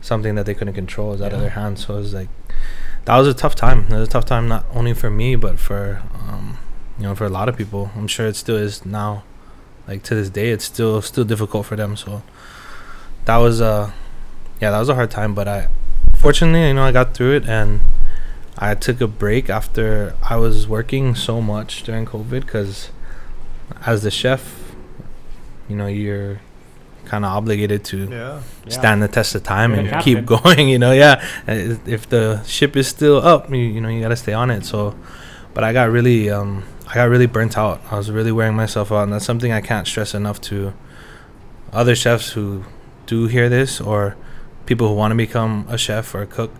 something 0.00 0.34
that 0.34 0.46
they 0.46 0.54
couldn't 0.54 0.74
control. 0.74 1.08
It 1.08 1.12
was 1.12 1.22
out 1.22 1.32
of 1.32 1.40
their 1.40 1.50
hands. 1.50 1.86
So 1.86 1.94
it 1.94 1.98
was 1.98 2.14
like, 2.14 2.28
that 3.04 3.16
was 3.16 3.28
a 3.28 3.34
tough 3.34 3.54
time. 3.54 3.86
It 3.90 3.98
was 3.98 4.08
a 4.08 4.10
tough 4.10 4.24
time 4.24 4.48
not 4.48 4.64
only 4.72 4.94
for 4.94 5.10
me, 5.10 5.36
but 5.36 5.58
for, 5.58 6.02
um, 6.14 6.58
you 6.98 7.04
know, 7.04 7.14
for 7.14 7.24
a 7.24 7.28
lot 7.28 7.48
of 7.48 7.56
people. 7.56 7.90
I'm 7.96 8.06
sure 8.06 8.26
it 8.26 8.36
still 8.36 8.56
is 8.56 8.86
now. 8.86 9.24
Like 9.88 10.04
to 10.04 10.14
this 10.14 10.30
day, 10.30 10.50
it's 10.50 10.64
still 10.64 11.02
still 11.02 11.24
difficult 11.24 11.66
for 11.66 11.74
them. 11.74 11.96
So 11.96 12.22
that 13.24 13.36
was 13.38 13.60
uh, 13.60 13.90
yeah, 14.60 14.70
that 14.70 14.78
was 14.78 14.88
a 14.88 14.94
hard 14.94 15.10
time. 15.10 15.34
But 15.34 15.48
I, 15.48 15.68
fortunately, 16.16 16.66
you 16.68 16.74
know, 16.74 16.84
I 16.84 16.92
got 16.92 17.14
through 17.14 17.36
it 17.36 17.48
and 17.48 17.80
I 18.58 18.74
took 18.74 19.00
a 19.00 19.06
break 19.08 19.50
after 19.50 20.14
I 20.22 20.36
was 20.36 20.68
working 20.68 21.14
so 21.14 21.40
much 21.40 21.82
during 21.82 22.06
COVID 22.06 22.40
because 22.42 22.90
as 23.86 24.02
the 24.02 24.10
chef, 24.10 24.72
you 25.68 25.76
know, 25.76 25.86
you're 25.86 26.40
kind 27.06 27.24
of 27.24 27.32
obligated 27.32 27.84
to 27.84 28.08
Yeah. 28.08 28.40
stand 28.68 29.02
the 29.02 29.08
test 29.08 29.34
of 29.34 29.42
time 29.42 29.74
and 29.74 29.88
the 29.88 29.96
keep 29.98 30.24
going. 30.24 30.68
You 30.72 30.78
know, 30.78 30.92
yeah. 30.92 31.22
Uh, 31.48 31.76
If 31.86 32.08
the 32.08 32.42
ship 32.44 32.76
is 32.76 32.86
still 32.88 33.18
up, 33.18 33.50
you, 33.50 33.56
you 33.56 33.80
know, 33.80 33.88
you 33.88 34.00
gotta 34.00 34.16
stay 34.16 34.32
on 34.32 34.50
it. 34.50 34.64
So, 34.64 34.94
but 35.54 35.64
I 35.64 35.72
got 35.72 35.90
really, 35.90 36.30
um, 36.30 36.62
I 36.88 36.94
got 36.94 37.08
really 37.08 37.26
burnt 37.26 37.58
out. 37.58 37.80
I 37.90 37.96
was 37.96 38.10
really 38.10 38.32
wearing 38.32 38.54
myself 38.54 38.92
out, 38.92 39.02
and 39.04 39.12
that's 39.12 39.24
something 39.24 39.50
I 39.52 39.60
can't 39.60 39.86
stress 39.86 40.14
enough 40.14 40.40
to 40.42 40.72
other 41.72 41.96
chefs 41.96 42.32
who 42.32 42.64
do 43.06 43.26
hear 43.26 43.48
this 43.48 43.80
or 43.80 44.16
people 44.66 44.88
who 44.88 44.94
want 44.94 45.12
to 45.12 45.16
become 45.16 45.66
a 45.68 45.76
chef 45.78 46.14
or 46.14 46.22
a 46.22 46.26
cook. 46.26 46.50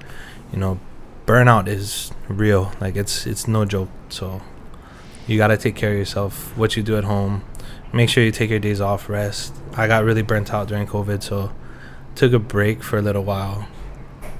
You 0.52 0.59
know, 0.59 0.78
burnout 1.26 1.66
is 1.68 2.12
real. 2.28 2.72
Like 2.81 2.96
it's 2.96 3.26
it's 3.26 3.46
no 3.48 3.64
joke. 3.64 3.88
So 4.09 4.42
you 5.26 5.38
got 5.38 5.48
to 5.48 5.57
take 5.57 5.76
care 5.76 5.92
of 5.92 5.98
yourself. 5.98 6.57
What 6.57 6.76
you 6.76 6.83
do 6.83 6.96
at 6.96 7.05
home, 7.05 7.44
make 7.92 8.09
sure 8.11 8.22
you 8.24 8.33
take 8.33 8.50
your 8.50 8.59
days 8.59 8.81
off, 8.81 9.09
rest. 9.09 9.55
I 9.74 9.87
got 9.87 10.05
really 10.05 10.22
burnt 10.22 10.52
out 10.52 10.68
during 10.68 10.87
COVID, 10.87 11.22
so 11.22 11.52
took 12.14 12.33
a 12.33 12.38
break 12.38 12.83
for 12.83 12.98
a 12.98 13.02
little 13.02 13.24
while, 13.24 13.66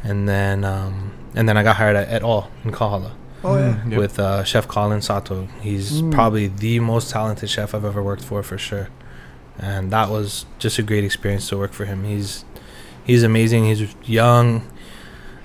and 0.02 0.28
then 0.28 0.64
um, 0.64 1.12
and 1.34 1.48
then 1.48 1.56
I 1.56 1.62
got 1.62 1.76
hired 1.76 1.96
at 1.96 2.08
Et 2.08 2.22
Al 2.22 2.50
in 2.64 2.72
Kahala 2.72 3.12
Oh 3.44 3.56
yeah. 3.58 3.80
Mm, 3.84 3.90
yep. 3.92 3.98
with 3.98 4.18
uh, 4.18 4.44
Chef 4.44 4.68
Colin 4.68 5.00
Sato. 5.02 5.46
He's 5.62 6.02
Mm. 6.02 6.12
probably 6.12 6.46
the 6.48 6.78
most 6.80 7.10
talented 7.10 7.48
chef 7.50 7.74
I've 7.74 7.84
ever 7.84 8.02
worked 8.02 8.22
for, 8.22 8.42
for 8.42 8.56
sure. 8.58 8.88
And 9.58 9.90
that 9.90 10.10
was 10.10 10.46
just 10.58 10.78
a 10.78 10.82
great 10.82 11.04
experience 11.04 11.48
to 11.50 11.58
work 11.58 11.72
for 11.72 11.84
him. 11.84 12.04
He's 12.04 12.44
he's 13.04 13.22
amazing. 13.22 13.64
He's 13.64 13.94
young, 14.04 14.66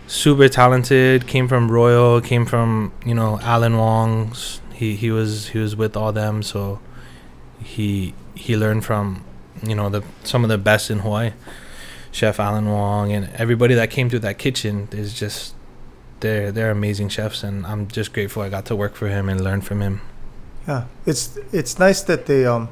super 0.08 0.48
talented. 0.50 1.28
Came 1.28 1.48
from 1.48 1.72
Royal. 1.72 2.22
Came 2.22 2.46
from 2.46 2.92
you 3.06 3.14
know 3.14 3.40
Alan 3.42 3.78
Wong's. 3.78 4.62
He 4.74 4.96
he 4.96 5.12
was 5.12 5.50
he 5.50 5.60
was 5.60 5.76
with 5.76 5.98
all 5.98 6.12
them. 6.12 6.44
So 6.44 6.80
he 7.62 8.14
he 8.36 8.56
learned 8.56 8.86
from 8.86 9.24
you 9.64 9.76
know 9.76 9.90
the 9.90 10.04
some 10.24 10.44
of 10.44 10.50
the 10.50 10.58
best 10.58 10.90
in 10.90 11.00
Hawaii. 11.00 11.32
Chef 12.12 12.40
Alan 12.40 12.72
Wong 12.72 13.12
and 13.12 13.30
everybody 13.36 13.76
that 13.76 13.92
came 13.92 14.10
through 14.10 14.20
that 14.20 14.40
kitchen 14.40 14.88
is 14.92 15.14
just 15.14 15.54
they're 16.22 16.52
they're 16.52 16.72
amazing 16.72 17.10
chefs 17.10 17.44
and 17.44 17.66
I'm 17.66 17.88
just 17.88 18.14
grateful 18.14 18.42
I 18.42 18.50
got 18.50 18.66
to 18.68 18.76
work 18.76 18.96
for 18.96 19.08
him 19.08 19.30
and 19.30 19.44
learn 19.44 19.62
from 19.62 19.82
him. 19.82 20.02
Yeah, 20.68 20.86
it's 21.06 21.38
it's 21.52 21.78
nice 21.78 22.02
that 22.04 22.26
they 22.26 22.46
um, 22.46 22.70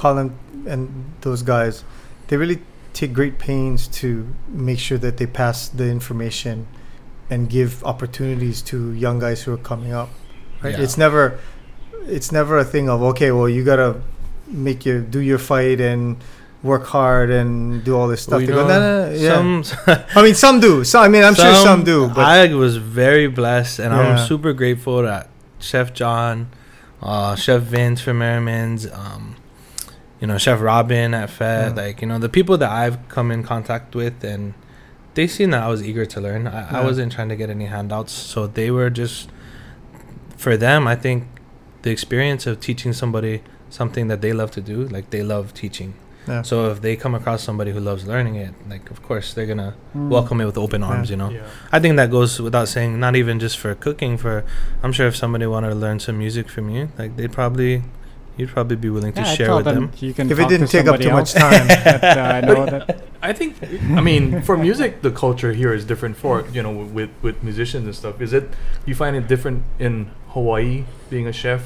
Colin 0.00 0.32
and 0.66 1.12
those 1.20 1.42
guys, 1.42 1.84
they 2.28 2.36
really 2.38 2.58
take 2.94 3.12
great 3.12 3.38
pains 3.38 3.86
to 4.00 4.08
make 4.48 4.78
sure 4.78 4.98
that 4.98 5.18
they 5.18 5.26
pass 5.26 5.68
the 5.68 5.88
information 5.90 6.66
and 7.28 7.48
give 7.48 7.84
opportunities 7.84 8.62
to 8.62 8.92
young 8.92 9.18
guys 9.18 9.42
who 9.42 9.52
are 9.52 9.64
coming 9.72 9.92
up. 9.92 10.08
Right? 10.62 10.72
Yeah. 10.72 10.84
It's 10.84 10.96
never 10.96 11.38
it's 12.16 12.32
never 12.32 12.56
a 12.58 12.64
thing 12.64 12.88
of 12.88 13.02
okay, 13.12 13.30
well 13.30 13.48
you 13.48 13.62
gotta 13.62 14.00
make 14.46 14.86
your 14.86 15.00
do 15.00 15.20
your 15.20 15.38
fight 15.38 15.80
and 15.80 16.16
work 16.62 16.86
hard 16.86 17.30
and 17.30 17.84
do 17.84 17.96
all 17.96 18.08
this 18.08 18.22
stuff. 18.22 18.40
Well, 18.40 18.46
They 18.46 18.52
go, 18.52 18.66
know, 18.66 18.68
"No, 18.68 18.80
no, 18.80 19.10
no," 19.10 19.16
yeah. 19.16 19.34
Some 19.36 20.04
I 20.16 20.22
mean, 20.22 20.34
some 20.34 20.60
do. 20.60 20.84
So 20.84 21.00
I 21.00 21.08
mean, 21.08 21.24
I'm 21.24 21.34
sure 21.34 21.54
some 21.56 21.84
do. 21.84 22.08
But 22.08 22.24
I 22.24 22.54
was 22.54 22.76
very 22.76 23.28
blessed, 23.28 23.78
and 23.80 23.92
Yeah. 23.92 24.00
I'm 24.00 24.18
super 24.26 24.52
grateful 24.52 25.02
that 25.02 25.28
Chef 25.58 25.92
John, 25.92 26.48
uh, 27.02 27.36
Chef 27.36 27.62
Vince 27.62 28.00
from 28.00 28.18
Merriman's, 28.18 28.86
um, 28.90 29.36
you 30.20 30.26
know, 30.26 30.38
Chef 30.38 30.60
Robin 30.60 31.14
at 31.14 31.28
Fête, 31.30 31.76
Yeah. 31.76 31.82
like 31.84 32.00
you 32.02 32.08
know, 32.08 32.18
the 32.18 32.28
people 32.28 32.56
that 32.58 32.70
I've 32.70 33.08
come 33.08 33.30
in 33.30 33.42
contact 33.42 33.94
with, 33.94 34.22
and 34.24 34.54
they 35.14 35.26
seen 35.26 35.50
that 35.50 35.62
I 35.62 35.68
was 35.68 35.82
eager 35.82 36.04
to 36.06 36.20
learn. 36.20 36.46
I, 36.46 36.80
I 36.80 36.84
wasn't 36.84 37.12
trying 37.12 37.28
to 37.30 37.36
get 37.36 37.50
any 37.50 37.66
handouts, 37.66 38.12
so 38.12 38.46
they 38.46 38.70
were 38.70 38.90
just 38.90 39.28
for 40.36 40.56
them. 40.56 40.86
I 40.86 40.96
think 40.96 41.24
the 41.82 41.90
experience 41.90 42.46
of 42.46 42.60
teaching 42.60 42.92
somebody 42.92 43.42
something 43.70 44.08
that 44.08 44.20
they 44.20 44.32
love 44.32 44.50
to 44.52 44.60
do, 44.60 44.84
like 44.88 45.10
they 45.10 45.22
love 45.22 45.54
teaching. 45.54 45.94
Yeah. 46.28 46.42
So 46.42 46.70
if 46.70 46.82
they 46.82 46.96
come 46.96 47.14
across 47.14 47.42
somebody 47.42 47.70
who 47.72 47.80
loves 47.80 48.06
learning 48.06 48.34
it, 48.36 48.52
like 48.68 48.90
of 48.90 49.02
course 49.02 49.32
they're 49.32 49.46
gonna 49.46 49.74
Mm. 49.96 50.08
welcome 50.08 50.40
it 50.40 50.44
with 50.44 50.58
open 50.58 50.82
arms. 50.82 51.08
Yeah. 51.08 51.12
You 51.14 51.16
know. 51.22 51.30
Yeah. 51.30 51.40
I 51.72 51.78
think 51.80 51.96
that 51.96 52.10
goes 52.10 52.38
without 52.40 52.68
saying. 52.68 53.00
Not 53.00 53.16
even 53.16 53.38
just 53.40 53.56
for 53.58 53.74
cooking. 53.74 54.18
For 54.18 54.44
I'm 54.82 54.92
sure 54.92 55.06
if 55.06 55.16
somebody 55.16 55.46
wanted 55.46 55.70
to 55.70 55.74
learn 55.76 55.98
some 55.98 56.18
music 56.18 56.48
from 56.50 56.68
you, 56.68 56.90
like 56.98 57.16
they'd 57.16 57.32
probably, 57.32 57.82
you'd 58.40 58.50
probably 58.50 58.76
be 58.76 58.90
willing 58.90 59.12
to 59.12 59.20
Yeah, 59.20 59.34
share 59.38 59.54
with 59.56 59.64
them. 59.66 59.90
You 60.00 60.12
can 60.14 60.30
if 60.30 60.38
it 60.38 60.48
didn't 60.48 60.68
take 60.68 60.86
up 60.86 61.00
somebody 61.00 61.04
too 61.04 61.12
much 61.20 61.32
time, 61.32 61.66
that, 61.86 62.02
uh, 62.18 62.36
I 62.38 62.40
know 62.40 62.66
that. 62.66 63.04
I 63.22 63.32
think, 63.32 63.56
I 63.98 64.00
mean, 64.00 64.42
for 64.42 64.56
music, 64.56 65.02
the 65.02 65.10
culture 65.24 65.52
here 65.52 65.72
is 65.78 65.84
different. 65.84 66.16
For 66.16 66.34
you 66.56 66.62
know, 66.64 66.72
with 66.72 67.10
with 67.22 67.36
musicians 67.42 67.84
and 67.84 67.94
stuff, 67.94 68.20
is 68.20 68.32
it? 68.32 68.44
You 68.86 68.94
find 68.94 69.14
it 69.20 69.28
different 69.28 69.62
in 69.78 70.10
Hawaii 70.34 70.84
being 71.10 71.26
a 71.26 71.32
chef 71.32 71.62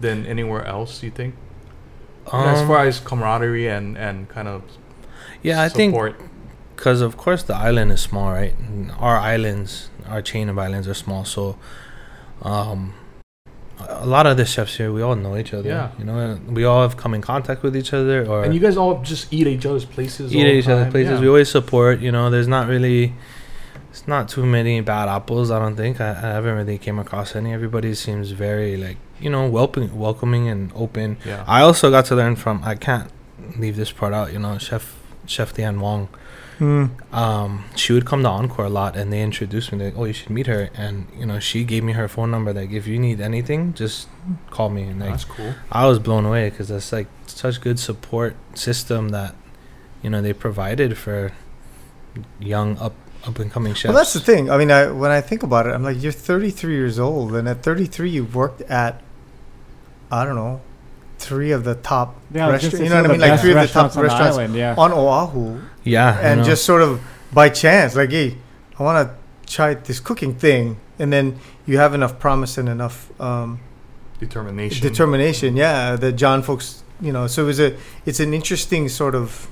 than 0.00 0.26
anywhere 0.26 0.64
else? 0.76 1.02
You 1.02 1.10
think, 1.20 1.34
as 2.32 2.60
Um, 2.60 2.66
far 2.68 2.80
as 2.86 3.00
camaraderie 3.00 3.68
and 3.68 3.96
and 4.06 4.28
kind 4.28 4.48
of 4.48 4.62
yeah, 5.42 5.62
I 5.66 5.68
think 5.68 5.92
support. 5.94 6.14
because 6.76 7.00
of 7.00 7.16
course 7.16 7.42
the 7.42 7.56
island 7.68 7.90
is 7.92 8.00
small, 8.00 8.30
right? 8.40 8.54
Our 8.98 9.16
islands, 9.34 9.88
our 10.12 10.22
chain 10.22 10.48
of 10.50 10.56
islands 10.58 10.86
are 10.86 10.94
small, 11.06 11.24
so 11.24 11.56
um, 12.42 12.92
a 13.88 14.06
lot 14.06 14.26
of 14.26 14.36
the 14.36 14.44
chefs 14.44 14.76
here, 14.76 14.92
we 14.92 15.02
all 15.02 15.16
know 15.16 15.36
each 15.36 15.52
other. 15.54 15.68
Yeah. 15.68 15.90
you 15.98 16.04
know, 16.04 16.38
we 16.48 16.64
all 16.64 16.82
have 16.82 16.96
come 16.96 17.14
in 17.14 17.20
contact 17.22 17.62
with 17.62 17.76
each 17.76 17.92
other, 17.92 18.26
or 18.26 18.44
and 18.44 18.54
you 18.54 18.60
guys 18.60 18.76
all 18.76 19.02
just 19.02 19.32
eat 19.32 19.46
at 19.46 19.52
each 19.52 19.66
other's 19.66 19.84
places. 19.84 20.34
eat 20.34 20.46
at 20.46 20.54
each 20.54 20.68
other's 20.68 20.90
places. 20.90 21.12
Yeah. 21.14 21.20
We 21.20 21.28
always 21.28 21.50
support. 21.50 22.00
You 22.00 22.12
know, 22.12 22.30
there's 22.30 22.48
not 22.48 22.68
really, 22.68 23.14
it's 23.90 24.06
not 24.06 24.28
too 24.28 24.46
many 24.46 24.80
bad 24.80 25.08
apples. 25.08 25.50
I 25.50 25.58
don't 25.58 25.76
think. 25.76 26.00
I, 26.00 26.10
I 26.10 26.14
haven't 26.36 26.56
really 26.56 26.78
came 26.78 26.98
across 26.98 27.34
any. 27.34 27.52
Everybody 27.52 27.94
seems 27.94 28.30
very 28.30 28.76
like 28.76 28.96
you 29.20 29.30
know 29.30 29.48
welcoming, 29.48 29.98
welcoming 29.98 30.48
and 30.48 30.72
open. 30.74 31.18
yeah. 31.24 31.44
I 31.46 31.62
also 31.62 31.90
got 31.90 32.06
to 32.06 32.16
learn 32.16 32.36
from. 32.36 32.62
I 32.64 32.74
can't 32.74 33.10
leave 33.58 33.76
this 33.76 33.92
part 33.92 34.12
out. 34.12 34.32
You 34.32 34.38
know, 34.38 34.58
Chef 34.58 34.96
Chef 35.26 35.56
Lee 35.56 35.64
Anne 35.64 35.80
Wong. 35.80 36.08
Mm. 36.60 37.14
Um, 37.14 37.64
she 37.74 37.94
would 37.94 38.04
come 38.04 38.22
to 38.22 38.28
Encore 38.28 38.66
a 38.66 38.68
lot, 38.68 38.94
and 38.94 39.10
they 39.10 39.22
introduced 39.22 39.72
me. 39.72 39.86
Like, 39.86 39.94
oh, 39.96 40.04
you 40.04 40.12
should 40.12 40.28
meet 40.28 40.46
her, 40.46 40.68
and 40.74 41.06
you 41.18 41.24
know, 41.24 41.40
she 41.40 41.64
gave 41.64 41.82
me 41.82 41.94
her 41.94 42.06
phone 42.06 42.30
number. 42.30 42.52
Like, 42.52 42.70
if 42.70 42.86
you 42.86 42.98
need 42.98 43.20
anything, 43.20 43.72
just 43.72 44.08
call 44.50 44.68
me. 44.68 44.82
And 44.82 45.00
like, 45.00 45.10
That's 45.10 45.24
cool. 45.24 45.54
I 45.72 45.86
was 45.86 45.98
blown 45.98 46.26
away 46.26 46.50
because 46.50 46.68
that's 46.68 46.92
like 46.92 47.08
such 47.26 47.62
good 47.62 47.78
support 47.78 48.36
system 48.54 49.08
that 49.08 49.34
you 50.02 50.10
know 50.10 50.20
they 50.20 50.34
provided 50.34 50.98
for 50.98 51.32
young 52.38 52.76
up 52.76 52.94
up 53.26 53.38
and 53.38 53.50
coming 53.50 53.72
chefs. 53.72 53.92
Well, 53.92 53.96
that's 53.96 54.12
the 54.12 54.20
thing. 54.20 54.50
I 54.50 54.58
mean, 54.58 54.70
I, 54.70 54.90
when 54.90 55.10
I 55.10 55.20
think 55.20 55.42
about 55.42 55.66
it, 55.66 55.70
I'm 55.70 55.82
like, 55.82 56.02
you're 56.02 56.12
33 56.12 56.74
years 56.74 56.98
old, 56.98 57.34
and 57.34 57.48
at 57.48 57.62
33, 57.62 58.10
you've 58.10 58.34
worked 58.34 58.62
at, 58.62 59.02
I 60.10 60.24
don't 60.24 60.36
know, 60.36 60.60
three 61.20 61.52
of 61.52 61.64
the 61.64 61.74
top 61.76 62.16
Yeah, 62.32 62.48
restaurants. 62.50 62.80
You 62.80 62.88
know 62.88 63.02
what 63.02 63.10
I 63.10 63.12
mean? 63.12 63.20
Like 63.20 63.40
three 63.40 63.52
of 63.52 63.60
the 63.60 63.66
top 63.68 63.94
restaurants 63.94 64.36
on 64.36 64.36
the 64.36 64.42
island, 64.42 64.54
yeah. 64.54 64.74
on 64.76 64.92
Oahu, 64.92 65.60
yeah, 65.84 66.18
and 66.20 66.40
know. 66.40 66.46
just 66.46 66.64
sort 66.64 66.82
of 66.82 67.00
by 67.32 67.48
chance, 67.50 67.94
like, 67.94 68.10
hey, 68.10 68.36
I 68.78 68.82
want 68.82 69.08
to 69.08 69.52
try 69.52 69.74
this 69.74 70.00
cooking 70.00 70.34
thing, 70.34 70.78
and 70.98 71.12
then 71.12 71.38
you 71.66 71.78
have 71.78 71.94
enough 71.94 72.18
promise 72.18 72.58
and 72.58 72.68
enough 72.68 73.08
um, 73.20 73.60
Determination. 74.18 74.86
determination, 74.86 75.56
yeah, 75.56 75.96
that 75.96 76.12
John 76.12 76.42
folks, 76.42 76.82
you 77.00 77.12
know. 77.12 77.26
So 77.26 77.44
it 77.44 77.46
was 77.46 77.60
a, 77.60 77.76
it's 78.06 78.20
an 78.20 78.34
interesting 78.34 78.88
sort 78.88 79.14
of. 79.14 79.48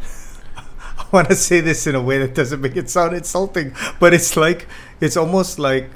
I 0.98 1.06
want 1.12 1.28
to 1.28 1.36
say 1.36 1.60
this 1.60 1.86
in 1.86 1.94
a 1.94 2.02
way 2.02 2.18
that 2.18 2.34
doesn't 2.34 2.60
make 2.60 2.76
it 2.76 2.88
sound 2.90 3.14
insulting, 3.14 3.74
but 4.00 4.14
it's 4.14 4.36
like 4.36 4.66
it's 5.00 5.16
almost 5.16 5.58
like 5.58 5.90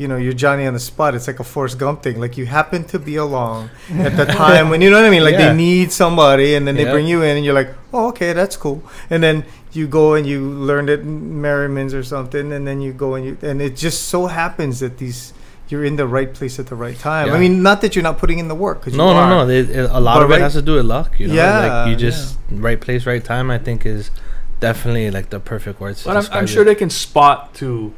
you 0.00 0.08
know 0.08 0.16
you're 0.16 0.32
Johnny 0.44 0.64
on 0.66 0.72
the 0.72 0.80
spot. 0.92 1.14
It's 1.14 1.26
like 1.30 1.40
a 1.40 1.44
Forrest 1.44 1.78
Gump 1.78 2.02
thing. 2.02 2.16
Like 2.24 2.34
you 2.40 2.46
happen 2.46 2.84
to 2.92 2.98
be 2.98 3.16
along 3.16 3.70
at 4.06 4.16
the 4.16 4.24
time 4.24 4.70
when 4.70 4.80
you 4.82 4.88
know 4.90 4.96
what 5.00 5.04
I 5.06 5.10
mean. 5.10 5.22
Like 5.22 5.34
Yeah. 5.38 5.50
they 5.52 5.56
need 5.56 5.92
somebody, 5.92 6.54
and 6.56 6.66
then 6.66 6.74
they 6.76 6.84
bring 6.84 7.06
you 7.06 7.22
in, 7.22 7.36
and 7.36 7.44
you're 7.44 7.54
like, 7.62 7.70
oh, 7.92 8.08
okay, 8.08 8.32
that's 8.32 8.56
cool. 8.56 8.82
And 9.10 9.22
then 9.22 9.44
you 9.72 9.86
go 9.86 10.14
and 10.14 10.26
you 10.26 10.40
learned 10.70 10.88
at 10.90 11.04
Merriman's 11.04 11.92
or 11.94 12.02
something, 12.02 12.46
and 12.52 12.66
then 12.66 12.80
you 12.80 12.92
go 12.92 13.14
and 13.16 13.24
you 13.26 13.36
and 13.42 13.60
it 13.60 13.76
just 13.76 14.08
so 14.08 14.26
happens 14.26 14.80
that 14.80 14.96
these 14.98 15.34
you're 15.68 15.84
in 15.84 15.94
the 15.96 16.06
right 16.06 16.34
place 16.34 16.58
at 16.58 16.66
the 16.66 16.74
right 16.74 16.98
time. 16.98 17.30
I 17.30 17.38
mean, 17.38 17.62
not 17.62 17.80
that 17.82 17.94
you're 17.94 18.02
not 18.10 18.18
putting 18.18 18.38
in 18.40 18.48
the 18.48 18.56
work. 18.66 18.82
'cause 18.82 18.94
no, 18.94 19.08
you 19.08 19.14
no, 19.14 19.20
are. 19.20 19.30
no. 19.30 19.46
They, 19.46 19.58
it- 19.60 19.88
a 19.90 20.00
lot 20.00 20.14
But 20.16 20.22
of 20.24 20.30
right- 20.30 20.40
it 20.40 20.42
has 20.42 20.54
to 20.54 20.62
do 20.62 20.74
with 20.74 20.86
luck. 20.86 21.20
You 21.20 21.28
know, 21.28 21.34
Yeah, 21.34 21.58
like 21.66 21.90
you 21.90 21.96
just 22.08 22.38
right 22.50 22.80
place, 22.80 23.06
right 23.06 23.22
time. 23.22 23.52
I 23.52 23.58
think 23.58 23.86
is 23.86 24.10
definitely 24.58 25.10
like 25.12 25.30
the 25.30 25.38
perfect 25.40 25.78
words. 25.80 26.02
to 26.02 26.08
But 26.08 26.16
I'm, 26.16 26.26
I'm 26.38 26.46
sure 26.48 26.62
it. 26.62 26.64
they 26.66 26.74
can 26.74 26.90
spot 26.90 27.54
to 27.60 27.92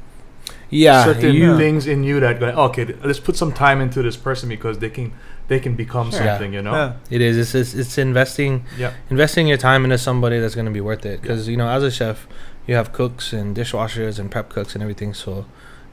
yeah, 0.72 1.04
certain 1.04 1.35
you, 1.35 1.56
things 1.56 1.87
in 1.87 2.02
you 2.02 2.18
that 2.20 2.40
like, 2.40 2.54
okay, 2.56 2.85
th- 2.87 2.98
let's 3.04 3.20
put 3.20 3.37
some 3.37 3.52
time 3.52 3.80
into 3.80 4.02
this 4.02 4.16
person 4.16 4.48
because 4.48 4.78
they 4.78 4.90
can 4.90 5.12
they 5.48 5.61
can 5.61 5.74
become 5.76 6.11
Sure. 6.11 6.20
Yeah. 6.24 6.32
something. 6.35 6.52
You 6.54 6.62
know. 6.62 6.72
Yeah. 6.72 6.92
it 7.11 7.20
is. 7.20 7.37
It's, 7.37 7.54
it's 7.54 7.74
it's 7.74 7.98
investing 7.98 8.64
Yeah. 8.78 8.92
investing 9.11 9.46
your 9.46 9.58
time 9.58 9.85
into 9.85 9.98
somebody 9.98 10.38
that's 10.40 10.54
going 10.54 10.66
to 10.66 10.72
be 10.72 10.80
worth 10.80 11.04
it 11.06 11.20
because 11.22 11.48
you 11.48 11.56
know 11.56 11.68
as 11.68 11.82
a 11.82 11.90
chef 11.90 12.26
you 12.66 12.74
have 12.74 12.92
cooks 12.92 13.32
and 13.32 13.56
dishwashers 13.56 14.18
and 14.18 14.30
prep 14.30 14.48
cooks 14.48 14.74
and 14.74 14.82
everything 14.82 15.12
so 15.14 15.44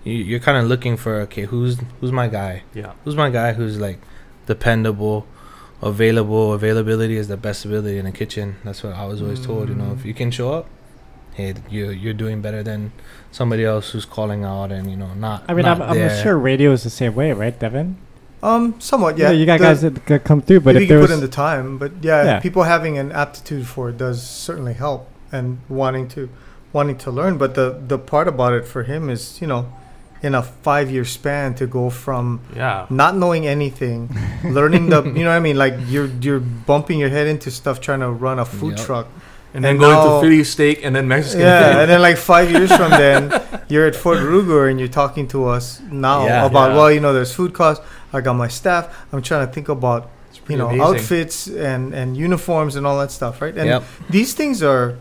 you, 0.04 0.14
you're 0.14 0.40
kind 0.40 0.58
of 0.58 0.66
looking 0.66 0.96
for 0.98 1.16
okay 1.22 1.44
who's 1.44 1.80
who's 2.00 2.12
my 2.12 2.28
guy 2.28 2.64
Yeah. 2.74 2.94
who's 3.04 3.16
my 3.16 3.30
guy 3.30 3.54
who's 3.54 3.80
like 3.80 4.00
dependable 4.46 5.26
available 5.82 6.54
availability 6.54 7.16
is 7.18 7.28
the 7.28 7.38
best 7.38 7.66
ability 7.66 7.98
in 7.98 8.06
a 8.06 8.12
kitchen 8.12 8.58
that's 8.64 8.84
what 8.84 8.94
i 8.94 9.06
was 9.06 9.22
always 9.22 9.44
told 9.46 9.70
you 9.70 9.76
know 9.76 9.86
mm. 9.86 9.98
if 9.98 10.06
you 10.06 10.14
can 10.14 10.30
show 10.30 10.54
up 10.54 10.68
hey 11.34 11.54
you 11.70 11.90
you're 11.90 12.14
doing 12.14 12.42
better 12.42 12.62
than 12.62 12.92
somebody 13.32 13.64
else 13.66 13.92
who's 13.92 14.06
calling 14.06 14.44
out 14.44 14.72
and 14.72 14.90
you 14.90 14.98
know 14.98 15.14
not 15.14 15.44
I 15.48 15.54
mean, 15.54 15.66
not 15.66 15.82
I'm, 15.82 15.98
I'm 15.98 16.24
sure 16.24 16.38
radio 16.38 16.72
is 16.72 16.84
the 16.84 16.90
same 16.90 17.14
way, 17.16 17.32
right, 17.32 17.58
Devin? 17.58 17.98
Um, 18.42 18.76
somewhat, 18.80 19.18
Yeah, 19.18 19.28
yeah. 19.32 19.32
you 19.40 19.46
got 19.46 19.60
The- 19.60 19.66
guys 19.66 19.82
that 19.82 20.06
could 20.06 20.24
come 20.24 20.42
through, 20.42 20.62
but 20.62 20.76
if 20.76 20.84
if 20.84 20.90
you 20.90 20.96
there 20.98 21.06
put 21.08 21.14
in 21.14 21.20
the 21.20 21.28
time, 21.28 21.78
but 21.78 21.92
yeah, 22.02 22.24
Yeah. 22.24 22.40
people 22.40 22.64
having 22.64 22.98
an 22.98 23.12
aptitude 23.12 23.68
for 23.68 23.90
it 23.90 23.98
does 23.98 24.22
certainly 24.26 24.74
help 24.74 25.10
and 25.32 25.60
wanting 25.68 26.08
to 26.10 26.30
wanting 26.72 26.98
to 26.98 27.12
learn. 27.12 27.38
But 27.38 27.56
the 27.56 27.76
the 27.88 27.98
part 27.98 28.28
about 28.28 28.54
it 28.54 28.66
for 28.66 28.84
him 28.84 29.10
is, 29.10 29.42
you 29.42 29.48
know, 29.48 29.66
in 30.22 30.36
a 30.36 30.42
five 30.42 30.90
year 30.90 31.04
span 31.06 31.54
to 31.56 31.68
go 31.68 31.90
from 31.90 32.40
Yeah. 32.56 32.86
not 32.90 33.16
knowing 33.18 33.46
anything, 33.46 34.10
learning 34.44 34.90
the 34.90 35.04
you 35.18 35.24
know 35.26 35.30
what 35.32 35.36
I 35.36 35.40
mean, 35.40 35.58
like 35.58 35.76
you're 35.88 36.10
you're 36.22 36.40
bumping 36.40 36.98
your 37.00 37.10
head 37.10 37.28
into 37.28 37.52
stuff 37.52 37.82
trying 37.82 38.00
to 38.00 38.10
run 38.10 38.40
a 38.40 38.46
food 38.46 38.78
Yep. 38.78 38.86
truck. 38.86 39.08
And 39.54 39.64
then 39.64 39.72
And 39.72 39.80
going 39.80 39.94
now- 39.96 40.16
to 40.16 40.22
Philly 40.22 40.44
steak 40.44 40.86
and 40.86 40.96
then 40.96 41.08
Mexican. 41.08 41.42
Yeah, 41.42 41.72
food. 41.72 41.80
and 41.82 41.90
then 41.92 42.02
like 42.02 42.18
five 42.18 42.52
years 42.56 42.72
from 42.76 42.92
then, 42.92 43.22
you're 43.68 43.88
at 43.88 43.96
Fort 43.96 44.20
Ruger 44.20 44.70
and 44.70 44.80
you're 44.80 44.88
talking 45.04 45.28
to 45.30 45.48
us 45.48 45.82
now 45.92 46.26
Yeah. 46.26 46.46
about 46.46 46.70
Yeah. 46.72 46.76
well, 46.78 46.92
you 46.92 47.00
know, 47.00 47.14
there's 47.14 47.34
food 47.34 47.54
costs. 47.54 47.84
I 48.14 48.22
got 48.22 48.34
my 48.34 48.48
staff. 48.48 48.84
I'm 49.12 49.22
trying 49.22 49.48
to 49.48 49.52
think 49.54 49.70
about 49.70 50.10
you 50.48 50.58
know 50.58 50.68
amazing. 50.70 50.82
outfits 50.88 51.48
and 51.48 51.94
and 51.94 52.18
uniforms 52.18 52.76
and 52.76 52.86
all 52.88 52.98
that 53.00 53.12
stuff, 53.12 53.40
right? 53.42 53.56
And 53.56 53.68
yep 53.68 53.84
these 54.10 54.34
things 54.34 54.64
are 54.64 54.96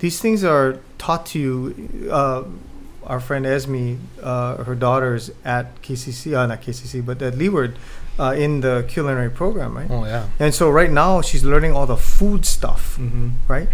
these 0.00 0.18
things 0.20 0.42
are 0.44 0.78
taught 0.98 1.26
to 1.26 1.38
you. 1.38 2.10
Uh, 2.10 2.42
our 3.06 3.20
friend 3.20 3.44
Esme, 3.46 3.94
uh, 4.22 4.62
her 4.64 4.74
daughter's 4.76 5.30
at 5.44 5.80
KCC, 5.82 6.34
uh, 6.36 6.46
not 6.46 6.60
KCC, 6.62 7.00
but 7.04 7.20
at 7.22 7.36
Leeward, 7.36 7.74
uh, 8.20 8.32
in 8.44 8.60
the 8.60 8.84
culinary 8.88 9.30
program, 9.30 9.76
right? 9.76 9.88
oh 9.90 10.04
yeah 10.04 10.24
And 10.38 10.52
so 10.54 10.68
right 10.70 10.92
now 10.92 11.22
she's 11.22 11.44
learning 11.44 11.72
all 11.72 11.86
the 11.86 11.96
food 11.96 12.44
stuff, 12.44 12.98
Mhm. 13.00 13.40
right? 13.48 13.68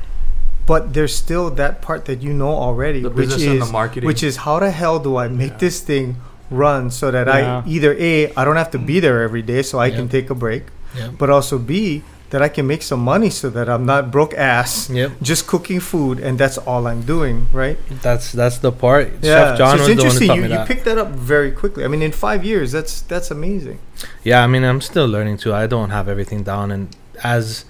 but 0.67 0.95
there's 0.95 1.15
still 1.15 1.47
that 1.63 1.75
part 1.81 2.07
that 2.11 2.23
you 2.27 2.33
know 2.33 2.51
already, 2.67 3.03
The 3.03 3.11
which 3.11 3.29
business 3.31 3.43
is 3.43 3.53
and 3.53 3.63
the 3.63 3.73
marketing. 3.81 4.07
which 4.07 4.23
is 4.23 4.35
how 4.47 4.59
the 4.59 4.71
hell 4.71 4.99
do 4.99 5.17
I 5.17 5.29
make 5.29 5.53
Yeah. 5.59 5.67
this 5.67 5.79
thing 5.81 6.17
run 6.51 6.91
so 6.91 7.11
that 7.15 7.27
Yeah. 7.27 7.63
I 7.63 7.69
either 7.75 7.93
a 7.99 8.33
I 8.35 8.43
don't 8.47 8.57
have 8.59 8.71
to 8.75 8.79
be 8.79 8.99
there 8.99 9.23
every 9.23 9.43
day, 9.43 9.63
so 9.63 9.79
I 9.79 9.91
can 9.91 10.07
take 10.09 10.27
a 10.31 10.35
break, 10.35 10.65
Yep. 10.99 11.11
but 11.19 11.31
also 11.31 11.59
b 11.59 12.03
that 12.31 12.43
I 12.43 12.49
can 12.49 12.67
make 12.67 12.83
some 12.83 13.01
money 13.01 13.31
so 13.31 13.49
that 13.51 13.69
I'm 13.69 13.87
not 13.87 14.11
broke 14.11 14.35
ass 14.35 14.91
Yep. 14.91 15.13
just 15.23 15.47
cooking 15.47 15.79
food 15.81 16.19
and 16.19 16.37
that's 16.39 16.59
all 16.59 16.87
I'm 16.87 17.03
doing, 17.03 17.47
right? 17.53 17.79
That's 18.03 18.33
that's 18.33 18.59
the 18.59 18.73
part. 18.73 19.13
Yeah, 19.23 19.31
Chef 19.55 19.59
John 19.59 19.79
so 19.79 19.85
it's 19.87 19.89
was 19.89 19.89
the 19.89 19.93
one 19.93 19.97
who 19.97 20.03
interesting. 20.03 20.29
taught 20.29 20.37
You, 20.37 20.43
me 20.43 20.49
you 20.51 20.55
that. 20.59 20.67
picked 20.69 20.85
that 20.87 20.99
up 20.99 21.11
very 21.11 21.53
quickly. 21.53 21.85
I 21.85 21.89
mean, 21.89 22.03
in 22.03 22.13
five 22.13 22.45
years, 22.45 22.73
that's 22.73 23.01
that's 23.03 23.31
amazing. 23.31 23.79
Yeah, 24.25 24.43
I 24.43 24.47
mean, 24.49 24.65
I'm 24.65 24.81
still 24.81 25.07
learning 25.07 25.37
too. 25.39 25.53
I 25.55 25.67
don't 25.69 25.91
have 25.91 26.09
everything 26.09 26.43
down, 26.43 26.71
and 26.73 26.89
as 27.23 27.65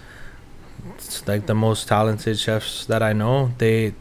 s- 0.99 1.23
like 1.27 1.47
the 1.47 1.55
most 1.55 1.87
talented 1.89 2.39
chefs 2.39 2.87
that 2.87 3.03
I 3.03 3.13
know, 3.13 3.53
they 3.59 3.93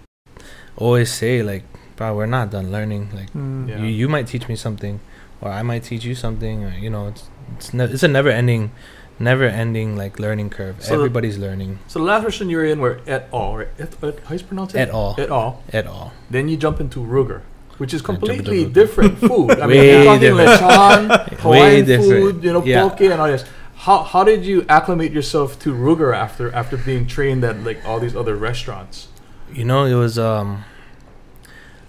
always 0.77 1.11
say 1.11 1.43
like, 1.43 1.63
"Bro, 1.95 2.15
we're 2.15 2.25
not 2.37 2.51
done 2.51 2.71
learning. 2.71 3.09
Like, 3.13 3.29
hmm. 3.31 3.67
Yeah. 3.69 3.79
you, 3.79 3.87
you 3.87 4.07
might 4.07 4.27
teach 4.27 4.47
me 4.47 4.55
something, 4.55 4.99
or 5.41 5.49
I 5.51 5.61
might 5.63 5.83
teach 5.83 6.03
you 6.05 6.15
something. 6.15 6.63
Or, 6.63 6.73
you 6.79 6.89
know, 6.89 7.07
it's 7.09 7.23
it's, 7.57 7.73
ne- 7.73 7.85
it's 7.95 8.03
a 8.03 8.07
never 8.07 8.29
ending, 8.29 8.71
never 9.19 9.45
ending 9.45 9.95
like 9.95 10.19
learning 10.19 10.49
curve. 10.49 10.75
So 10.79 10.89
the- 10.89 10.95
Everybody's 10.95 11.37
learning 11.37 11.79
So 11.87 11.99
the 11.99 12.05
last 12.05 12.23
restaurant 12.23 12.51
you 12.51 12.57
were 12.57 12.65
in 12.65 12.79
were 12.79 12.99
et 13.07 13.29
al. 13.33 13.57
Right? 13.57 13.67
Et, 13.79 13.89
et, 14.03 14.19
how 14.25 14.33
you 14.35 14.43
pronounce 14.43 14.73
it? 14.75 14.79
at 14.79 14.89
all, 14.91 15.15
Et 15.17 15.29
al. 15.29 15.63
at 15.71 15.87
all. 15.87 16.11
Then 16.29 16.47
you 16.49 16.57
jump 16.57 16.79
into 16.79 16.99
Ruger, 16.99 17.41
which 17.77 17.93
is 17.93 18.01
I 18.01 18.07
jump 18.07 18.23
into 18.23 18.35
completely 18.35 18.65
different 18.65 19.17
food. 19.27 19.51
I 19.59 19.67
mean, 19.67 19.77
Way 19.77 19.91
you're 19.91 20.03
talking 20.05 20.21
different. 20.21 20.49
lechon, 20.61 21.29
Hawaiian 21.39 21.85
different. 21.85 22.11
food, 22.23 22.43
you 22.43 22.53
know, 22.53 22.63
Yeah. 22.65 22.81
poke 22.89 23.01
and 23.01 23.21
all 23.21 23.27
this. 23.27 23.45
How, 23.77 24.03
how 24.03 24.23
did 24.23 24.45
you 24.45 24.65
acclimate 24.67 25.11
yourself 25.11 25.59
to 25.59 25.73
Ruger 25.73 26.15
after 26.15 26.51
after 26.53 26.75
being 26.77 27.05
trained 27.07 27.43
at 27.43 27.63
like 27.63 27.79
all 27.85 27.99
these 27.99 28.15
other 28.15 28.35
restaurants? 28.35 29.07
You 29.53 29.63
know, 29.65 29.85
it 29.85 29.93
was 29.95 30.17
um 30.17 30.63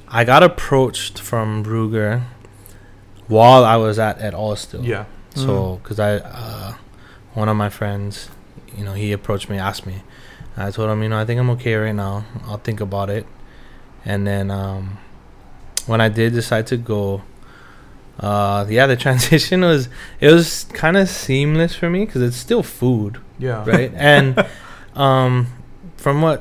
I 0.08 0.24
got 0.24 0.42
approached 0.42 1.18
from 1.18 1.64
Ruger 1.64 2.22
while 3.28 3.64
I 3.64 3.76
was 3.76 3.98
at 3.98 4.18
at 4.18 4.34
all 4.34 4.54
still. 4.56 4.84
Yeah. 4.84 5.04
So, 5.34 5.80
cuz 5.82 5.98
I 6.00 6.16
uh 6.16 6.74
one 7.36 7.48
of 7.48 7.56
my 7.56 7.68
friends, 7.70 8.28
you 8.76 8.84
know, 8.84 8.94
he 8.94 9.12
approached 9.12 9.48
me, 9.48 9.58
asked 9.58 9.86
me. 9.86 9.96
I 10.56 10.70
told 10.70 10.88
him, 10.90 11.02
you 11.02 11.08
know, 11.10 11.18
I 11.20 11.24
think 11.26 11.38
I'm 11.38 11.50
okay 11.56 11.74
right 11.74 11.94
now. 11.94 12.24
I'll 12.46 12.56
think 12.68 12.80
about 12.80 13.08
it. 13.10 13.26
And 14.04 14.26
then 14.26 14.50
um 14.50 14.98
when 15.86 16.00
I 16.00 16.08
did 16.08 16.32
decide 16.32 16.66
to 16.68 16.76
go 16.76 17.22
uh 18.18 18.64
yeah, 18.76 18.86
the 18.86 18.96
transition 18.96 19.60
was 19.60 19.88
it 20.20 20.32
was 20.32 20.64
kind 20.72 20.96
of 20.96 21.08
seamless 21.08 21.74
for 21.74 21.90
me 21.90 22.06
cuz 22.06 22.22
it's 22.22 22.36
still 22.48 22.62
food 22.62 23.18
Yeah. 23.38 23.62
right 23.66 23.92
and 24.14 24.44
um 24.94 25.46
from 25.98 26.22
what 26.22 26.40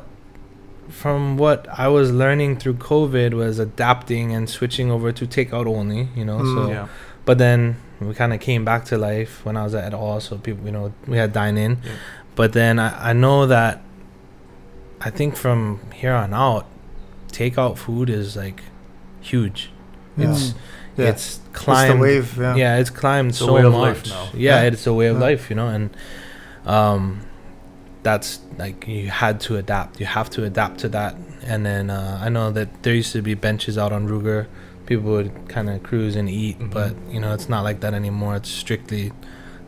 from 0.89 1.36
what 1.38 1.67
i 1.77 1.88
was 1.89 2.12
learning 2.12 2.55
through 2.58 2.75
covid 2.75 3.34
was 3.34 3.60
adapting 3.60 4.34
and 4.36 4.49
switching 4.49 4.89
over 4.91 5.12
to 5.12 5.25
takeout 5.27 5.67
only 5.67 6.08
you 6.15 6.23
know 6.23 6.38
Mm. 6.39 6.53
so 6.55 6.69
Yeah. 6.71 6.88
but 7.25 7.38
then 7.38 7.75
we 8.08 8.13
kind 8.13 8.34
of 8.34 8.39
came 8.39 8.63
back 8.65 8.86
to 8.86 8.98
life 8.98 9.44
when 9.46 9.56
i 9.58 9.63
was 9.63 9.74
at 9.76 9.94
all 9.94 10.20
so 10.20 10.38
people 10.38 10.65
you 10.65 10.72
know 10.72 10.94
we 11.08 11.18
had 11.18 11.32
dine 11.34 11.58
in 11.58 11.72
Yeah. 11.84 11.91
but 12.36 12.54
then 12.54 12.80
I, 12.80 13.10
I 13.10 13.13
know 13.13 13.46
that 13.48 13.82
i 15.02 15.10
think 15.10 15.36
from 15.36 15.80
here 15.94 16.13
on 16.13 16.34
out 16.34 16.65
takeout 17.32 17.78
food 17.78 18.10
is 18.10 18.36
like 18.36 18.62
huge 19.22 19.72
Yeah. 20.18 20.32
it's 20.32 20.54
Yeah. 20.98 21.10
it's 21.10 21.26
It's 21.26 21.38
the 21.38 21.50
climbed 21.52 22.00
wave. 22.00 22.38
Yeah. 22.38 22.56
yeah, 22.56 22.78
it's 22.78 22.89
climbed 22.89 23.30
It's 23.32 23.39
so 23.39 23.54
way 23.54 23.63
of 23.63 23.74
much. 23.74 23.82
life 23.82 24.08
now. 24.10 24.30
Yeah, 24.34 24.62
Yeah. 24.62 24.68
it's 24.70 24.88
a 24.88 24.94
way 24.94 25.08
of 25.08 25.18
Yeah. 25.18 25.24
life, 25.28 25.50
you 25.50 25.56
know, 25.58 25.68
and 25.68 25.89
um, 26.65 27.22
that's 28.04 28.39
like 28.58 28.88
you 28.88 29.10
had 29.10 29.39
to 29.41 29.58
adapt. 29.58 30.00
You 30.00 30.06
have 30.06 30.30
to 30.32 30.44
adapt 30.46 30.80
to 30.84 30.89
that. 30.89 31.15
And 31.46 31.65
then 31.65 31.89
uh, 31.89 32.20
I 32.26 32.30
know 32.30 32.50
that 32.52 32.70
there 32.84 32.94
used 32.94 33.12
to 33.13 33.22
be 33.22 33.34
benches 33.34 33.78
out 33.78 33.91
on 33.91 34.08
Ruger. 34.08 34.48
People 34.86 35.12
would 35.12 35.32
kind 35.50 35.69
of 35.69 35.82
cruise 35.84 36.15
and 36.15 36.30
eat, 36.30 36.60
Mhm. 36.60 36.71
but 36.71 36.93
you 37.10 37.19
know 37.19 37.34
it's 37.34 37.50
not 37.50 37.63
like 37.63 37.80
that 37.82 37.93
anymore. 37.93 38.36
It's 38.36 38.50
strictly. 38.50 39.12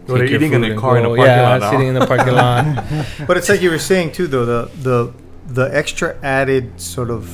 Well, 0.08 0.18
they're 0.18 0.28
take 0.28 0.32
your 0.32 0.40
eating 0.42 0.54
in 0.54 0.62
the 0.62 0.72
and 0.72 0.80
car 0.80 0.98
in 0.98 1.04
the 1.04 1.10
parking 1.10 1.26
yeah, 1.26 1.50
lot 1.50 1.60
now. 1.62 1.72
sitting 1.72 1.88
in 1.88 1.96
the 1.96 2.06
parking 2.08 2.34
lot. 2.34 2.64
But 3.28 3.36
it's 3.38 3.50
like 3.50 3.62
you 3.62 3.70
were 3.72 3.80
saying 3.92 4.12
too, 4.14 4.28
though 4.28 4.46
the 4.46 4.62
the 4.82 5.12
the 5.60 5.76
extra 5.76 6.16
added 6.24 6.80
sort 6.80 7.10
of 7.10 7.28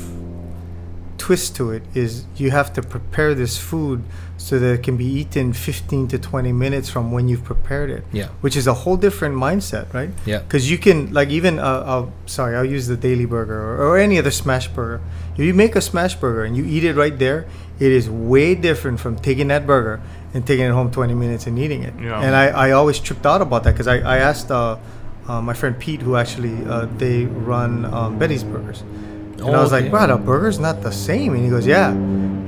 twist 1.18 1.56
to 1.56 1.72
it 1.72 1.84
is 1.94 2.26
you 2.36 2.52
have 2.52 2.74
to 2.74 2.82
prepare 2.82 3.34
this 3.34 3.58
food 3.58 4.04
so 4.38 4.60
that 4.60 4.74
it 4.74 4.84
can 4.84 4.98
be 4.98 5.06
eaten 5.06 5.54
15 5.54 6.08
to 6.10 6.20
20 6.20 6.52
minutes 6.52 6.90
from 6.90 7.12
when 7.14 7.30
you've 7.30 7.46
prepared 7.46 7.90
it, 7.90 8.04
Yeah, 8.12 8.28
which 8.42 8.58
is 8.58 8.68
a 8.68 8.74
whole 8.74 8.98
different 8.98 9.36
mindset, 9.36 9.94
right? 9.94 10.10
yeah, 10.26 10.40
Because 10.40 10.70
you 10.70 10.78
can 10.78 11.14
like 11.14 11.30
even 11.30 11.60
uh, 11.60 11.84
I'll, 11.86 12.12
sorry 12.26 12.58
I'll 12.58 12.66
use 12.66 12.88
the 12.88 12.98
daily 12.98 13.26
burger 13.26 13.56
or, 13.58 13.78
or 13.88 13.98
any 13.98 14.18
other 14.20 14.32
smash 14.32 14.68
burger. 14.68 15.00
If 15.38 15.46
you 15.46 15.54
make 15.54 15.78
a 15.78 15.82
smash 15.82 16.16
burger 16.16 16.44
and 16.44 16.58
you 16.58 16.66
eat 16.66 16.84
it 16.84 16.96
right 16.98 17.18
there, 17.18 17.46
it 17.86 17.92
is 18.00 18.06
way 18.10 18.56
different 18.68 18.98
from 19.04 19.14
taking 19.28 19.48
that 19.54 19.64
burger 19.68 20.00
and 20.34 20.40
taking 20.48 20.66
it 20.66 20.72
home 20.80 20.90
20 20.92 21.14
minutes 21.14 21.46
and 21.48 21.56
eating 21.60 21.84
it. 21.84 21.94
Yeah. 22.00 22.20
And 22.26 22.34
I, 22.36 22.46
I 22.68 22.72
always 22.72 22.98
tripped 23.00 23.26
out 23.26 23.42
about 23.42 23.64
that 23.66 23.74
because 23.76 23.88
I, 23.96 23.98
I 24.16 24.18
asked 24.30 24.50
uh, 24.52 24.78
uh, 25.28 25.42
my 25.42 25.54
friend 25.54 25.74
Pete 25.84 26.02
who 26.02 26.16
actually 26.16 26.56
uh, 26.66 26.88
they 26.98 27.26
run 27.26 27.86
um, 27.86 28.18
Betty's 28.20 28.44
Burgers. 28.44 28.82
And 29.44 29.52
I 29.58 29.62
was 29.62 29.72
like, 29.74 29.84
Okay. 29.86 29.92
bro, 29.92 30.08
the 30.08 30.16
burger's 30.18 30.60
not 30.60 30.82
the 30.82 30.92
same. 30.92 31.34
And 31.36 31.44
he 31.44 31.50
goes, 31.50 31.68
yeah. 31.68 31.92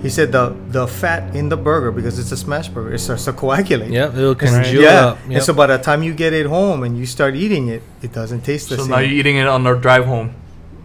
He 0.02 0.10
said 0.10 0.32
the 0.32 0.56
the 0.69 0.86
fat 0.88 1.36
in 1.36 1.50
the 1.50 1.58
burger 1.58 1.91
because 1.91 2.19
it's 2.21 2.32
a 2.32 2.38
smash 2.38 2.67
burger, 2.69 2.93
it 2.93 3.00
starts 3.00 3.26
to 3.26 3.34
coagulate. 3.34 3.91
yeah, 3.91 4.08
it'll 4.15 4.32
And- 4.32 4.39
congeal 4.39 4.82
yeah. 4.84 5.06
up. 5.08 5.17
And 5.30 5.41
so 5.43 5.52
by 5.54 5.65
the 5.67 5.78
time 5.80 6.04
you 6.08 6.13
get 6.13 6.32
it 6.32 6.45
home 6.45 6.84
and 6.86 6.95
you 6.98 7.06
start 7.06 7.34
eating 7.36 7.67
it, 7.76 7.82
it 8.06 8.13
doesn't 8.13 8.41
taste 8.45 8.69
the 8.69 8.76
So 8.78 8.84
same. 8.84 8.89
So 8.91 8.95
now 8.95 9.02
you're 9.02 9.17
eating 9.19 9.38
it 9.38 9.48
on 9.48 9.63
the 9.65 9.74
drive 9.76 10.06
home. 10.06 10.30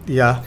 yeah. 0.07 0.41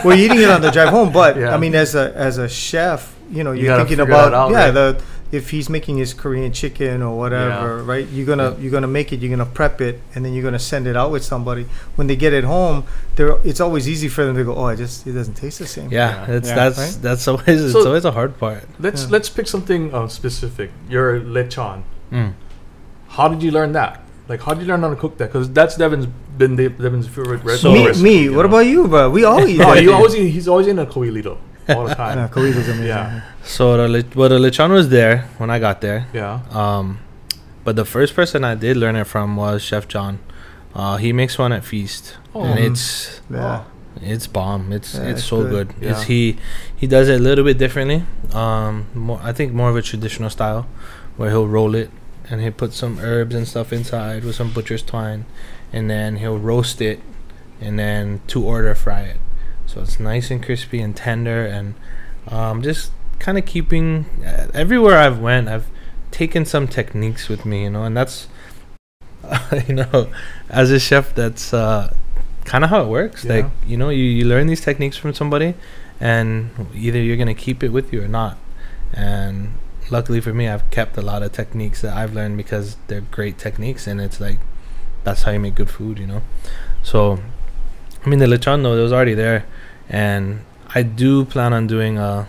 We're 0.06 0.16
eating 0.16 0.40
it 0.40 0.48
on 0.48 0.60
the 0.62 0.70
drive 0.70 0.88
home, 0.90 1.10
but 1.12 1.36
Yeah. 1.42 1.52
I 1.54 1.58
mean, 1.58 1.74
as 1.74 1.94
a 1.94 2.12
as 2.14 2.38
a 2.38 2.48
chef, 2.48 3.14
you 3.30 3.44
know, 3.44 3.52
You 3.52 3.62
you're 3.64 3.76
gotta 3.76 3.84
thinking 3.84 4.00
about 4.06 4.32
out, 4.34 4.50
yeah, 4.50 4.64
right? 4.66 4.70
the 4.72 5.02
if 5.30 5.50
he's 5.50 5.68
making 5.68 5.98
his 5.98 6.14
Korean 6.14 6.52
chicken 6.52 7.02
or 7.02 7.18
whatever, 7.18 7.82
right? 7.82 8.06
You're 8.08 8.24
gonna 8.24 8.56
you're 8.58 8.70
gonna 8.70 8.86
make 8.86 9.12
it, 9.12 9.20
you're 9.20 9.28
gonna 9.28 9.44
prep 9.44 9.80
it, 9.82 10.00
and 10.14 10.24
then 10.24 10.32
you're 10.32 10.42
gonna 10.42 10.58
send 10.58 10.86
it 10.86 10.96
out 10.96 11.10
with 11.10 11.22
somebody. 11.22 11.66
When 11.96 12.06
they 12.06 12.16
get 12.16 12.32
it 12.32 12.44
home, 12.44 12.84
they're 13.16 13.36
it's 13.44 13.60
always 13.60 13.86
easy 13.88 14.08
for 14.08 14.24
them 14.24 14.36
to 14.36 14.44
go, 14.44 14.54
oh, 14.56 14.68
it 14.68 14.76
just 14.76 15.06
it 15.06 15.12
doesn't 15.12 15.34
taste 15.34 15.58
the 15.58 15.66
same. 15.66 15.90
yeah, 15.92 16.26
Yeah. 16.26 16.36
it's 16.36 16.48
Yeah. 16.48 16.54
that's 16.54 16.78
Right? 16.78 16.98
that's 17.02 17.28
always 17.28 17.62
it's 17.64 17.72
So- 17.72 17.86
always 17.86 18.06
a 18.06 18.12
hard 18.12 18.38
part. 18.38 18.64
Let's 18.80 19.02
Yeah. 19.04 19.08
let's 19.10 19.28
pick 19.28 19.46
something 19.48 19.92
uh, 19.94 20.08
specific. 20.08 20.70
Your 20.88 21.20
lechon. 21.20 21.82
Mm. 22.10 22.32
How 23.08 23.28
did 23.28 23.42
you 23.42 23.50
learn 23.50 23.72
that? 23.72 24.00
Like, 24.28 24.42
how 24.42 24.52
did 24.54 24.62
you 24.62 24.68
learn 24.68 24.80
how 24.82 24.90
to 24.90 24.96
cook 24.96 25.16
that? 25.18 25.32
Because 25.32 25.50
that's 25.50 25.76
Devin's 25.76 26.06
been 26.38 26.56
Devin's 26.56 27.06
favorite 27.06 27.42
re- 27.44 27.56
So- 27.56 27.72
me, 27.72 27.86
recipe, 27.86 28.04
me. 28.04 28.22
you 28.24 28.34
What 28.34 28.42
know? 28.44 28.48
about 28.48 28.66
you, 28.66 28.88
bro? 28.88 29.10
We 29.10 29.24
all 29.24 29.46
eat. 29.50 29.58
No, 29.58 29.74
you 29.74 29.92
always 29.92 30.14
he's 30.14 30.48
always 30.48 30.66
in 30.66 30.78
a 30.78 30.86
coilito 30.86 31.36
all 31.68 31.84
the 31.84 31.90
Yeah, 31.98 32.14
time. 32.14 32.28
Korea's 32.28 32.56
amazing. 32.68 32.86
Yeah. 32.86 33.22
So 33.44 33.76
the 33.76 33.88
le- 33.88 34.04
well, 34.14 34.28
the 34.28 34.38
lechon 34.38 34.70
was 34.70 34.88
there 34.88 35.28
when 35.38 35.50
I 35.50 35.58
got 35.58 35.80
there. 35.80 36.06
yeah. 36.12 36.40
Um, 36.50 37.00
but 37.64 37.76
the 37.76 37.84
first 37.84 38.14
person 38.14 38.44
I 38.44 38.54
did 38.54 38.76
learn 38.76 38.96
it 38.96 39.04
from 39.06 39.36
was 39.36 39.62
Chef 39.62 39.86
Jon. 39.88 40.18
Uh, 40.74 40.96
he 40.96 41.12
makes 41.12 41.38
one 41.38 41.52
at 41.52 41.64
Feast, 41.64 42.16
Oh. 42.34 42.44
and 42.44 42.58
it's 42.58 43.20
Yeah. 43.30 43.64
it's 44.00 44.26
bomb. 44.26 44.72
It's 44.72 44.94
Yeah, 44.94 45.02
it's 45.02 45.20
it's 45.20 45.24
so 45.28 45.42
good. 45.42 45.68
good. 45.68 45.82
It's 45.90 46.00
Yeah. 46.00 46.04
he 46.06 46.36
he 46.76 46.86
does 46.86 47.08
it 47.08 47.20
a 47.20 47.22
little 47.22 47.44
bit 47.44 47.58
differently. 47.58 48.04
Um, 48.32 48.86
more 48.94 49.20
I 49.22 49.32
think 49.32 49.52
more 49.52 49.68
of 49.70 49.76
a 49.76 49.82
traditional 49.82 50.30
style, 50.30 50.66
where 51.16 51.30
he'll 51.30 51.48
roll 51.48 51.74
it 51.74 51.90
and 52.30 52.40
he'll 52.42 52.52
put 52.52 52.72
some 52.74 52.98
herbs 53.00 53.34
and 53.34 53.48
stuff 53.48 53.72
inside 53.72 54.22
with 54.24 54.34
some 54.36 54.50
butcher's 54.50 54.82
twine, 54.82 55.24
and 55.72 55.88
then 55.90 56.16
he'll 56.16 56.38
roast 56.38 56.80
it, 56.80 57.00
and 57.60 57.78
then 57.78 58.20
to 58.28 58.44
order 58.44 58.74
fry 58.74 59.00
it. 59.00 59.20
So 59.68 59.82
it's 59.82 60.00
nice 60.00 60.30
and 60.30 60.42
crispy 60.42 60.80
and 60.80 60.96
tender, 60.96 61.44
and 61.44 61.74
um, 62.26 62.62
just 62.62 62.90
kind 63.18 63.36
of 63.36 63.44
keeping 63.44 64.06
uh, 64.24 64.48
everywhere 64.54 64.98
I've 64.98 65.20
went, 65.20 65.48
I've 65.48 65.66
taken 66.10 66.46
some 66.46 66.66
techniques 66.66 67.28
with 67.28 67.44
me, 67.44 67.64
you 67.64 67.70
know, 67.70 67.84
and 67.84 67.94
that's 67.94 68.28
you 69.68 69.74
know, 69.74 70.08
as 70.48 70.70
a 70.70 70.80
chef, 70.80 71.14
that's 71.14 71.52
uh, 71.52 71.92
kind 72.44 72.64
of 72.64 72.70
how 72.70 72.82
it 72.82 72.88
works. 72.88 73.24
Yeah. 73.24 73.34
Like 73.36 73.46
you 73.66 73.76
know, 73.76 73.90
you, 73.90 74.04
you 74.04 74.24
learn 74.24 74.46
these 74.46 74.62
techniques 74.62 74.96
from 74.96 75.12
somebody, 75.12 75.54
and 76.00 76.50
either 76.74 76.98
you're 76.98 77.16
gonna 77.18 77.34
keep 77.34 77.62
it 77.62 77.68
with 77.68 77.92
you 77.92 78.02
or 78.02 78.08
not. 78.08 78.38
And 78.94 79.52
luckily 79.90 80.20
for 80.20 80.32
me, 80.32 80.48
I've 80.48 80.70
kept 80.70 80.96
a 80.96 81.02
lot 81.02 81.22
of 81.22 81.32
techniques 81.32 81.82
that 81.82 81.94
I've 81.94 82.14
learned 82.14 82.38
because 82.38 82.76
they're 82.86 83.02
great 83.02 83.36
techniques, 83.38 83.86
and 83.86 84.00
it's 84.00 84.18
like 84.18 84.38
that's 85.04 85.24
how 85.24 85.32
you 85.32 85.40
make 85.40 85.54
good 85.54 85.70
food, 85.70 85.98
you 85.98 86.06
know. 86.06 86.22
So, 86.82 87.20
I 88.04 88.08
mean, 88.08 88.18
the 88.18 88.26
lechon 88.26 88.62
though, 88.62 88.76
it 88.76 88.82
was 88.82 88.92
already 88.92 89.14
there, 89.14 89.44
and 89.88 90.44
I 90.74 90.82
do 90.82 91.24
plan 91.24 91.52
on 91.52 91.66
doing 91.66 91.98
a 91.98 92.28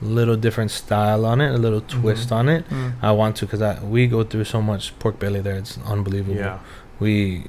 little 0.00 0.36
different 0.36 0.70
style 0.70 1.24
on 1.24 1.40
it, 1.40 1.54
a 1.54 1.58
little 1.58 1.80
twist 1.80 2.30
on 2.32 2.48
it. 2.48 2.68
Mm. 2.68 2.94
I 3.02 3.12
want 3.12 3.36
to 3.36 3.46
because 3.46 3.82
we 3.82 4.06
go 4.06 4.24
through 4.24 4.44
so 4.44 4.62
much 4.62 4.98
pork 4.98 5.18
belly 5.18 5.40
there. 5.40 5.56
It's 5.56 5.78
unbelievable. 5.84 6.36
Yeah. 6.36 6.58
We, 7.00 7.44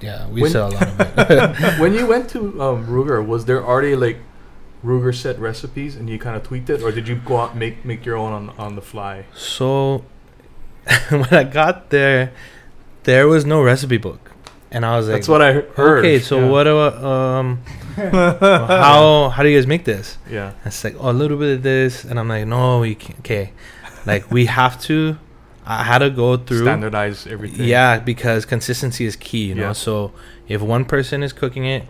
yeah, 0.00 0.28
we 0.28 0.42
When- 0.42 0.50
sell 0.50 0.68
a 0.68 0.72
lot 0.72 0.88
of 0.88 1.30
it. 1.30 1.78
when 1.80 1.94
you 1.94 2.06
went 2.06 2.30
to 2.30 2.60
um, 2.62 2.86
Ruger, 2.86 3.24
was 3.24 3.44
there 3.44 3.64
already 3.64 3.96
like 3.96 4.18
Ruger 4.84 5.14
set 5.14 5.38
recipes 5.38 5.96
and 5.96 6.08
you 6.08 6.18
kind 6.18 6.36
of 6.36 6.44
tweaked 6.44 6.70
it, 6.70 6.82
or 6.82 6.92
did 6.92 7.08
you 7.08 7.16
go 7.16 7.38
out 7.38 7.56
make 7.56 7.84
make 7.84 8.06
your 8.06 8.16
own 8.16 8.32
on 8.32 8.50
on 8.58 8.76
the 8.76 8.82
fly? 8.82 9.24
so 9.34 10.04
when 11.10 11.26
I 11.30 11.44
got 11.44 11.90
there, 11.90 12.32
there 13.02 13.26
was 13.26 13.44
no 13.44 13.62
recipe 13.62 13.98
book. 13.98 14.27
And 14.70 14.84
I 14.84 14.96
was 14.96 15.06
like, 15.06 15.16
That's 15.16 15.28
what 15.28 15.42
I 15.42 15.52
heard. 15.52 16.04
Okay, 16.04 16.18
so 16.18 16.40
yeah. 16.40 16.48
what 16.48 16.66
about 16.66 17.02
um, 17.02 17.62
how 17.96 19.28
how 19.30 19.42
do 19.42 19.48
you 19.48 19.56
guys 19.56 19.66
make 19.66 19.84
this? 19.84 20.18
Yeah. 20.30 20.52
It's 20.64 20.82
like 20.84 20.96
oh, 20.98 21.10
a 21.10 21.12
little 21.12 21.38
bit 21.38 21.56
of 21.56 21.62
this, 21.62 22.04
and 22.04 22.18
I'm 22.18 22.28
like, 22.28 22.46
no, 22.46 22.80
we 22.80 22.94
can't. 22.94 23.18
Okay, 23.20 23.52
like 24.06 24.30
we 24.30 24.46
have 24.46 24.80
to. 24.82 25.18
I 25.64 25.84
had 25.84 25.98
to 25.98 26.10
go 26.10 26.36
through. 26.36 26.62
Standardize 26.62 27.26
everything. 27.26 27.66
Yeah, 27.66 27.98
because 27.98 28.46
consistency 28.46 29.04
is 29.04 29.16
key. 29.16 29.46
You 29.46 29.54
know, 29.54 29.72
so 29.72 30.12
if 30.48 30.62
one 30.62 30.84
person 30.84 31.22
is 31.22 31.32
cooking 31.32 31.66
it, 31.66 31.84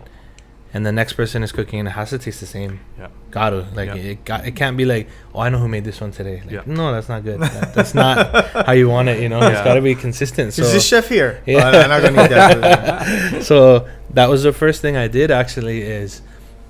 and 0.73 0.85
the 0.85 0.91
next 0.91 1.13
person 1.13 1.41
is 1.43 1.51
cooking, 1.51 1.79
and 1.79 1.87
it 1.87 1.91
has 1.91 2.11
to 2.11 2.17
taste 2.19 2.39
the 2.41 2.45
same. 2.45 2.79
Yeah. 2.99 3.07
Got 3.31 3.49
to 3.51 3.65
like 3.73 3.87
Yeah. 3.89 3.95
it. 3.95 4.25
Got, 4.25 4.45
it 4.45 4.55
can't 4.55 4.77
be 4.77 4.85
like, 4.85 5.07
oh, 5.33 5.39
I 5.39 5.49
know 5.49 5.57
who 5.57 5.67
made 5.67 5.83
this 5.83 5.99
one 6.01 6.11
today. 6.11 6.41
Like, 6.43 6.51
Yeah. 6.51 6.61
no, 6.65 6.91
that's 6.91 7.09
not 7.09 7.23
good. 7.23 7.39
That- 7.39 7.73
that's 7.73 7.93
not 7.95 8.45
how 8.67 8.73
you 8.73 8.87
want 8.89 9.09
it. 9.09 9.21
You 9.21 9.29
know, 9.29 9.39
it's 9.41 9.61
got 9.61 9.73
to 9.75 9.81
be 9.81 9.95
consistent. 9.95 10.53
So 10.53 10.61
Is 10.63 10.73
this 10.73 10.85
chef 10.85 11.07
here? 11.09 11.41
Yeah. 11.45 11.71
Oh, 11.73 11.79
I'm 11.79 11.89
not 11.89 12.01
gonna 12.03 12.21
need 12.21 12.31
that. 12.31 13.43
so 13.49 13.87
that 14.11 14.29
was 14.29 14.43
the 14.43 14.53
first 14.53 14.81
thing 14.81 14.95
I 14.97 15.07
did 15.07 15.31
actually 15.31 15.81
is 15.81 16.21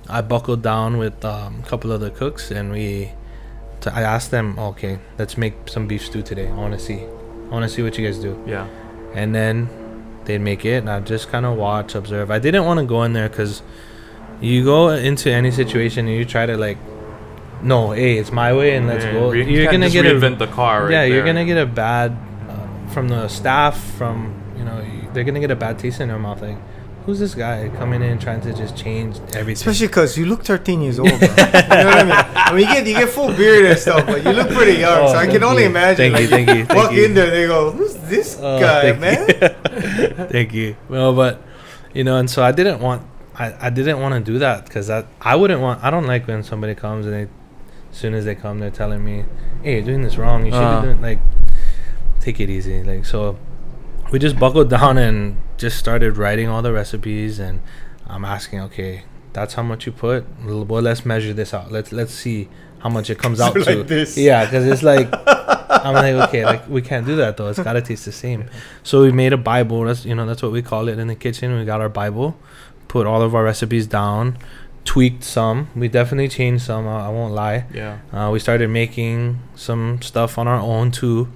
I 0.08 0.22
buckled 0.22 0.62
down 0.62 0.98
with 0.98 1.24
um, 1.24 1.62
a 1.64 1.68
couple 1.68 1.92
of 1.92 2.00
the 2.00 2.10
cooks 2.10 2.50
and 2.50 2.72
we 2.72 3.12
t- 3.80 3.90
I 3.90 4.02
asked 4.02 4.30
them 4.30 4.58
okay 4.58 4.98
let's 5.18 5.36
make 5.38 5.54
some 5.68 5.86
beef 5.86 6.04
stew 6.04 6.22
today 6.22 6.48
I 6.48 6.54
want 6.54 6.74
to 6.74 6.78
see 6.80 7.00
I 7.00 7.48
want 7.52 7.62
to 7.62 7.68
see 7.68 7.82
what 7.82 7.96
you 7.96 8.04
guys 8.06 8.18
do 8.18 8.36
Yeah. 8.46 8.66
and 9.14 9.34
then 9.34 9.68
they'd 10.24 10.38
make 10.38 10.64
it 10.64 10.78
and 10.78 10.90
I 10.90 11.00
just 11.00 11.30
kind 11.30 11.46
of 11.46 11.56
watch 11.56 11.94
observe 11.94 12.30
I 12.30 12.38
didn't 12.38 12.64
want 12.64 12.80
to 12.80 12.86
go 12.86 13.04
in 13.04 13.12
there 13.12 13.28
because 13.28 13.62
you 14.40 14.64
go 14.64 14.88
into 14.88 15.30
any 15.30 15.50
situation 15.50 16.06
and 16.08 16.16
you 16.16 16.24
try 16.24 16.46
to 16.46 16.56
like 16.56 16.78
no 17.62 17.90
hey 17.90 18.16
it's 18.16 18.32
my 18.32 18.54
way 18.54 18.74
and 18.76 18.86
let's 18.86 19.04
Yeah, 19.04 19.12
go 19.12 19.32
you 19.32 19.42
you're 19.44 19.70
gonna 19.70 19.90
just 19.90 19.92
get 20.02 20.06
a 20.06 20.30
the 20.36 20.46
car. 20.46 20.84
Right 20.84 20.92
yeah, 20.92 21.04
you're 21.04 21.24
gonna 21.24 21.44
get 21.44 21.58
a 21.58 21.66
bad 21.66 22.16
uh, 22.48 22.88
from 22.90 23.08
the 23.08 23.28
staff, 23.28 23.78
from 23.98 24.34
you 24.56 24.64
know, 24.64 24.82
they're 25.12 25.24
gonna 25.24 25.40
get 25.40 25.50
a 25.50 25.56
bad 25.56 25.78
taste 25.78 26.00
in 26.00 26.08
their 26.08 26.18
mouth. 26.18 26.40
Like, 26.42 26.56
who's 27.04 27.18
this 27.18 27.34
guy 27.34 27.68
coming 27.76 28.02
in 28.02 28.18
trying 28.18 28.40
to 28.42 28.52
just 28.54 28.76
change 28.76 29.18
everything? 29.34 29.52
Especially 29.52 29.86
because 29.88 30.16
you 30.18 30.26
look 30.26 30.42
13 30.44 30.80
years 30.82 30.98
old, 30.98 31.08
bro. 31.08 31.18
you 31.18 31.26
know 31.26 31.34
what 31.36 31.98
I 31.98 32.04
mean? 32.04 32.12
I 32.34 32.52
mean, 32.52 32.60
you 32.68 32.74
get 32.74 32.86
you 32.86 32.94
get 32.94 33.08
full 33.10 33.32
beard 33.34 33.64
and 33.66 33.78
stuff, 33.78 34.06
but 34.06 34.24
you 34.24 34.30
look 34.32 34.48
pretty 34.50 34.80
young. 34.80 35.04
Oh, 35.04 35.06
so 35.08 35.14
I 35.16 35.20
thank 35.26 35.32
can 35.32 35.44
only 35.44 35.64
imagine. 35.64 36.12
Thank 36.12 36.14
like, 36.14 36.22
you, 36.22 36.28
thank 36.28 36.48
you, 36.48 36.64
thank 36.64 36.78
walk 36.78 36.92
you. 36.92 37.04
in 37.04 37.14
there, 37.14 37.30
they 37.30 37.46
go, 37.46 37.70
"Who's 37.72 37.94
this 37.94 38.38
Oh, 38.40 38.58
guy, 38.60 38.92
thank 38.92 39.00
man?" 39.00 39.28
you. 39.28 40.26
Thank 40.30 40.52
you. 40.54 40.76
Well, 40.88 41.14
but 41.14 41.42
you 41.94 42.04
know, 42.04 42.16
and 42.16 42.28
so 42.30 42.42
I 42.42 42.52
didn't 42.52 42.80
want, 42.80 43.02
I, 43.42 43.66
I 43.66 43.70
didn't 43.70 44.00
want 44.00 44.12
to 44.14 44.20
do 44.32 44.38
that 44.40 44.64
because 44.66 44.90
I 44.90 45.04
I 45.20 45.34
wouldn't 45.36 45.60
want. 45.60 45.82
I 45.82 45.90
don't 45.90 46.06
like 46.06 46.26
when 46.28 46.42
somebody 46.42 46.74
comes 46.74 47.06
and 47.06 47.14
they, 47.14 47.22
as 47.90 47.96
soon 48.02 48.14
as 48.14 48.24
they 48.24 48.34
come, 48.34 48.58
they're 48.58 48.70
telling 48.82 49.02
me, 49.04 49.24
"Hey, 49.62 49.74
you're 49.76 49.82
doing 49.90 50.02
this 50.02 50.16
wrong. 50.18 50.44
You 50.46 50.52
should 50.52 50.58
Uh. 50.62 50.80
be 50.80 50.86
doing 50.88 51.00
like, 51.02 51.20
take 52.20 52.38
it 52.40 52.50
easy." 52.50 52.82
Like 52.82 53.04
so, 53.06 53.38
we 54.12 54.18
just 54.18 54.38
buckled 54.38 54.68
down 54.78 54.98
and 54.98 55.36
just 55.56 55.78
started 55.78 56.16
writing 56.16 56.48
all 56.48 56.62
the 56.62 56.72
recipes 56.72 57.38
and 57.38 57.60
I'm 58.06 58.24
asking, 58.24 58.60
okay, 58.62 59.04
that's 59.32 59.54
how 59.54 59.62
much 59.62 59.86
you 59.86 59.92
put. 59.92 60.24
Well, 60.44 60.64
well, 60.64 60.82
let's 60.82 61.04
measure 61.06 61.32
this 61.32 61.54
out. 61.54 61.70
Let's 61.70 61.92
let's 61.92 62.12
see 62.14 62.48
how 62.80 62.88
much 62.90 63.10
it 63.10 63.18
comes 63.18 63.40
out 63.44 63.54
Like 63.56 63.64
to. 63.66 63.82
this. 63.84 64.16
Yeah, 64.18 64.44
because 64.44 64.66
it's 64.66 64.82
like 64.82 65.08
I'm 65.86 65.94
like, 65.94 66.14
okay, 66.28 66.44
like 66.44 66.68
we 66.68 66.82
can't 66.82 67.06
do 67.06 67.16
that 67.16 67.36
though. 67.36 67.48
It's 67.48 67.58
gotta 67.58 67.80
taste 67.80 68.04
the 68.04 68.12
same. 68.12 68.50
So 68.82 69.02
we 69.02 69.12
made 69.12 69.32
a 69.32 69.36
Bible. 69.38 69.84
That's 69.84 70.04
you 70.04 70.14
know 70.14 70.26
that's 70.26 70.42
what 70.42 70.52
we 70.52 70.60
call 70.62 70.88
it 70.88 70.98
in 70.98 71.06
the 71.08 71.14
kitchen. 71.14 71.56
We 71.56 71.64
got 71.64 71.80
our 71.80 71.88
Bible, 71.88 72.36
put 72.92 73.06
all 73.06 73.22
of 73.22 73.32
our 73.36 73.44
recipes 73.52 73.86
down, 73.86 74.22
tweaked 74.84 75.22
some. 75.36 75.58
We 75.82 75.86
definitely 75.88 76.28
changed 76.28 76.62
some. 76.70 76.84
I, 76.88 77.06
I 77.06 77.10
won't 77.18 77.32
lie. 77.34 77.58
Yeah. 77.72 77.94
Uh, 78.12 78.28
we 78.34 78.38
started 78.46 78.68
making 78.82 79.38
some 79.54 79.82
stuff 80.02 80.38
on 80.40 80.46
our 80.52 80.60
own 80.74 80.90
too, 80.90 81.28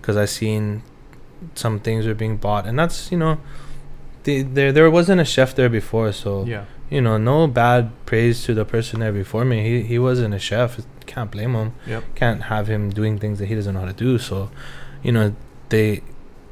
because 0.00 0.16
I 0.16 0.26
seen 0.26 0.82
some 1.54 1.80
things 1.86 2.06
were 2.06 2.14
being 2.24 2.36
bought, 2.36 2.64
and 2.68 2.78
that's 2.78 3.10
you 3.12 3.18
know, 3.22 3.34
the, 4.24 4.42
there 4.42 4.70
there 4.76 4.88
wasn't 4.90 5.20
a 5.20 5.24
chef 5.34 5.54
there 5.58 5.68
before, 5.80 6.12
so 6.12 6.44
Yeah. 6.54 6.64
you 6.90 7.00
know, 7.06 7.16
no 7.32 7.46
bad 7.48 7.90
praise 8.06 8.44
to 8.44 8.54
the 8.54 8.64
person 8.64 9.00
there 9.00 9.12
before 9.22 9.44
me. 9.44 9.58
He 9.68 9.82
he 9.92 9.98
wasn't 9.98 10.34
a 10.34 10.38
chef. 10.38 10.80
Can't 11.12 11.30
blame 11.32 11.54
him. 11.60 11.68
Yep. 11.92 12.02
Can't 12.14 12.42
have 12.54 12.68
him 12.74 12.82
doing 12.90 13.18
things 13.18 13.36
that 13.40 13.46
he 13.50 13.54
doesn't 13.56 13.74
know 13.74 13.80
how 13.84 13.92
to 13.96 14.00
do. 14.08 14.18
So, 14.18 14.36
you 15.02 15.10
know, 15.16 15.34
they 15.68 15.88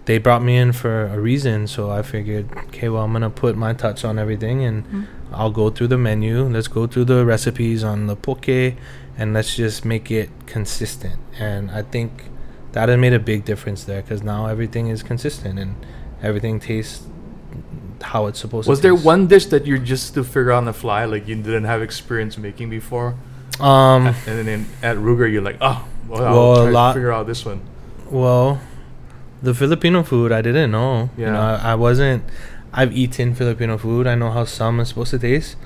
they 0.07 0.19
brought 0.19 0.43
me 0.43 0.57
in 0.57 0.73
for 0.73 1.07
a 1.07 1.19
reason. 1.21 1.67
So 1.67 1.91
I 1.91 2.03
figured, 2.03 2.49
okay, 2.69 2.89
well, 2.89 3.05
I'm 3.05 3.13
gonna 3.13 3.31
put 3.31 3.57
my 3.57 3.73
touch 3.73 4.05
on 4.05 4.19
everything, 4.19 4.65
and 4.65 4.85
Mm-hmm. 4.85 5.03
I'll 5.33 5.53
go 5.53 5.71
through 5.71 5.87
the 5.87 5.97
menu. 5.99 6.43
Let's 6.43 6.67
go 6.67 6.89
through 6.89 7.05
the 7.05 7.25
recipes 7.25 7.85
on 7.85 8.09
the 8.09 8.17
poke, 8.17 8.49
and 8.49 9.33
let's 9.33 9.55
just 9.55 9.85
make 9.85 10.11
it 10.11 10.29
consistent. 10.47 11.21
And 11.39 11.71
I 11.71 11.83
think 11.83 12.25
that 12.73 12.89
has 12.89 12.99
made 12.99 13.13
a 13.13 13.21
big 13.21 13.45
difference 13.45 13.85
there 13.85 14.03
because 14.03 14.25
now 14.25 14.47
everything 14.47 14.89
is 14.89 15.05
consistent 15.05 15.59
and 15.61 15.77
everything 16.21 16.59
tastes 16.59 17.07
how 18.03 18.27
it's 18.27 18.41
supposed 18.41 18.67
Was 18.67 18.67
to. 18.67 18.71
Was 18.71 18.81
there 18.83 18.93
taste. 18.95 19.05
one 19.05 19.27
dish 19.29 19.47
that 19.47 19.67
you 19.67 19.79
just 19.79 20.15
to 20.15 20.25
figure 20.25 20.51
out 20.51 20.59
on 20.59 20.65
the 20.65 20.73
fly, 20.73 21.05
like 21.05 21.29
you 21.29 21.37
didn't 21.37 21.65
have 21.65 21.81
experience 21.83 22.37
making 22.37 22.69
before, 22.71 23.15
Um. 23.61 24.07
and 24.09 24.17
then 24.39 24.49
in, 24.49 24.67
at 24.83 24.97
Ruger 24.97 25.31
you're 25.31 25.43
like, 25.43 25.59
oh, 25.61 25.87
well, 26.09 26.21
Well, 26.23 26.57
I'll 26.57 26.67
a 26.69 26.73
try 26.73 26.89
to 26.89 26.95
figure 26.95 27.13
out 27.13 27.27
this 27.29 27.45
one. 27.45 27.61
Well, 28.11 28.61
the 29.43 29.55
Filipino 29.55 30.03
food 30.03 30.33
I 30.33 30.43
didn't 30.43 30.71
know. 30.71 31.11
You 31.17 31.25
Yeah. 31.25 31.33
know, 31.33 31.41
I, 31.41 31.73
I 31.73 31.75
wasn't. 31.75 32.25
I've 32.73 32.93
eaten 32.97 33.35
Filipino 33.35 33.79
food. 33.79 34.07
I 34.07 34.15
know 34.15 34.31
how 34.31 34.45
some 34.45 34.81
is 34.81 34.89
supposed 34.89 35.11
to 35.13 35.19
taste. 35.19 35.57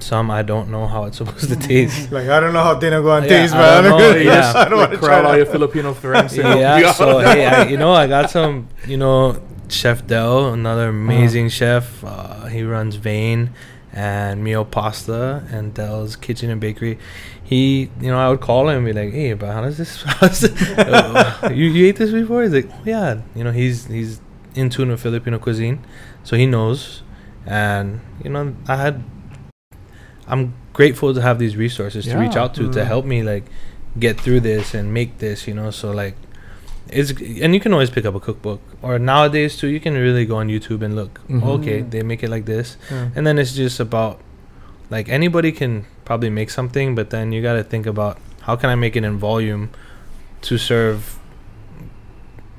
Some 0.00 0.30
I 0.30 0.42
don't 0.42 0.70
know 0.70 0.86
how 0.86 1.04
it's 1.04 1.18
supposed 1.18 1.48
to 1.48 1.56
taste. 1.56 2.10
Like 2.16 2.28
I 2.28 2.40
don't 2.40 2.52
know 2.52 2.62
how 2.62 2.78
dinuguan 2.78 3.22
Yeah, 3.22 3.28
tastes, 3.28 3.54
I 3.54 3.58
man. 3.58 3.84
don't 3.84 3.92
I'm 3.92 3.98
know, 3.98 4.12
gonna- 4.12 4.24
yeah. 4.24 4.52
I 4.56 4.68
don't 4.68 4.78
want 4.78 4.92
to 4.92 4.98
crowd 4.98 5.06
try 5.08 5.16
all 5.24 5.32
that. 5.32 5.36
your 5.38 5.46
Filipino 5.46 5.94
friends. 5.94 6.32
to 6.34 6.40
yeah. 6.58 6.86
out. 6.88 6.94
So 6.96 7.18
hey, 7.20 7.46
I, 7.46 7.66
you 7.68 7.76
know, 7.76 7.92
I 7.92 8.06
got 8.06 8.30
some. 8.30 8.68
You 8.86 8.96
know, 8.98 9.40
Chef 9.68 10.06
Del, 10.06 10.52
another 10.52 10.88
amazing 10.88 11.48
chef. 11.48 12.04
Uh, 12.04 12.46
he 12.46 12.62
runs 12.62 12.96
Vane 12.96 13.50
and 13.96 14.42
Mio 14.42 14.64
Pasta 14.64 15.44
and 15.50 15.72
Del's 15.72 16.16
Kitchen 16.16 16.50
and 16.50 16.60
Bakery. 16.60 16.98
He, 17.42 17.90
you 18.00 18.10
know, 18.10 18.18
I 18.18 18.28
would 18.28 18.40
call 18.40 18.68
him 18.68 18.78
and 18.78 18.86
be 18.86 18.92
like, 18.92 19.12
"Hey, 19.14 19.32
but 19.34 19.52
how 19.52 19.60
does 19.62 19.78
this? 19.78 20.02
How 20.02 20.26
does 20.26 20.40
this 20.40 20.52
uh, 20.78 21.50
you 21.54 21.66
you 21.66 21.86
ate 21.86 21.96
this 21.96 22.10
before?" 22.10 22.42
He's 22.42 22.52
like, 22.52 22.68
oh, 22.70 22.80
"Yeah." 22.84 23.20
You 23.36 23.44
know, 23.44 23.52
he's 23.52 23.86
he's 23.86 24.20
in 24.54 24.68
tune 24.70 24.88
with 24.90 25.00
Filipino 25.00 25.38
cuisine, 25.38 25.78
so 26.24 26.36
he 26.36 26.46
knows. 26.46 27.02
And 27.46 28.00
you 28.24 28.30
know, 28.30 28.54
I 28.68 28.76
had. 28.76 29.02
I'm 30.26 30.54
grateful 30.72 31.14
to 31.14 31.20
have 31.20 31.38
these 31.38 31.56
resources 31.56 32.04
to 32.06 32.18
reach 32.18 32.36
out 32.36 32.54
to 32.54 32.70
to 32.72 32.80
Mm. 32.80 32.86
help 32.86 33.04
me 33.04 33.22
like 33.22 33.44
get 33.98 34.18
through 34.20 34.40
this 34.40 34.74
and 34.74 34.92
make 34.92 35.18
this. 35.18 35.46
You 35.46 35.54
know, 35.54 35.70
so 35.70 35.90
like 35.92 36.16
it's 36.88 37.10
and 37.42 37.54
you 37.54 37.60
can 37.60 37.72
always 37.72 37.90
pick 37.90 38.04
up 38.04 38.14
a 38.14 38.20
cookbook 38.20 38.60
or 38.84 38.98
nowadays 38.98 39.56
too 39.56 39.68
you 39.74 39.80
can 39.80 39.94
really 40.06 40.24
go 40.32 40.36
on 40.42 40.48
youtube 40.48 40.82
and 40.86 40.94
look 41.00 41.20
Mhm. 41.28 41.42
okay 41.56 41.78
they 41.92 42.02
make 42.02 42.22
it 42.26 42.30
like 42.36 42.44
this 42.44 42.76
Yeah. 42.90 43.08
and 43.16 43.22
then 43.26 43.38
it's 43.38 43.54
just 43.54 43.80
about 43.80 44.20
like 44.90 45.08
anybody 45.08 45.50
can 45.60 45.72
probably 46.04 46.30
make 46.30 46.50
something 46.50 46.94
but 46.94 47.08
then 47.14 47.32
you 47.32 47.40
got 47.48 47.54
to 47.60 47.64
think 47.64 47.86
about 47.86 48.18
how 48.46 48.54
can 48.60 48.68
i 48.70 48.76
make 48.84 48.94
it 49.00 49.04
in 49.04 49.16
volume 49.18 49.70
to 50.42 50.58
serve 50.58 51.18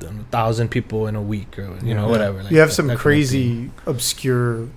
a 0.02 0.12
thousand 0.32 0.70
people 0.70 1.08
in 1.08 1.16
a 1.16 1.22
week 1.22 1.58
or 1.58 1.70
you 1.84 1.94
know 1.94 2.06
Yeah. 2.06 2.12
whatever 2.14 2.44
like 2.44 2.52
you 2.52 2.60
have 2.60 2.70
that- 2.70 2.76
some 2.76 2.88
that 2.88 2.94
kind 2.94 3.00
of 3.00 3.02
crazy 3.02 3.72
obscure 3.86 4.68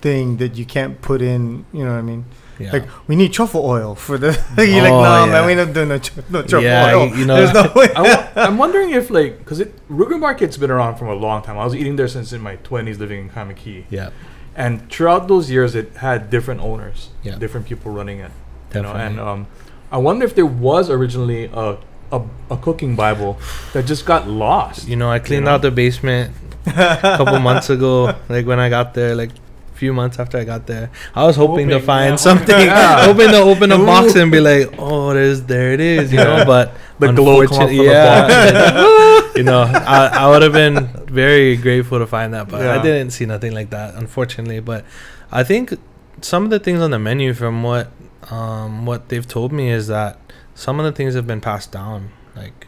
thing 0.00 0.36
that 0.38 0.56
you 0.56 0.64
can't 0.64 1.00
put 1.02 1.20
in. 1.20 1.64
You 1.72 1.84
know 1.84 1.92
what 1.92 1.98
I 1.98 2.02
mean? 2.02 2.24
Thing. 2.58 2.66
yeah. 2.66 2.72
Like 2.72 3.08
we 3.08 3.16
need 3.16 3.32
truffle 3.32 3.64
oil 3.64 3.94
for 3.94 4.18
the. 4.18 4.28
you're 4.58 4.82
like, 4.82 4.92
Oh, 4.92 5.02
no, 5.02 5.24
yeah. 5.24 5.32
man, 5.32 5.46
we 5.46 5.54
don't 5.54 5.72
do 5.72 5.86
no, 5.86 5.98
tr- 5.98 6.20
no 6.28 6.42
truffle 6.42 6.62
Yeah, 6.64 6.94
oil. 6.94 7.06
you- 7.08 7.14
you 7.20 7.24
know- 7.24 7.36
There's 7.36 7.54
no 7.54 7.72
way. 7.80 7.88
I 7.94 8.02
wa- 8.02 8.42
I'm 8.44 8.58
wondering 8.58 8.90
if 8.90 9.08
like 9.10 9.38
because 9.38 9.60
it 9.60 9.72
Ruger 9.88 10.18
Market's 10.18 10.56
been 10.56 10.70
around 10.70 10.96
for 10.96 11.06
a 11.06 11.14
long 11.14 11.42
time. 11.42 11.56
I 11.58 11.64
was 11.64 11.74
eating 11.74 11.96
there 11.96 12.08
since 12.08 12.32
in 12.32 12.40
my 12.42 12.56
20s, 12.58 12.98
living 12.98 13.20
in 13.20 13.30
Kaimuki, 13.30 13.84
yeah 13.90 14.10
and 14.56 14.90
throughout 14.90 15.28
those 15.28 15.48
years, 15.52 15.76
it 15.76 15.88
had 15.98 16.30
different 16.30 16.60
owners, 16.60 17.10
Yeah. 17.22 17.36
different 17.38 17.64
people 17.66 17.92
running 17.92 18.18
it. 18.18 18.32
You 18.74 18.82
know, 18.82 18.92
and 18.92 19.20
um, 19.20 19.46
I 19.92 19.98
wonder 19.98 20.24
if 20.26 20.34
there 20.34 20.46
was 20.46 20.90
originally 20.90 21.44
a, 21.52 21.78
a 22.10 22.22
a 22.50 22.56
cooking 22.56 22.96
Bible 22.96 23.38
that 23.72 23.86
just 23.86 24.04
got 24.04 24.26
lost. 24.26 24.88
you 24.88 24.96
know 24.96 25.10
i 25.10 25.20
cleaned 25.20 25.44
know? 25.44 25.52
out 25.52 25.62
the 25.62 25.70
basement 25.70 26.34
a 26.66 26.98
couple 27.18 27.38
months 27.38 27.70
ago 27.70 28.14
like 28.28 28.46
when 28.46 28.58
i 28.58 28.68
got 28.68 28.94
there 28.94 29.14
like 29.14 29.30
few 29.78 29.92
months 29.92 30.18
after 30.18 30.36
I 30.38 30.44
got 30.44 30.66
there. 30.66 30.90
I 31.14 31.24
was 31.24 31.36
hoping, 31.36 31.68
to 31.68 31.80
find 31.80 32.12
yeah, 32.12 32.16
something, 32.16 32.66
yeah. 32.74 33.04
hoping 33.04 33.28
to 33.28 33.38
open 33.38 33.70
a 33.72 33.78
box 33.78 34.16
and 34.16 34.30
be 34.30 34.40
like, 34.40 34.74
"Oh, 34.78 35.14
there's 35.14 35.42
there 35.44 35.72
it 35.72 35.80
is," 35.80 36.12
you 36.12 36.18
know. 36.18 36.44
But 36.44 36.74
The 36.98 37.12
glow 37.12 37.46
come 37.46 37.62
up 37.62 37.70
unfortunately- 37.70 37.86
the 37.86 37.92
yeah, 37.92 39.32
you 39.36 39.42
know, 39.44 39.62
I, 39.62 40.10
I 40.12 40.28
would 40.30 40.42
have 40.42 40.52
been 40.52 40.86
very 41.06 41.56
grateful 41.56 41.98
to 41.98 42.06
find 42.06 42.34
that, 42.34 42.48
but 42.48 42.60
I 42.66 42.82
didn't 42.82 43.10
see 43.10 43.24
nothing 43.26 43.52
like 43.52 43.70
that, 43.70 43.94
unfortunately. 43.94 44.60
But 44.60 44.84
I 45.30 45.44
think 45.44 45.74
some 46.20 46.44
of 46.44 46.50
the 46.50 46.58
things 46.58 46.80
on 46.80 46.90
the 46.90 46.98
menu, 46.98 47.32
from 47.34 47.62
what 47.62 47.90
um, 48.30 48.84
what 48.86 49.08
they've 49.08 49.26
told 49.26 49.52
me, 49.52 49.70
is 49.70 49.86
that 49.86 50.18
some 50.54 50.80
of 50.80 50.84
the 50.84 50.92
things 50.92 51.14
have 51.14 51.26
been 51.26 51.40
passed 51.40 51.70
down, 51.72 52.10
like 52.34 52.58
Yeah. 52.62 52.67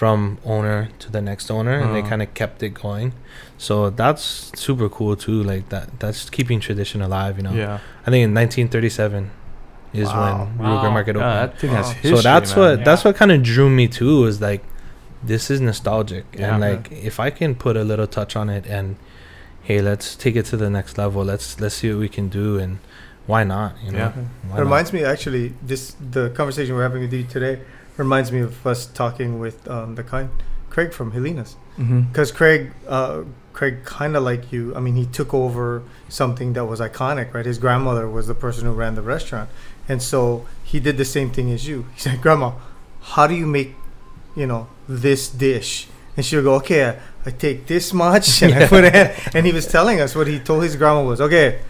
From 0.00 0.38
owner 0.54 0.78
to 1.02 1.06
the 1.16 1.20
next 1.30 1.46
owner, 1.56 1.74
and 1.82 1.88
they 1.94 2.00
Uh-huh. 2.00 2.08
kind 2.12 2.22
of 2.24 2.28
kept 2.40 2.58
it 2.68 2.72
going. 2.86 3.08
So 3.66 3.74
that's 4.02 4.22
super 4.66 4.88
cool 4.96 5.14
too. 5.26 5.38
Like 5.52 5.64
that, 5.74 5.86
that's 6.02 6.20
keeping 6.36 6.58
tradition 6.68 6.98
alive. 7.08 7.32
You 7.38 7.44
know, 7.46 7.52
Yeah. 7.62 7.78
I 8.06 8.08
think 8.12 8.22
in 8.28 8.32
1937 8.32 9.22
is 9.92 10.08
Wow. 10.08 10.48
when 10.56 10.66
Ruger 10.66 10.82
Wow. 10.88 10.96
Market 10.98 11.14
Yeah, 11.16 11.22
opened. 11.22 11.38
that 11.42 11.58
thing 11.60 11.72
has 11.78 11.86
Wow. 11.88 11.92
history. 12.02 12.16
so 12.16 12.22
that's 12.30 12.50
man. 12.56 12.60
what 12.64 12.84
that's 12.88 13.02
what 13.06 13.14
kind 13.20 13.32
of 13.34 13.38
drew 13.52 13.68
me 13.80 13.86
to 14.00 14.08
is 14.30 14.36
like 14.50 14.62
this 15.32 15.44
is 15.54 15.58
nostalgic 15.70 16.24
Yeah. 16.32 16.42
and 16.46 16.54
like 16.66 16.84
if 17.10 17.16
I 17.26 17.28
can 17.38 17.50
put 17.64 17.74
a 17.76 17.84
little 17.90 18.06
touch 18.18 18.32
on 18.40 18.46
it 18.56 18.64
and 18.76 18.86
hey, 19.68 19.78
let's 19.90 20.06
take 20.24 20.34
it 20.40 20.46
to 20.52 20.56
the 20.64 20.70
next 20.78 20.92
level. 21.02 21.20
Let's 21.32 21.46
let's 21.62 21.74
see 21.80 21.88
what 21.92 22.00
we 22.06 22.10
can 22.18 22.26
do, 22.40 22.46
and 22.62 22.72
why 23.32 23.42
not? 23.54 23.70
You 23.84 23.90
know, 23.92 23.98
Yeah. 23.98 24.12
Why 24.48 24.56
It 24.56 24.60
not? 24.60 24.66
reminds 24.68 24.90
me 24.96 25.00
actually 25.14 25.44
this 25.70 25.82
the 26.16 26.24
conversation 26.40 26.70
we're 26.76 26.86
having 26.90 27.02
with 27.06 27.12
you 27.18 27.24
today 27.36 27.54
reminds 28.00 28.32
me 28.32 28.40
of 28.40 28.66
us 28.66 28.86
talking 28.86 29.38
with 29.38 29.68
um, 29.68 29.94
the 29.94 30.02
kind 30.02 30.30
Craig 30.70 30.92
from 30.92 31.12
Helena's. 31.12 31.56
Mm-hmm. 31.78 32.00
because 32.10 32.30
Craig 32.32 32.72
uh, 32.88 33.22
Craig 33.52 33.84
kind 33.84 34.16
of 34.16 34.22
like 34.22 34.52
you 34.52 34.74
I 34.74 34.80
mean 34.80 34.96
he 34.96 35.06
took 35.06 35.32
over 35.32 35.82
something 36.08 36.52
that 36.54 36.64
was 36.66 36.80
iconic 36.80 37.32
right? 37.32 37.46
His 37.46 37.58
grandmother 37.58 38.08
was 38.08 38.26
the 38.26 38.34
person 38.34 38.64
who 38.64 38.72
ran 38.72 38.94
the 38.96 39.02
restaurant. 39.02 39.48
And 39.88 40.02
so 40.02 40.46
he 40.62 40.78
did 40.78 40.96
the 40.98 41.04
same 41.04 41.30
thing 41.30 41.50
as 41.50 41.66
you. 41.68 41.86
He 41.94 42.00
said 42.00 42.20
grandma 42.20 42.52
how 43.14 43.26
do 43.26 43.34
you 43.34 43.46
make 43.46 43.70
you 44.40 44.46
know 44.46 44.68
this 44.88 45.28
dish? 45.28 45.88
And 46.16 46.26
she 46.26 46.36
would 46.36 46.46
go 46.50 46.54
okay 46.56 46.82
I, 46.90 46.92
I 47.26 47.30
take 47.30 47.66
this 47.66 47.92
much 47.92 48.42
and 48.44 48.52
I 48.54 48.66
put 48.66 48.84
it 48.84 49.34
and 49.34 49.46
he 49.46 49.52
was 49.52 49.66
telling 49.66 50.00
us 50.04 50.14
what 50.14 50.26
he 50.26 50.38
told 50.38 50.64
his 50.64 50.76
grandma 50.76 51.02
was 51.04 51.20
okay 51.20 51.60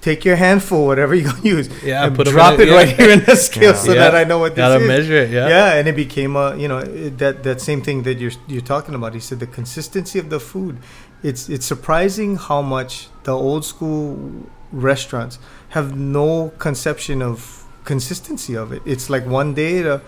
take 0.00 0.24
your 0.24 0.36
handful 0.36 0.86
whatever 0.86 1.14
you're 1.14 1.30
gonna 1.32 1.42
use 1.56 1.68
Yeah, 1.82 2.04
and 2.06 2.16
drop 2.16 2.54
in 2.54 2.60
it 2.62 2.68
yeah. 2.68 2.74
right 2.74 2.88
here 2.88 3.10
in 3.10 3.24
the 3.24 3.36
scale 3.48 3.72
Yeah. 3.72 3.84
so 3.86 3.92
Yeah. 3.92 4.00
that 4.02 4.14
I 4.14 4.24
know 4.24 4.38
what 4.38 4.54
this 4.54 4.62
Gotta 4.62 4.80
is. 4.82 4.88
measure 4.88 5.16
it. 5.24 5.30
Yeah. 5.30 5.48
Yeah. 5.48 5.74
and 5.78 5.88
it 5.88 5.96
became 5.96 6.36
a 6.36 6.56
you 6.56 6.68
know 6.68 6.78
it, 6.78 7.18
that 7.18 7.42
that 7.42 7.60
same 7.60 7.82
thing 7.82 8.02
that 8.04 8.18
you're 8.18 8.32
you're 8.46 8.68
talking 8.74 8.94
about. 8.94 9.14
He 9.14 9.20
said 9.20 9.40
the 9.40 9.46
consistency 9.46 10.18
of 10.18 10.30
the 10.30 10.40
food. 10.40 10.78
It's 11.22 11.48
it's 11.48 11.66
surprising 11.66 12.36
how 12.36 12.62
much 12.62 13.08
the 13.24 13.32
old 13.32 13.64
school 13.64 14.46
restaurants 14.72 15.38
have 15.70 15.96
no 15.96 16.52
conception 16.58 17.22
of 17.22 17.64
consistency 17.84 18.54
of 18.56 18.72
it. 18.72 18.82
It's 18.84 19.08
like 19.10 19.26
one 19.26 19.54
day 19.54 19.82
the 19.82 20.00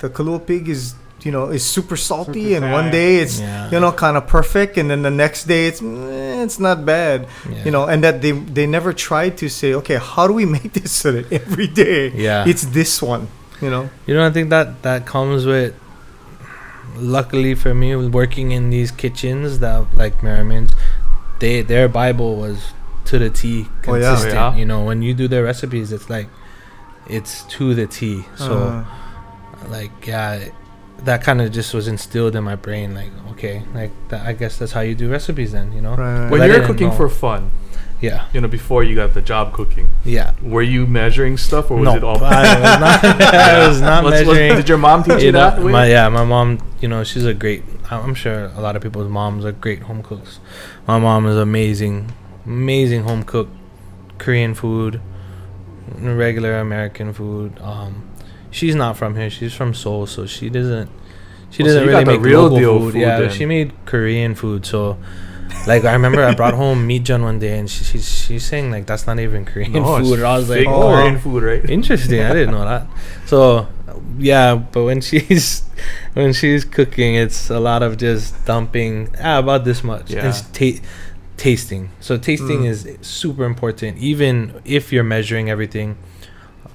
the 0.00 0.08
Kalua 0.10 0.40
pig 0.46 0.68
is 0.68 0.94
you 1.24 1.32
know 1.32 1.48
is 1.50 1.64
super 1.64 1.96
salty, 1.96 2.54
Super 2.54 2.64
and 2.64 2.72
one 2.72 2.90
day 2.90 3.16
it's 3.18 3.40
Yeah. 3.40 3.70
you 3.72 3.80
know 3.80 3.92
kind 3.92 4.16
of 4.16 4.26
perfect, 4.26 4.76
and 4.78 4.88
then 4.90 5.02
the 5.02 5.10
next 5.10 5.44
day 5.44 5.66
it's 5.66 5.82
eh, 5.82 6.42
it's 6.44 6.58
not 6.60 6.84
bad 6.86 7.26
Yeah. 7.50 7.64
you 7.64 7.70
know 7.70 7.84
and 7.86 8.02
that 8.04 8.22
they 8.22 8.32
they 8.32 8.66
never 8.66 8.92
tried 8.92 9.36
to 9.38 9.48
say 9.48 9.74
okay 9.80 9.98
how 9.98 10.26
do 10.28 10.32
we 10.34 10.46
make 10.56 10.72
this 10.78 10.92
so 10.92 11.12
that 11.12 11.32
every 11.32 11.66
day 11.66 12.10
Yeah. 12.14 12.46
it's 12.46 12.64
this 12.66 13.02
one 13.02 13.26
you 13.60 13.70
know 13.70 13.90
You 14.06 14.14
know, 14.14 14.24
I 14.26 14.30
think 14.30 14.50
that 14.50 14.82
that 14.82 15.06
comes 15.06 15.44
with. 15.44 15.74
Luckily 16.96 17.54
for 17.54 17.74
me, 17.74 17.94
working 17.94 18.50
in 18.50 18.70
these 18.70 18.90
kitchens 18.90 19.60
that 19.60 19.86
like 19.94 20.22
Merriman's, 20.22 20.72
they 21.38 21.62
their 21.62 21.88
Bible 21.88 22.36
was 22.36 22.72
to 23.04 23.18
the 23.18 23.30
T 23.30 23.66
Oh, 23.66 23.70
consistent. 23.82 24.34
Yeah. 24.34 24.56
You 24.56 24.64
know, 24.64 24.82
when 24.84 25.02
you 25.02 25.14
do 25.14 25.28
their 25.28 25.44
recipes, 25.44 25.92
it's 25.92 26.10
like 26.10 26.28
it's 27.06 27.44
to 27.58 27.74
the 27.74 27.86
T. 27.86 28.24
So 28.36 28.54
Uh, 28.58 28.84
like 29.70 29.92
yeah, 30.06 30.48
that 31.04 31.22
kind 31.22 31.40
of 31.40 31.52
just 31.52 31.74
was 31.74 31.88
instilled 31.88 32.34
in 32.36 32.44
my 32.44 32.56
brain. 32.56 32.94
Like 32.94 33.10
okay, 33.32 33.62
like 33.74 33.90
that, 34.08 34.26
I 34.26 34.32
guess 34.32 34.56
that's 34.58 34.72
how 34.72 34.80
you 34.80 34.94
do 34.94 35.10
recipes 35.10 35.52
then. 35.52 35.72
You 35.72 35.80
know, 35.80 35.94
right. 35.96 36.30
When 36.30 36.40
Let 36.40 36.50
you're 36.50 36.66
cooking 36.66 36.88
know. 36.88 36.94
for 36.94 37.08
fun, 37.08 37.50
yeah, 38.00 38.26
you 38.32 38.40
know, 38.40 38.48
before 38.48 38.84
you 38.84 38.94
got 38.94 39.14
the 39.14 39.22
job 39.22 39.52
cooking, 39.52 39.88
yeah. 40.04 40.32
were 40.42 40.62
you 40.62 40.86
measuring 40.86 41.36
stuff 41.36 41.70
or 41.70 41.78
was 41.78 41.84
no, 41.86 41.96
it 41.96 42.04
all? 42.04 42.22
I 42.24 42.58
was 42.60 42.80
not. 42.80 43.04
I 43.34 43.68
was 43.68 43.80
not 43.80 44.04
What's- 44.04 44.26
what- 44.26 44.34
measuring. 44.34 44.56
did 44.56 44.68
your 44.68 44.78
mom 44.78 45.02
teach 45.02 45.20
you, 45.20 45.26
you 45.26 45.32
know, 45.32 45.50
that? 45.50 45.62
way? 45.62 45.72
my 45.72 45.86
yeah, 45.86 46.08
my 46.08 46.24
mom. 46.24 46.58
You 46.80 46.88
know, 46.88 47.02
she's 47.04 47.24
a 47.24 47.34
great. 47.34 47.62
I'm 47.90 48.14
sure 48.14 48.44
a 48.54 48.60
lot 48.60 48.76
of 48.76 48.82
people's 48.82 49.08
moms 49.08 49.44
are 49.44 49.52
great 49.52 49.82
home 49.82 50.02
cooks. 50.02 50.40
My 50.86 50.98
mom 50.98 51.26
is 51.26 51.36
amazing, 51.36 52.12
amazing 52.44 53.02
home 53.04 53.22
cook, 53.22 53.48
Korean 54.18 54.54
food, 54.54 55.00
regular 55.98 56.58
American 56.58 57.12
food. 57.12 57.58
Um, 57.60 58.07
she's 58.50 58.74
not 58.74 58.96
from 58.96 59.16
here. 59.16 59.30
She's 59.30 59.54
from 59.54 59.74
Seoul, 59.74 60.06
so 60.06 60.26
she 60.26 60.48
doesn't. 60.50 60.90
She 61.50 61.62
so 61.62 61.66
doesn't 61.66 61.84
you 61.84 61.88
really 61.90 62.04
make 62.04 62.20
real 62.20 62.42
local 62.48 62.78
food. 62.80 62.92
food 62.92 63.00
Yeah, 63.00 63.20
then. 63.20 63.30
she 63.30 63.46
made 63.46 63.72
Korean 63.86 64.34
food. 64.34 64.66
So, 64.66 64.98
like, 65.66 65.84
I 65.84 65.92
remember 65.94 66.22
I 66.22 66.34
brought 66.34 66.54
home 66.54 66.86
meat 66.86 67.04
jun 67.04 67.22
one 67.22 67.38
day, 67.38 67.58
and 67.58 67.70
she, 67.70 67.84
she's 67.84 68.08
she's 68.24 68.44
saying 68.44 68.70
like 68.70 68.86
that's 68.86 69.06
not 69.06 69.18
even 69.18 69.44
Korean 69.46 69.72
No, 69.72 69.98
food. 69.98 70.18
And 70.18 70.26
I 70.26 70.36
was 70.38 70.50
like, 70.50 70.66
oh. 70.66 70.82
Korean 70.92 71.18
food, 71.18 71.42
right? 71.42 71.70
Interesting. 71.70 72.20
I 72.22 72.32
didn't 72.34 72.50
know 72.52 72.64
that. 72.64 72.86
So, 73.26 73.66
yeah, 74.18 74.54
but 74.56 74.84
when 74.84 75.00
she's 75.00 75.62
when 76.14 76.32
she's 76.34 76.64
cooking, 76.64 77.14
it's 77.14 77.48
a 77.50 77.60
lot 77.60 77.82
of 77.82 77.96
just 77.96 78.44
dumping 78.44 79.14
ah, 79.22 79.38
about 79.38 79.64
this 79.64 79.82
much 79.82 80.10
Yeah. 80.10 80.26
and 80.26 80.34
ta- 80.54 80.82
tasting. 81.38 81.90
So 82.00 82.18
tasting 82.18 82.60
Mm. 82.62 82.68
is 82.68 82.88
super 83.00 83.44
important. 83.44 83.96
Even 83.98 84.60
if 84.64 84.92
you're 84.92 85.04
measuring 85.04 85.48
everything, 85.48 85.96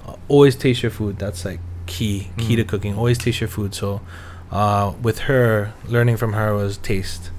uh, 0.07 0.15
always 0.27 0.55
taste 0.55 0.81
your 0.83 0.91
food. 0.91 1.17
That's 1.19 1.45
like 1.45 1.59
key 1.85 2.29
key 2.37 2.55
to 2.55 2.63
Mm. 2.63 2.67
cooking. 2.67 2.95
Always 2.97 3.17
taste 3.17 3.41
your 3.41 3.47
food. 3.49 3.73
So, 3.75 4.01
uh, 4.51 4.93
with 5.01 5.19
her, 5.29 5.73
learning 5.87 6.17
from 6.17 6.33
her 6.33 6.53
was 6.53 6.77
taste. 6.77 7.31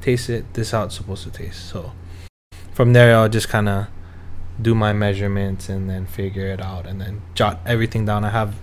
Taste 0.00 0.30
it. 0.30 0.54
This 0.54 0.68
is 0.68 0.72
how 0.72 0.84
it's 0.84 0.94
supposed 0.96 1.24
to 1.24 1.30
taste. 1.30 1.68
So, 1.68 1.92
from 2.72 2.92
there, 2.92 3.16
I'll 3.16 3.28
just 3.28 3.48
kind 3.48 3.68
of 3.68 3.86
do 4.60 4.74
my 4.74 4.92
measurements 4.92 5.68
and 5.68 5.88
then 5.90 6.06
figure 6.06 6.46
it 6.46 6.60
out 6.62 6.86
and 6.86 7.00
then 7.00 7.20
jot 7.34 7.60
everything 7.66 8.04
down. 8.06 8.24
I 8.24 8.30
have 8.30 8.54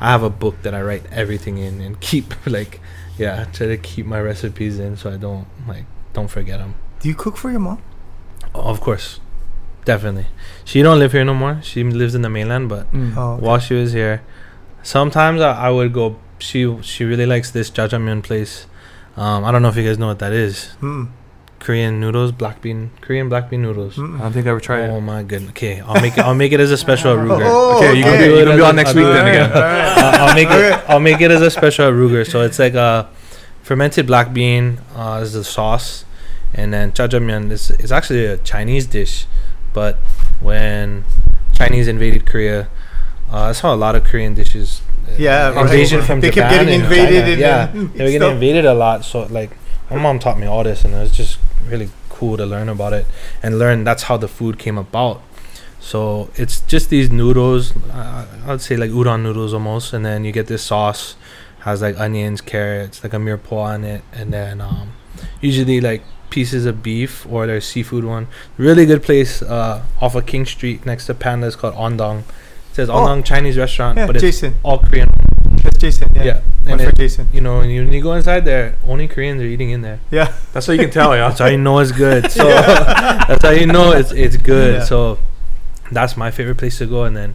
I 0.00 0.10
have 0.10 0.22
a 0.22 0.30
book 0.30 0.62
that 0.62 0.74
I 0.74 0.82
write 0.82 1.04
everything 1.10 1.58
in 1.58 1.80
and 1.80 1.98
keep 2.08 2.34
like 2.46 2.80
yeah, 3.16 3.46
try 3.52 3.66
to 3.66 3.76
keep 3.76 4.06
my 4.06 4.20
recipes 4.20 4.78
in 4.78 4.96
so 4.96 5.10
I 5.10 5.16
don't 5.16 5.46
like 5.66 5.84
don't 6.12 6.28
forget 6.28 6.58
them. 6.58 6.74
do 7.00 7.08
you 7.08 7.14
cook 7.14 7.36
for 7.36 7.50
your 7.50 7.60
mom 7.60 7.80
of 8.54 8.80
course. 8.80 9.20
Definitely. 9.88 10.26
She 10.70 10.82
don't 10.86 10.98
live 11.02 11.12
here 11.16 11.24
no 11.24 11.34
more. 11.44 11.54
She 11.70 11.82
lives 12.02 12.14
in 12.18 12.22
the 12.26 12.28
mainland, 12.38 12.68
but 12.74 12.84
Mm. 12.92 13.16
oh 13.16 13.32
okay. 13.34 13.44
while 13.46 13.58
she 13.66 13.74
was 13.82 13.90
here, 14.00 14.16
sometimes 14.82 15.40
I, 15.40 15.52
I 15.68 15.70
would 15.76 15.92
go 15.92 16.16
she 16.38 16.60
she 16.82 17.04
really 17.04 17.26
likes 17.34 17.50
this 17.50 17.70
jjajangmyeon 17.76 18.22
place. 18.22 18.66
Um, 19.16 19.44
I 19.44 19.50
don't 19.52 19.62
know 19.62 19.68
if 19.74 19.76
you 19.80 19.84
guys 19.88 19.98
know 19.98 20.06
what 20.12 20.20
that 20.24 20.32
is. 20.32 20.56
Mm, 20.80 21.08
Korean 21.58 21.98
noodles, 22.00 22.30
black 22.42 22.60
bean, 22.62 22.90
Korean 23.00 23.28
black 23.28 23.50
bean 23.50 23.62
noodles. 23.62 23.96
mm. 23.96 24.16
I 24.18 24.22
don't 24.24 24.32
think 24.32 24.46
I 24.46 24.50
ever 24.50 24.60
tried 24.60 24.90
Oh 24.90 24.98
it. 24.98 25.00
my 25.00 25.22
goodness. 25.30 25.50
Okay, 25.56 25.80
I'll 25.80 26.00
make 26.00 26.16
it. 26.18 26.24
I'll 26.26 26.34
make 26.44 26.52
it 26.52 26.60
as 26.60 26.70
a 26.70 26.76
special 26.76 27.12
at 27.14 27.18
Ruger. 27.18 27.42
Oh, 27.44 27.76
Okay, 27.78 27.94
you 27.98 28.04
I'll 28.04 28.12
can 28.12 28.20
do 28.20 28.34
be, 28.34 28.40
it 28.42 28.48
you 28.48 28.56
be 28.60 28.62
on 28.70 28.76
next 28.76 28.90
I'll 28.90 28.96
week 29.00 29.12
then 29.16 29.26
it. 29.26 29.30
again. 29.30 29.50
I'll, 29.54 30.28
I'll 30.28 30.34
make 30.40 30.50
it. 30.50 30.90
I'll 30.90 31.00
make 31.10 31.20
it 31.26 31.30
as 31.30 31.42
a 31.42 31.50
special 31.50 31.88
at 31.90 31.94
Ruger. 31.94 32.22
So 32.30 32.42
it's 32.42 32.58
like 32.58 32.74
a 32.74 33.08
fermented 33.62 34.06
black 34.06 34.32
bean 34.36 34.64
uh, 34.94 35.20
is 35.24 35.32
the 35.32 35.42
sauce, 35.44 36.04
and 36.54 36.72
then 36.74 36.92
jjajangmyeon 36.92 37.50
is 37.50 37.70
is 37.72 37.90
actually 37.90 38.24
a 38.26 38.36
Chinese 38.38 38.86
dish, 38.86 39.26
but 39.72 39.96
when 40.40 41.04
Chinese 41.52 41.88
invaded 41.88 42.26
Korea, 42.26 42.68
uh, 43.30 43.46
that's 43.46 43.60
how 43.60 43.74
a 43.74 43.76
lot 43.76 43.94
of 43.94 44.04
Korean 44.04 44.34
dishes. 44.34 44.80
uh, 45.06 45.12
Yeah, 45.18 45.50
right. 45.50 45.62
invasion 45.62 46.02
from 46.02 46.20
They 46.20 46.30
kept 46.30 46.50
getting 46.52 46.80
invaded 46.80 47.38
yeah, 47.38 47.66
they 47.66 48.04
were 48.04 48.10
getting 48.10 48.30
invaded 48.30 48.64
a 48.64 48.74
lot. 48.74 49.04
So 49.04 49.24
like, 49.24 49.50
my 49.90 49.96
mom 49.96 50.18
taught 50.18 50.38
me 50.38 50.46
all 50.46 50.64
this, 50.64 50.84
and 50.84 50.94
it 50.94 50.98
was 50.98 51.12
just 51.12 51.38
really 51.66 51.90
cool 52.08 52.36
to 52.36 52.44
learn 52.46 52.68
about 52.68 52.92
it 52.92 53.06
and 53.42 53.58
learn 53.58 53.84
that's 53.84 54.04
how 54.04 54.16
the 54.16 54.28
food 54.28 54.58
came 54.58 54.76
about. 54.78 55.22
So 55.80 56.30
it's 56.34 56.60
just 56.62 56.90
these 56.90 57.10
noodles. 57.10 57.74
Uh, 57.92 58.26
I 58.44 58.50
would 58.50 58.60
say 58.60 58.76
like 58.76 58.90
udon 58.90 59.22
noodles 59.22 59.54
almost, 59.54 59.92
and 59.92 60.04
then 60.04 60.24
you 60.24 60.32
get 60.32 60.46
this 60.46 60.62
sauce, 60.62 61.14
has 61.60 61.82
like 61.82 61.98
onions, 61.98 62.40
carrots, 62.40 63.02
like 63.02 63.12
a 63.12 63.16
mirepoix 63.16 63.74
on 63.74 63.84
it, 63.84 64.02
and 64.12 64.32
then 64.32 64.60
um, 64.60 64.92
usually 65.40 65.80
like 65.80 66.02
pieces 66.30 66.66
of 66.66 66.82
beef 66.82 67.26
or 67.30 67.46
there's 67.46 67.64
seafood 67.66 68.04
one. 68.04 68.26
Really 68.56 68.84
good 68.86 69.02
place 69.02 69.42
uh, 69.42 69.82
off 70.00 70.14
of 70.14 70.26
King 70.26 70.44
Street 70.46 70.84
next 70.86 71.06
to 71.06 71.14
Panda 71.14 71.46
is 71.46 71.56
called 71.56 71.74
Ondong. 71.74 72.20
It 72.20 72.74
says 72.74 72.88
Oh. 72.90 72.94
Ondong 72.94 73.24
Chinese 73.24 73.56
restaurant, 73.56 73.98
yeah 73.98 74.06
but 74.06 74.16
it's 74.16 74.22
Jason 74.22 74.54
all 74.62 74.78
Korean. 74.78 75.10
that's 75.62 75.78
Jason 75.78 76.08
yeah, 76.14 76.22
Yeah, 76.24 76.40
my 76.64 76.70
and 76.72 76.80
it, 76.82 76.96
Jason 76.96 77.28
you 77.32 77.40
know 77.40 77.58
when 77.58 77.70
you, 77.70 77.84
when 77.84 77.92
you 77.92 78.02
go 78.02 78.12
inside 78.12 78.44
there, 78.44 78.76
only 78.86 79.08
Koreans 79.08 79.40
are 79.42 79.46
eating 79.46 79.70
in 79.70 79.82
there. 79.82 80.00
yeah 80.10 80.32
That's 80.52 80.66
how 80.66 80.72
you 80.74 80.80
can 80.80 80.90
tell, 80.90 81.14
yeah. 81.16 81.28
That's 81.28 81.40
how 81.40 81.46
you 81.46 81.58
know 81.58 81.78
it's 81.80 81.92
good. 81.92 82.30
So 82.38 82.44
that's 83.28 83.42
how 83.42 83.50
you 83.50 83.66
know 83.66 83.92
it's 83.92 84.12
it's 84.12 84.36
good. 84.36 84.74
Yeah. 84.74 84.84
So 84.84 85.18
that's 85.90 86.16
my 86.16 86.30
favorite 86.30 86.58
place 86.58 86.78
to 86.78 86.86
go. 86.86 87.04
And 87.04 87.16
then 87.16 87.34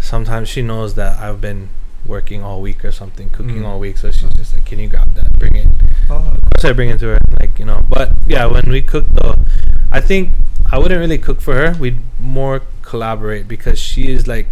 sometimes 0.00 0.48
she 0.48 0.62
knows 0.62 0.94
that 0.94 1.18
I've 1.18 1.40
been 1.40 1.68
working 2.06 2.42
all 2.42 2.60
week 2.60 2.84
or 2.84 2.92
something, 2.92 3.30
cooking 3.30 3.62
Mm. 3.62 3.66
all 3.66 3.80
week. 3.80 3.98
So 3.98 4.10
she's 4.10 4.28
just 4.34 4.54
like, 4.54 4.64
"Can 4.64 4.78
you 4.78 4.88
grab 4.88 5.14
that? 5.14 5.32
Bring 5.38 5.56
it." 5.56 5.68
Oh, 6.10 6.16
Of 6.16 6.42
course, 6.50 6.64
I 6.64 6.72
bring 6.72 6.90
it 6.90 6.98
to 7.00 7.06
her. 7.08 7.18
Like 7.40 7.58
you 7.58 7.64
know. 7.64 7.84
But 7.88 8.12
yeah, 8.26 8.46
when 8.46 8.68
we 8.68 8.82
cook 8.82 9.06
though, 9.10 9.34
I 9.90 10.00
think 10.00 10.32
I 10.70 10.78
wouldn't 10.78 10.98
really 10.98 11.18
cook 11.18 11.40
for 11.40 11.54
her. 11.54 11.76
We'd 11.78 11.98
more 12.20 12.62
collaborate 12.82 13.48
because 13.48 13.78
she 13.78 14.10
is 14.10 14.26
like 14.26 14.48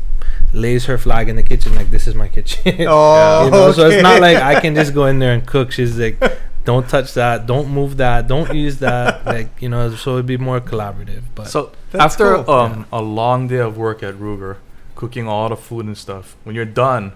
lays 0.53 0.85
her 0.87 0.99
flag 0.99 1.29
in 1.29 1.37
the 1.37 1.43
kitchen 1.43 1.75
like 1.75 1.91
this 1.91 2.07
is 2.07 2.15
my 2.15 2.29
kitchen. 2.29 2.75
oh 2.89 3.45
you 3.45 3.51
know, 3.51 3.73
so 3.73 3.89
it's 3.89 4.03
not 4.03 4.21
like 4.21 4.37
I 4.37 4.61
can 4.61 4.75
just 4.75 4.95
go 4.95 5.07
in 5.07 5.19
there 5.19 5.33
and 5.33 5.47
cook. 5.47 5.73
She's 5.73 5.99
like, 5.99 6.21
don't 6.65 6.89
touch 6.89 7.15
that, 7.15 7.47
don't 7.47 7.69
move 7.69 7.97
that, 7.99 8.29
don't 8.29 8.55
use 8.55 8.79
that. 8.79 9.25
Like 9.33 9.61
you 9.63 9.69
know, 9.69 9.95
so 9.95 10.15
it'd 10.15 10.27
be 10.27 10.37
more 10.37 10.61
collaborative. 10.61 11.23
But 11.35 11.49
So 11.49 11.73
after 11.95 12.43
cool. 12.43 12.55
um 12.55 12.87
a 12.93 13.01
long 13.03 13.49
day 13.49 13.59
of 13.59 13.77
work 13.77 14.03
at 14.03 14.15
Ruger, 14.15 14.57
cooking 14.95 15.27
all 15.29 15.49
the 15.49 15.57
food 15.57 15.87
and 15.87 15.97
stuff, 15.97 16.37
when 16.45 16.55
you're 16.55 16.65
done, 16.65 17.13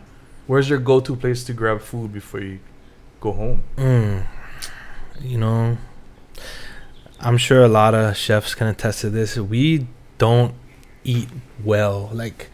where's 0.46 0.68
your 0.68 0.78
go-to 0.78 1.16
place 1.16 1.44
to 1.44 1.52
grab 1.52 1.80
food 1.80 2.12
before 2.12 2.40
you 2.40 2.58
go 3.26 3.32
home? 3.32 3.62
mm, 3.76 4.26
you 5.22 5.38
know, 5.38 5.76
I'm 7.20 7.38
sure 7.38 7.62
a 7.64 7.68
lot 7.68 7.94
of 7.94 8.16
chefs 8.16 8.54
can 8.54 8.66
attest 8.68 9.00
to 9.02 9.10
this. 9.10 9.36
We 9.36 9.86
don't 10.18 10.54
eat 11.04 11.28
well, 11.64 12.10
like 12.12 12.50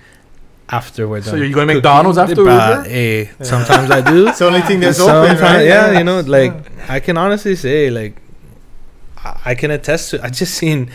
after 0.69 1.07
we're 1.09 1.21
So 1.23 1.33
done. 1.33 1.41
you're 1.41 1.51
going 1.53 1.69
to. 1.69 1.75
McDonald's 1.75 2.19
after 2.19 2.37
Ruger? 2.37 2.87
Hey, 2.87 3.31
sometimes 3.43 3.91
I 3.91 4.01
do. 4.01 4.29
it's 4.29 4.39
the 4.39 4.47
only 4.47 4.63
thing 4.63 4.81
that's 4.81 4.99
Sometimes- 4.99 5.41
open 5.41 5.43
right 5.43 5.67
yeah, 5.67 5.99
you 5.99 6.05
know, 6.05 6.21
like 6.21 6.55
I 6.89 7.01
can 7.01 7.17
honestly 7.19 7.57
say, 7.57 7.91
like 7.91 8.15
I, 9.19 9.41
I 9.51 9.55
can 9.55 9.71
attest 9.71 10.11
to. 10.11 10.25
I 10.25 10.31
just 10.31 10.55
seen 10.55 10.91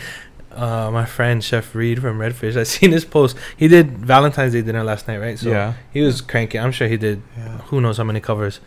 uh, 0.52 0.90
my 0.90 1.04
friend 1.04 1.44
Chef 1.44 1.74
Reed 1.74 2.00
from 2.00 2.18
Redfish. 2.18 2.56
I 2.56 2.64
seen 2.64 2.90
his 2.92 3.04
post. 3.04 3.36
He 3.56 3.68
did 3.68 3.98
Valentine's 3.98 4.52
Day 4.54 4.62
dinner 4.62 4.82
last 4.82 5.06
night, 5.06 5.18
right? 5.18 5.38
So 5.38 5.50
yeah. 5.50 5.74
he 5.92 6.00
was 6.00 6.20
cranky. 6.20 6.58
I'm 6.58 6.72
sure 6.72 6.88
he 6.88 6.96
did. 6.96 7.22
Yeah. 7.36 7.58
Who 7.68 7.80
knows 7.80 7.98
how 7.98 8.04
many 8.04 8.20
covers? 8.20 8.60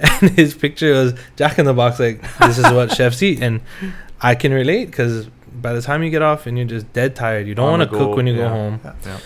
And 0.22 0.30
his 0.30 0.54
picture 0.54 0.92
was 0.92 1.14
Jack 1.36 1.58
in 1.58 1.66
the 1.66 1.74
Box. 1.74 1.98
Like 2.00 2.22
this 2.38 2.58
is 2.58 2.64
what 2.72 2.92
chefs 2.92 3.22
eat, 3.22 3.42
and 3.42 3.60
I 4.20 4.34
can 4.34 4.52
relate 4.52 4.86
because 4.86 5.26
by 5.52 5.72
the 5.74 5.82
time 5.82 6.02
you 6.02 6.10
get 6.10 6.22
off 6.22 6.46
and 6.46 6.56
you're 6.56 6.66
just 6.66 6.90
dead 6.92 7.14
tired, 7.16 7.46
you 7.46 7.54
don't 7.54 7.70
want 7.78 7.82
to 7.90 7.96
cook 7.98 8.16
when 8.16 8.26
you 8.26 8.36
go 8.36 8.48
home. 8.48 8.80
Yeah. 9.04 9.18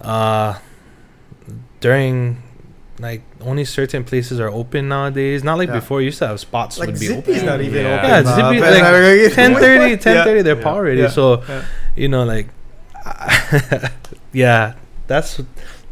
Uh, 0.00 0.58
during 1.80 2.42
like 2.98 3.22
only 3.40 3.64
certain 3.64 4.04
places 4.04 4.38
are 4.40 4.48
open 4.48 4.88
nowadays. 4.88 5.42
Not 5.44 5.58
like 5.58 5.68
Yeah. 5.68 5.74
before. 5.80 6.00
You 6.00 6.06
used 6.06 6.18
to 6.18 6.26
have 6.28 6.38
spots 6.40 6.78
Like 6.78 6.88
would 6.88 7.00
be 7.00 7.06
Zippy's 7.06 7.36
open. 7.38 7.46
not 7.46 7.60
even 7.60 7.84
Yeah. 7.84 7.96
open. 7.98 8.10
Yeah, 8.10 8.22
Zippy, 8.36 8.60
like, 8.60 8.82
I- 8.82 9.28
10:30, 9.34 9.96
10:30, 9.96 10.36
Yeah. 10.36 10.42
they're 10.42 10.56
Yeah. 10.56 10.62
paw 10.62 10.74
already. 10.74 11.00
Yeah. 11.02 11.08
So 11.08 11.42
Yeah. 11.48 11.62
you 11.96 12.08
know, 12.08 12.24
like, 12.24 12.48
yeah, 14.32 14.74
that's 15.06 15.40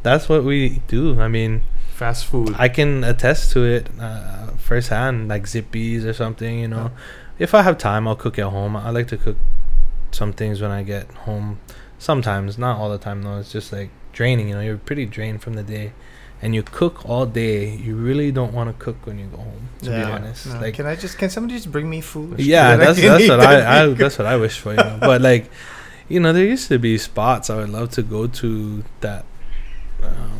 that's 0.02 0.28
what 0.28 0.44
we 0.44 0.80
do. 0.88 1.20
I 1.20 1.28
mean, 1.28 1.62
Fast 2.00 2.24
food. 2.24 2.54
I 2.58 2.70
can 2.70 3.04
attest 3.04 3.52
to 3.52 3.62
it 3.66 3.90
uh, 4.00 4.52
firsthand, 4.56 5.28
like 5.28 5.42
Zippies 5.42 6.06
or 6.06 6.14
something. 6.14 6.58
You 6.58 6.68
know, 6.68 6.92
if 7.38 7.52
I 7.52 7.60
have 7.60 7.76
time, 7.76 8.08
I'll 8.08 8.16
cook 8.16 8.38
at 8.38 8.46
home. 8.46 8.74
I 8.74 8.88
like 8.88 9.06
to 9.08 9.18
cook 9.18 9.36
some 10.10 10.32
things 10.32 10.62
when 10.62 10.70
I 10.70 10.82
get 10.82 11.12
home. 11.28 11.60
Sometimes, 11.98 12.56
not 12.56 12.78
all 12.78 12.88
the 12.88 12.96
time 12.96 13.20
though. 13.22 13.36
It's 13.36 13.52
just 13.52 13.70
like 13.70 13.90
draining. 14.14 14.48
You 14.48 14.54
know, 14.54 14.62
you're 14.62 14.78
pretty 14.78 15.04
drained 15.04 15.42
from 15.42 15.52
the 15.60 15.62
day, 15.62 15.92
and 16.40 16.54
you 16.54 16.62
cook 16.62 17.04
all 17.06 17.26
day. 17.26 17.76
You 17.76 17.96
really 17.96 18.32
don't 18.32 18.54
want 18.54 18.70
to 18.70 18.82
cook 18.82 19.04
when 19.04 19.18
you 19.18 19.26
go 19.26 19.36
home. 19.36 19.68
To 19.82 19.90
be 19.90 19.96
honest, 19.96 20.46
No, 20.46 20.58
like 20.58 20.76
can 20.76 20.86
I 20.86 20.96
just 20.96 21.18
can 21.18 21.28
somebody 21.28 21.56
just 21.56 21.70
bring 21.70 21.90
me 21.90 22.00
food? 22.00 22.40
yeah, 22.40 22.76
That 22.78 22.80
I 22.80 22.92
that's 22.94 23.00
that's 23.02 23.28
what 23.28 23.40
I, 23.40 23.82
I 23.82 23.86
that's 24.02 24.16
what 24.18 24.26
I 24.26 24.36
wish 24.36 24.58
for. 24.58 24.70
You 24.70 24.76
know? 24.78 24.96
But 25.02 25.20
like, 25.20 25.50
you 26.08 26.18
know, 26.18 26.32
there 26.32 26.46
used 26.46 26.68
to 26.68 26.78
be 26.78 26.96
spots 26.96 27.50
I 27.50 27.56
would 27.56 27.68
love 27.68 27.90
to 27.90 28.02
go 28.02 28.26
to 28.26 28.84
that. 29.02 29.26
Um, 30.02 30.39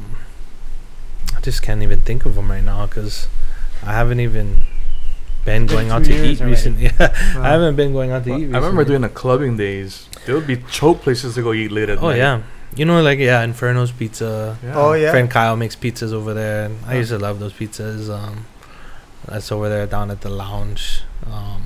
I 1.41 1.43
just 1.43 1.63
can't 1.63 1.83
even 1.83 2.03
think 2.03 2.27
of 2.27 2.35
them 2.35 2.51
right 2.51 2.63
now 2.63 2.85
because 2.85 3.27
I 3.83 3.93
haven't 3.95 4.21
even 4.21 4.57
been 5.47 5.65
Been 5.65 5.67
going 5.67 5.91
out 5.91 6.05
to 6.05 6.13
eat 6.13 6.39
already. 6.39 6.51
recently. 6.53 6.85
Yeah, 7.01 7.09
Wow. 7.35 7.43
I 7.43 7.49
haven't 7.49 7.77
been 7.77 7.95
going 7.95 8.11
out 8.11 8.25
to 8.25 8.31
Well, 8.31 8.39
eat. 8.41 8.43
I 8.43 8.47
remember 8.59 8.67
recently. 8.81 8.85
doing 8.85 9.01
the 9.03 9.09
clubbing 9.09 9.57
days. 9.57 10.07
There 10.27 10.35
would 10.35 10.47
be 10.47 10.59
choke 10.71 11.01
places 11.01 11.35
to 11.37 11.43
go 11.43 11.55
eat 11.55 11.73
late 11.73 11.89
at 11.89 11.97
Oh 11.99 12.09
night. 12.11 12.19
yeah, 12.19 12.43
you 12.77 12.85
know, 12.85 13.01
like 13.01 13.19
yeah, 13.19 13.43
Inferno's 13.43 13.91
Pizza. 13.91 14.59
Yeah. 14.63 14.75
Oh 14.77 14.93
yeah. 14.93 15.11
Friend 15.13 15.31
Kyle 15.31 15.57
makes 15.57 15.75
pizzas 15.77 16.13
over 16.13 16.35
there. 16.35 16.67
and 16.67 16.79
I 16.87 16.97
Oh. 16.97 16.99
used 16.99 17.09
to 17.11 17.19
love 17.19 17.41
those 17.41 17.55
pizzas. 17.55 18.11
Um, 18.15 18.45
that's 19.27 19.51
over 19.51 19.71
there 19.71 19.87
down 19.87 20.11
at 20.11 20.21
the 20.21 20.29
lounge, 20.29 21.03
um, 21.27 21.63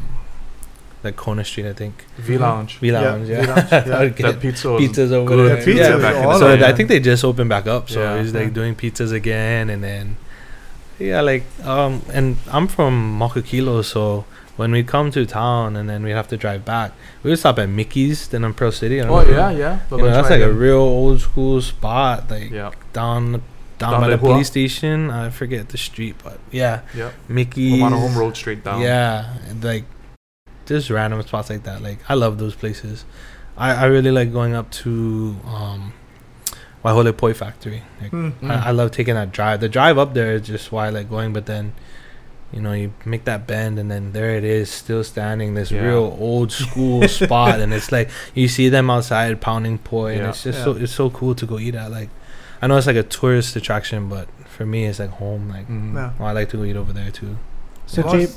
like 1.05 1.17
Kona 1.17 1.45
Street, 1.45 1.67
I 1.67 1.73
think. 1.73 2.05
V 2.19 2.39
Lounge. 2.39 2.79
V 2.79 2.91
Lounge, 2.93 3.29
yeah. 3.29 3.41
V 3.43 3.47
Lounge, 3.47 3.71
yeah. 3.73 4.09
That 4.33 4.41
pizza 4.41 4.71
was 4.71 4.83
pizzas 4.83 5.13
over 5.13 5.29
good. 5.29 5.49
there. 5.51 5.59
Yeah, 5.59 5.65
pizza 5.65 5.91
yeah. 5.91 5.97
back 5.99 6.15
in 6.17 6.23
the 6.23 6.29
all 6.29 6.39
So 6.39 6.57
day. 6.57 6.67
I 6.67 6.73
think 6.73 6.89
they 6.89 7.01
just 7.01 7.25
opened 7.25 7.49
back 7.51 7.67
up. 7.67 7.91
So 7.91 8.01
Yeah. 8.01 8.21
he's 8.23 8.33
like 8.35 8.45
Yeah. 8.49 8.51
doing 8.51 8.75
pizzas 8.75 9.13
again, 9.13 9.71
and 9.71 9.83
then 9.85 10.17
yeah, 10.99 11.21
like 11.21 11.45
um, 11.65 12.03
and 12.13 12.37
I'm 12.51 12.67
from 12.69 13.19
Makakilo, 13.19 13.85
so 13.85 14.25
when 14.57 14.71
we 14.71 14.85
come 14.85 15.11
to 15.11 15.27
town 15.27 15.75
and 15.77 15.89
then 15.91 16.05
we 16.05 16.11
have 16.13 16.29
to 16.29 16.37
drive 16.37 16.65
back, 16.65 16.93
we 17.25 17.31
would 17.31 17.39
stop 17.41 17.59
at 17.59 17.69
Mickey's, 17.69 18.29
then 18.29 18.45
in 18.45 18.55
Pearl 18.55 18.71
City. 18.71 19.01
Oh 19.01 19.07
know. 19.09 19.29
yeah, 19.29 19.51
yeah. 19.51 19.79
You 19.91 19.99
know, 19.99 20.05
that's 20.11 20.31
like 20.31 20.43
a 20.43 20.53
real 20.53 20.77
old 20.79 21.21
school 21.21 21.61
spot, 21.61 22.31
like 22.31 22.51
Yeah. 22.51 22.71
down 22.93 23.43
down, 23.77 23.91
Down 23.91 24.01
by 24.03 24.07
the 24.09 24.17
the 24.17 24.19
Hua? 24.23 24.31
police 24.35 24.47
station. 24.47 25.11
I 25.11 25.31
forget 25.31 25.71
the 25.71 25.77
street, 25.79 26.15
but 26.23 26.39
yeah, 26.53 26.83
Yeah. 26.95 27.11
Mickey's. 27.29 27.83
Waimano 27.83 27.99
Home 27.99 28.17
Road 28.17 28.37
straight 28.37 28.63
down. 28.63 28.81
Yeah, 28.81 29.25
and 29.51 29.65
like 29.65 29.83
just 30.67 30.91
random 30.91 31.23
spots 31.23 31.51
like 31.51 31.63
that. 31.65 31.83
Like 31.83 31.99
I 32.09 32.15
love 32.15 32.39
those 32.39 32.55
places. 32.55 33.05
I, 33.57 33.73
I 33.73 33.85
really 33.85 34.11
like 34.11 34.33
going 34.33 34.55
up 34.55 34.71
to 34.83 35.37
um 35.47 35.93
Waiahole 36.85 37.17
Poi 37.17 37.33
Factory. 37.35 37.83
Like, 38.01 38.11
Hmm. 38.11 38.31
Mm. 38.43 38.51
I, 38.51 38.69
I 38.69 38.71
love 38.73 38.91
taking 38.91 39.15
that 39.15 39.33
drive. 39.33 39.61
The 39.61 39.69
drive 39.69 39.97
up 39.99 40.15
there 40.15 40.33
is 40.35 40.43
just 40.47 40.71
why 40.73 40.87
I 40.87 40.91
like 40.91 41.09
going, 41.09 41.33
but 41.33 41.47
then 41.47 41.73
you 42.53 42.61
know, 42.61 42.73
you 42.73 42.93
make 43.05 43.25
that 43.25 43.49
bend 43.49 43.81
and 43.81 43.91
then 43.91 44.13
there 44.13 44.37
it 44.37 44.45
is, 44.45 44.71
still 44.71 45.03
standing, 45.03 45.55
this 45.55 45.73
Yeah. 45.73 45.83
real 45.83 46.17
old 46.21 46.53
school 46.53 47.09
spot 47.21 47.59
and 47.61 47.75
it's 47.75 47.91
like 47.91 48.11
you 48.33 48.47
see 48.47 48.69
them 48.69 48.91
outside 48.91 49.41
pounding 49.41 49.79
poi 49.79 50.13
and 50.19 50.27
it's 50.29 50.45
just 50.45 50.59
Yeah. 50.59 50.65
so 50.65 50.73
it's 50.77 50.93
so 50.93 51.11
cool 51.11 51.35
to 51.35 51.47
go 51.47 51.59
eat 51.59 51.75
at. 51.75 51.91
Like 51.91 52.11
I 52.63 52.67
know 52.69 52.77
it's 52.77 52.87
like 52.87 52.97
a 52.97 53.03
tourist 53.03 53.57
attraction, 53.57 54.09
but 54.09 54.29
for 54.47 54.65
me 54.67 54.85
it's 54.85 54.99
like 55.01 55.11
home. 55.11 55.49
Like. 55.49 55.67
Yeah. 55.69 56.13
well, 56.19 56.29
I 56.29 56.33
like 56.33 56.49
to 56.51 56.57
go 56.59 56.65
eat 56.65 56.77
over 56.77 56.93
there 56.93 57.11
too. 57.11 57.37
So, 57.87 58.03
Well, 58.03 58.15
J- 58.19 58.33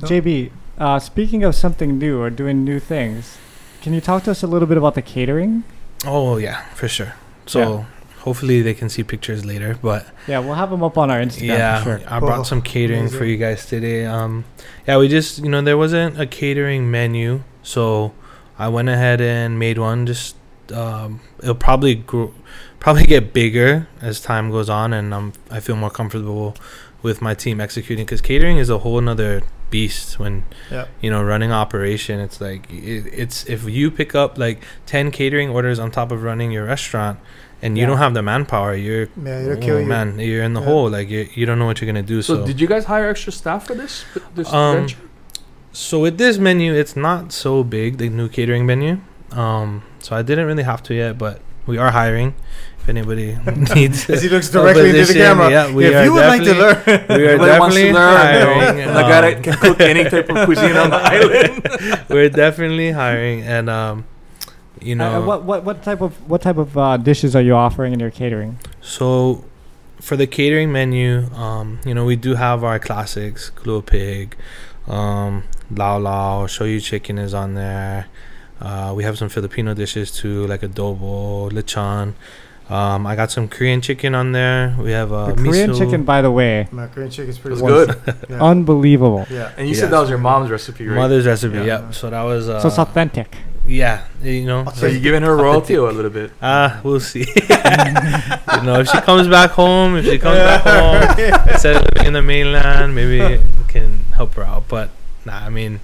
no. 0.00 0.08
JB, 0.08 0.50
uh, 0.80 0.98
speaking 0.98 1.44
of 1.44 1.54
something 1.54 1.98
new 1.98 2.20
or 2.20 2.30
doing 2.30 2.64
new 2.64 2.80
things, 2.80 3.38
can 3.82 3.92
you 3.92 4.00
talk 4.00 4.24
to 4.24 4.30
us 4.32 4.42
a 4.42 4.46
little 4.46 4.66
bit 4.66 4.76
about 4.78 4.94
the 4.94 5.02
catering? 5.02 5.62
Oh 6.04 6.36
yeah, 6.38 6.62
for 6.74 6.88
sure. 6.88 7.14
So 7.46 7.58
Yeah. 7.60 7.84
hopefully 8.20 8.62
they 8.62 8.74
can 8.74 8.88
see 8.88 9.02
pictures 9.04 9.44
later. 9.44 9.76
But 9.80 10.06
Yeah, 10.26 10.38
we'll 10.40 10.54
have 10.54 10.70
them 10.70 10.82
up 10.82 10.96
on 10.98 11.10
our 11.10 11.20
Instagram 11.20 11.58
yeah, 11.58 11.78
for 11.84 11.98
sure. 11.98 12.08
I 12.08 12.18
brought 12.20 12.40
Oh, 12.40 12.42
some 12.44 12.62
catering 12.62 13.08
for 13.08 13.24
you 13.24 13.36
guys 13.36 13.66
today. 13.66 14.06
Um, 14.06 14.44
yeah, 14.86 14.96
we 14.98 15.08
just 15.08 15.38
you 15.44 15.48
know 15.50 15.60
there 15.62 15.78
wasn't 15.78 16.18
a 16.18 16.26
catering 16.26 16.90
menu, 16.90 17.42
so 17.62 18.12
I 18.58 18.68
went 18.68 18.88
ahead 18.88 19.20
and 19.20 19.58
made 19.58 19.78
one. 19.78 20.06
Just 20.06 20.36
um, 20.72 21.20
it'll 21.42 21.54
probably 21.54 21.94
grow, 21.96 22.32
probably 22.78 23.04
get 23.04 23.32
bigger 23.32 23.88
as 24.00 24.20
time 24.20 24.50
goes 24.50 24.68
on, 24.70 24.92
and 24.92 25.12
um, 25.12 25.32
I 25.50 25.60
feel 25.60 25.76
more 25.76 25.90
comfortable 25.90 26.54
with 27.02 27.20
my 27.22 27.34
team 27.34 27.60
executing 27.60 28.04
because 28.04 28.20
catering 28.20 28.58
is 28.58 28.68
a 28.70 28.78
whole 28.78 29.00
nother 29.00 29.42
beast 29.70 30.18
when 30.18 30.44
Yeah. 30.70 30.86
you 31.00 31.10
know 31.10 31.22
running 31.22 31.52
operation 31.52 32.20
it's 32.20 32.40
like 32.40 32.70
it, 32.70 33.06
it's 33.22 33.44
if 33.46 33.64
you 33.64 33.90
pick 33.90 34.14
up 34.14 34.36
like 34.38 34.62
10 34.86 35.10
catering 35.10 35.48
orders 35.50 35.78
on 35.78 35.90
top 35.90 36.10
of 36.12 36.22
running 36.22 36.50
your 36.50 36.64
restaurant 36.64 37.18
and 37.62 37.76
you 37.78 37.86
don't 37.86 37.98
have 37.98 38.14
the 38.14 38.22
manpower 38.22 38.74
you're 38.74 39.08
Yeah, 39.22 39.40
it'll 39.40 39.52
oh, 39.58 39.66
kill 39.66 39.80
you. 39.80 39.86
man 39.86 40.18
you're 40.18 40.42
in 40.42 40.54
the 40.54 40.60
Yeah. 40.60 40.66
hole 40.66 40.88
like 40.90 41.08
you, 41.08 41.28
you 41.34 41.46
don't 41.46 41.58
know 41.58 41.66
what 41.66 41.80
you're 41.80 41.86
gonna 41.92 42.02
do 42.02 42.20
So, 42.22 42.36
so 42.36 42.46
did 42.46 42.60
you 42.60 42.66
guys 42.66 42.84
hire 42.86 43.08
extra 43.10 43.32
staff 43.32 43.66
for 43.66 43.74
this 43.74 44.04
this 44.34 44.52
Um, 44.52 44.76
venture? 44.76 44.98
so 45.72 46.00
with 46.00 46.18
this 46.18 46.36
menu 46.38 46.74
it's 46.74 46.96
not 46.96 47.32
so 47.32 47.62
big 47.62 47.98
the 47.98 48.08
new 48.08 48.28
catering 48.28 48.66
menu 48.66 48.98
um 49.32 49.82
so 50.00 50.16
i 50.16 50.22
didn't 50.22 50.46
really 50.46 50.64
have 50.64 50.82
to 50.82 50.94
yet 50.94 51.16
but 51.16 51.40
we 51.66 51.78
are 51.78 51.92
hiring 51.92 52.34
if 52.80 52.88
anybody 52.88 53.36
needs 53.74 54.08
As 54.08 54.22
he 54.22 54.28
looks 54.28 54.48
directly 54.50 54.90
into 54.90 55.04
the 55.04 55.14
camera. 55.14 55.50
yeah, 55.50 55.72
we 55.72 55.86
if 55.86 55.94
are 55.94 56.04
you 56.04 56.12
would 56.14 56.26
like 56.26 56.42
to 56.42 56.54
definitely- 56.54 56.92
learn, 56.92 57.18
we 57.20 57.26
are 57.26 57.30
Everybody 57.30 57.58
wants 57.60 57.76
to 57.76 57.82
definitely 57.82 57.92
learn, 57.92 58.16
hiring 58.16 58.80
And 58.84 58.96
the 58.96 59.02
guy 59.02 59.20
that 59.20 59.36
um, 59.36 59.42
can 59.42 59.54
cook 59.54 59.80
any 59.80 60.04
type 60.10 60.28
of 60.30 60.44
cuisine 60.46 60.76
on 60.76 60.90
the 60.90 60.96
island. 61.14 62.04
we're 62.08 62.28
definitely 62.30 62.90
hiring 62.92 63.42
and 63.42 63.68
um 63.70 64.04
you 64.80 64.94
know 64.94 65.22
Uh, 65.22 65.26
what 65.26 65.42
what 65.44 65.64
what 65.64 65.82
type 65.82 66.00
of 66.00 66.12
what 66.30 66.40
type 66.40 66.56
of 66.56 66.76
uh, 66.78 66.96
dishes 66.96 67.36
are 67.36 67.42
you 67.42 67.54
offering 67.54 67.92
in 67.92 68.00
your 68.00 68.10
catering? 68.10 68.58
So, 68.80 69.44
for 70.00 70.16
the 70.16 70.26
catering 70.26 70.72
menu, 70.72 71.28
um, 71.34 71.80
you 71.84 71.92
know, 71.92 72.06
we 72.06 72.16
do 72.16 72.34
have 72.36 72.64
our 72.64 72.78
classics, 72.78 73.50
Glue 73.50 73.82
Pig, 73.82 74.36
um, 74.88 75.44
Lau 75.70 75.98
Lau, 75.98 76.46
Shoyu 76.46 76.80
Chicken 76.82 77.18
is 77.18 77.34
on 77.34 77.52
there. 77.54 78.06
Uh, 78.58 78.94
we 78.96 79.04
have 79.04 79.18
some 79.18 79.28
Filipino 79.28 79.74
dishes 79.74 80.10
too, 80.10 80.46
like 80.46 80.62
adobo, 80.62 81.50
lechon. 81.52 82.14
Um, 82.70 83.04
I 83.04 83.16
got 83.16 83.32
some 83.32 83.48
Korean 83.48 83.80
chicken 83.80 84.14
on 84.14 84.30
there. 84.30 84.76
We 84.78 84.92
have 84.92 85.12
uh, 85.12 85.32
the 85.32 85.42
Korean 85.42 85.70
miso. 85.70 85.78
chicken, 85.78 86.04
by 86.04 86.22
the 86.22 86.30
way, 86.30 86.68
my 86.70 86.86
Korean 86.86 87.10
chicken's 87.10 87.36
pretty 87.38 87.54
It's 87.54 87.62
Was- 87.62 87.86
good. 87.96 88.14
Yeah. 88.30 88.42
unbelievable. 88.52 89.26
yeah. 89.28 89.50
And 89.56 89.66
you 89.66 89.74
Yeah. 89.74 89.80
said 89.80 89.90
that 89.90 89.98
was 90.00 90.08
your 90.08 90.18
mom's 90.18 90.50
recipe, 90.50 90.86
right? 90.86 90.94
Mother's 90.94 91.26
recipe, 91.26 91.56
Yeah. 91.56 91.64
yep. 91.90 91.94
So 91.94 92.10
that 92.10 92.22
was 92.22 92.48
uh, 92.48 92.60
so 92.60 92.68
it's 92.68 92.78
authentic. 92.78 93.34
yeah, 93.66 94.04
you 94.22 94.46
know. 94.46 94.66
So 94.74 94.86
you 94.86 95.00
giving 95.00 95.22
her 95.22 95.34
royalty 95.36 95.76
or 95.76 95.88
a 95.90 95.92
little 95.92 96.12
bit? 96.12 96.30
Ah, 96.40 96.80
we'll 96.84 97.00
see. 97.00 97.20
you 97.36 98.62
know, 98.62 98.78
if 98.78 98.88
she 98.88 99.00
comes 99.00 99.26
back 99.26 99.50
home, 99.50 99.96
if 99.96 100.04
she 100.04 100.18
comes 100.18 100.38
back 100.38 100.62
home, 100.62 101.48
instead 101.50 101.74
of 101.76 101.82
living 101.90 102.06
in 102.06 102.12
the 102.12 102.22
mainland, 102.22 102.94
maybe 102.94 103.18
we 103.38 103.64
can 103.66 103.98
help 104.14 104.34
her 104.34 104.44
out. 104.44 104.68
But 104.68 104.90
nah, 105.24 105.38
I 105.44 105.48
mean, 105.50 105.80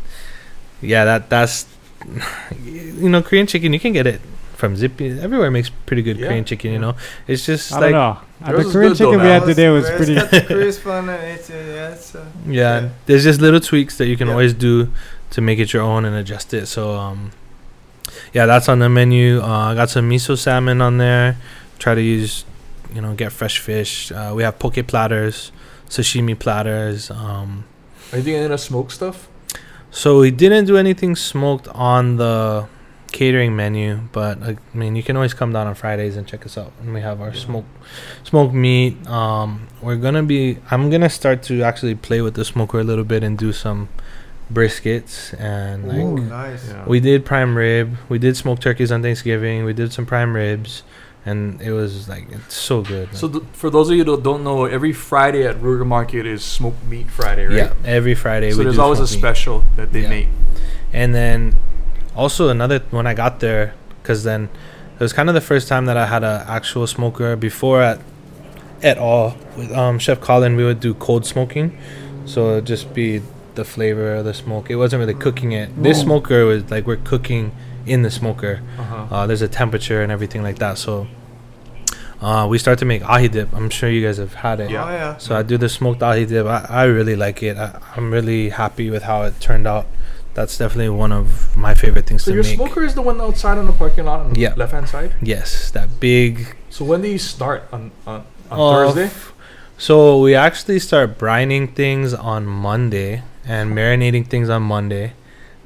yeah, 0.80 1.04
that 1.04 1.30
that's 1.30 1.66
you 2.64 3.08
know, 3.08 3.22
Korean 3.22 3.48
chicken. 3.48 3.72
You 3.72 3.80
can 3.80 3.92
get 3.92 4.06
it 4.06 4.20
from 4.56 4.74
Zippy. 4.76 5.18
Everywhere 5.20 5.50
makes 5.50 5.68
pretty 5.70 6.02
good 6.02 6.16
Yeah, 6.18 6.28
Korean 6.28 6.44
chicken. 6.44 6.72
You 6.72 6.78
know, 6.78 6.94
it's 7.28 7.44
just 7.46 7.72
I 7.72 7.80
like 7.80 7.92
don't 7.92 8.50
know. 8.50 8.56
The 8.64 8.70
Korean 8.70 8.94
chicken 8.94 9.20
we 9.20 9.26
had 9.28 9.44
today 9.44 9.68
was 9.68 9.88
It's 9.88 9.96
pretty. 9.96 10.46
crisp 10.46 10.86
on. 10.86 11.08
It's, 11.08 11.50
uh, 11.50 11.54
yeah, 11.54 11.90
it's, 11.92 12.14
uh, 12.14 12.24
yeah, 12.46 12.80
Yeah. 12.80 12.88
There's 13.06 13.24
just 13.24 13.40
little 13.40 13.60
tweaks 13.60 13.96
that 13.98 14.06
you 14.06 14.16
can 14.16 14.26
Yeah. 14.28 14.32
always 14.34 14.54
do 14.54 14.88
to 15.30 15.40
make 15.40 15.58
it 15.58 15.72
your 15.72 15.82
own 15.82 16.04
and 16.04 16.14
adjust 16.16 16.52
it. 16.54 16.66
So 16.66 16.92
um, 16.96 17.30
yeah, 18.32 18.46
that's 18.46 18.68
on 18.68 18.78
the 18.78 18.88
menu. 18.88 19.40
Uh, 19.40 19.72
I 19.72 19.74
got 19.74 19.90
some 19.90 20.08
miso 20.10 20.36
salmon 20.38 20.80
on 20.80 20.98
there. 20.98 21.36
Try 21.78 21.94
to 21.94 22.02
use, 22.02 22.44
you 22.94 23.00
know, 23.02 23.14
get 23.14 23.32
fresh 23.32 23.58
fish. 23.58 24.10
Uh, 24.12 24.32
we 24.34 24.42
have 24.42 24.58
poke 24.58 24.86
platters, 24.86 25.52
sashimi 25.88 26.38
platters. 26.38 27.10
Um, 27.10 27.64
Are 28.12 28.18
you 28.18 28.24
doing 28.24 28.36
any 28.36 28.44
of 28.46 28.50
the 28.52 28.58
smoke 28.58 28.90
stuff? 28.90 29.28
so 29.90 30.20
we 30.20 30.30
didn't 30.30 30.66
do 30.66 30.76
anything 30.76 31.16
smoked 31.16 31.68
on 31.68 32.16
the 32.16 32.66
catering 33.12 33.54
menu, 33.56 34.00
but 34.12 34.42
I 34.42 34.56
mean, 34.74 34.96
you 34.96 35.02
can 35.02 35.16
always 35.16 35.32
come 35.34 35.52
down 35.52 35.66
on 35.66 35.74
Fridays 35.74 36.16
and 36.16 36.26
check 36.26 36.44
us 36.44 36.58
out. 36.58 36.72
And 36.80 36.92
we 36.94 37.00
have 37.00 37.20
our 37.20 37.28
Yeah. 37.30 37.40
smoked 37.40 37.68
smoked 38.24 38.54
meat. 38.54 39.06
Um, 39.08 39.68
we're 39.82 39.96
gonna 39.96 40.22
be. 40.22 40.58
I'm 40.70 40.90
gonna 40.90 41.08
start 41.10 41.42
to 41.44 41.62
actually 41.62 41.94
play 41.94 42.20
with 42.20 42.34
the 42.34 42.44
smoker 42.44 42.80
a 42.80 42.84
little 42.84 43.04
bit 43.04 43.22
and 43.22 43.38
do 43.38 43.52
some 43.52 43.88
briskets 44.52 45.38
and 45.40 45.88
like 45.88 45.96
Ooh, 45.98 46.18
nice. 46.18 46.68
Yeah. 46.68 46.84
we 46.86 47.00
did 47.00 47.24
prime 47.24 47.56
rib. 47.56 47.96
We 48.08 48.18
did 48.18 48.36
smoked 48.36 48.62
turkeys 48.62 48.92
on 48.92 49.02
Thanksgiving. 49.02 49.64
We 49.64 49.72
did 49.72 49.92
some 49.92 50.06
prime 50.06 50.34
ribs, 50.34 50.82
and 51.24 51.60
it 51.60 51.72
was 51.72 52.08
like 52.08 52.26
it's 52.30 52.54
so 52.54 52.82
good. 52.82 53.08
So 53.14 53.28
th- 53.28 53.44
for 53.52 53.70
those 53.70 53.90
of 53.90 53.96
you 53.96 54.04
that 54.04 54.22
don't 54.22 54.44
know, 54.44 54.64
every 54.66 54.92
Friday 54.92 55.44
at 55.46 55.56
Ruger 55.60 55.86
Market 55.86 56.26
is 56.26 56.44
smoked 56.44 56.84
meat 56.86 57.10
Friday, 57.10 57.46
right? 57.46 57.56
yeah, 57.56 57.72
every 57.84 58.14
Friday 58.14 58.50
So 58.52 58.58
we 58.58 58.64
there's 58.64 58.76
do 58.76 58.82
always 58.82 59.00
a 59.00 59.06
smoked 59.06 59.14
meat. 59.16 59.28
special 59.28 59.64
that 59.76 59.92
they 59.92 60.02
Yeah. 60.02 60.08
make. 60.10 60.28
And 60.92 61.14
then 61.14 61.56
also 62.16 62.48
another 62.48 62.80
when 62.90 63.06
I 63.06 63.14
got 63.14 63.40
there, 63.40 63.74
because 64.02 64.24
then 64.24 64.48
it 64.94 65.00
was 65.00 65.12
kind 65.12 65.28
of 65.28 65.34
the 65.34 65.40
first 65.40 65.68
time 65.68 65.86
that 65.86 65.96
I 65.96 66.06
had 66.06 66.24
an 66.24 66.42
actual 66.48 66.86
smoker 66.86 67.36
before 67.36 67.82
at 67.82 68.00
at 68.82 68.98
all 68.98 69.36
with 69.56 69.70
um, 69.72 69.98
Chef 69.98 70.20
Colin. 70.20 70.56
We 70.56 70.64
would 70.64 70.80
do 70.80 70.94
cold 70.94 71.24
smoking, 71.26 71.76
so 72.24 72.52
it'd 72.52 72.66
just 72.66 72.92
be 72.94 73.22
the 73.54 73.64
flavor 73.64 74.14
of 74.16 74.24
the 74.24 74.34
smoke. 74.34 74.70
It 74.70 74.76
wasn't 74.76 75.00
really 75.00 75.14
cooking 75.14 75.52
it. 75.52 75.70
This 75.82 75.98
Mm. 76.00 76.04
smoker 76.04 76.44
was 76.44 76.70
like 76.70 76.86
we're 76.86 76.96
cooking 76.96 77.52
in 77.86 78.02
the 78.02 78.10
smoker. 78.10 78.60
Uh-huh. 78.78 79.06
Uh, 79.10 79.26
there's 79.26 79.42
a 79.42 79.48
temperature 79.48 80.02
and 80.02 80.10
everything 80.12 80.42
like 80.42 80.58
that. 80.58 80.76
So 80.76 81.06
uh, 82.20 82.46
we 82.50 82.58
start 82.58 82.78
to 82.80 82.84
make 82.84 83.02
ahi 83.08 83.28
dip. 83.28 83.52
I'm 83.54 83.70
sure 83.70 83.88
you 83.90 84.04
guys 84.04 84.16
have 84.18 84.34
had 84.34 84.60
it. 84.60 84.70
Yeah. 84.70 84.84
Oh 84.84 84.90
yeah. 84.90 85.16
So 85.18 85.36
I 85.36 85.42
do 85.42 85.56
the 85.58 85.68
smoked 85.68 86.02
ahi 86.02 86.24
dip. 86.26 86.46
I, 86.46 86.66
I 86.68 86.84
really 86.84 87.16
like 87.16 87.42
it. 87.42 87.56
I, 87.56 87.78
I'm 87.96 88.10
really 88.12 88.50
happy 88.50 88.90
with 88.90 89.02
how 89.04 89.22
it 89.22 89.38
turned 89.40 89.66
out. 89.66 89.86
That's 90.36 90.58
definitely 90.58 90.90
one 90.90 91.12
of 91.12 91.56
my 91.56 91.72
favorite 91.72 92.06
things 92.06 92.22
So 92.24 92.30
to 92.30 92.34
your 92.36 92.44
make. 92.44 92.56
smoker 92.56 92.84
is 92.84 92.94
the 92.94 93.00
one 93.00 93.18
outside 93.22 93.56
on 93.56 93.66
the 93.66 93.72
parking 93.72 94.04
lot 94.04 94.20
on 94.20 94.34
the 94.34 94.40
Yeah. 94.40 94.52
left 94.54 94.72
hand 94.72 94.86
side. 94.86 95.12
Yes, 95.22 95.70
that 95.70 95.98
big. 95.98 96.54
So 96.68 96.84
when 96.84 97.00
do 97.00 97.08
you 97.08 97.18
start 97.18 97.64
on 97.72 97.90
on, 98.06 98.24
on 98.50 98.56
Uh, 98.60 98.92
Thursday? 98.92 99.10
So 99.78 100.20
we 100.20 100.34
actually 100.34 100.78
start 100.78 101.16
brining 101.18 101.74
things 101.74 102.12
on 102.12 102.44
Monday 102.46 103.22
and 103.48 103.72
marinating 103.72 104.26
things 104.28 104.48
on 104.50 104.62
Monday 104.62 105.12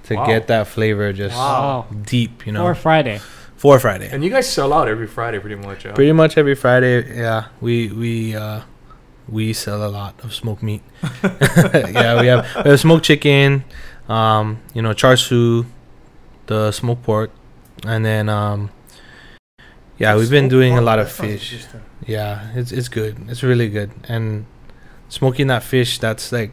to 0.07 0.14
Wow. 0.14 0.27
get 0.27 0.47
that 0.47 0.66
flavor 0.68 1.12
just 1.12 1.35
Wow. 1.37 1.87
deep, 2.07 2.47
you 2.47 2.53
know, 2.53 2.62
Or 2.64 2.75
Friday. 2.75 3.18
for 3.57 3.79
Friday. 3.81 4.09
And 4.12 4.23
you 4.25 4.31
guys 4.31 4.49
sell 4.49 4.73
out 4.73 4.87
every 4.89 5.07
Friday, 5.07 5.39
pretty 5.41 5.57
much. 5.66 5.85
Yeah? 5.85 5.93
Pretty 5.99 6.12
much 6.12 6.39
every 6.39 6.55
Friday, 6.55 6.95
yeah, 7.14 7.45
we 7.61 7.89
we 8.03 8.37
uh, 8.37 8.61
we 9.29 9.53
sell 9.53 9.83
a 9.85 9.91
lot 9.91 10.14
of 10.25 10.33
smoked 10.33 10.62
meat. 10.62 10.83
yeah, 11.99 12.21
we 12.23 12.27
have 12.31 12.47
we 12.64 12.71
have 12.71 12.81
smoked 12.81 13.05
chicken, 13.05 13.64
um, 14.11 14.58
you 14.74 14.82
know, 14.82 14.92
char 14.92 15.16
siu, 15.16 15.66
the 16.46 16.72
smoked 16.72 17.02
pork, 17.04 17.30
and 17.86 18.04
then 18.04 18.28
um, 18.28 18.70
yeah, 19.98 20.16
we've 20.16 20.30
been 20.30 20.48
doing 20.48 20.76
a 20.76 20.80
lot 20.80 20.98
of 20.98 21.11
fish. 21.11 21.64
Yeah, 22.06 22.48
it's 22.54 22.72
it's 22.72 22.88
good. 22.88 23.16
It's 23.28 23.42
really 23.42 23.68
good. 23.68 23.90
And 24.08 24.46
smoking 25.08 25.46
that 25.48 25.62
fish, 25.62 25.98
that's 25.98 26.32
like 26.32 26.52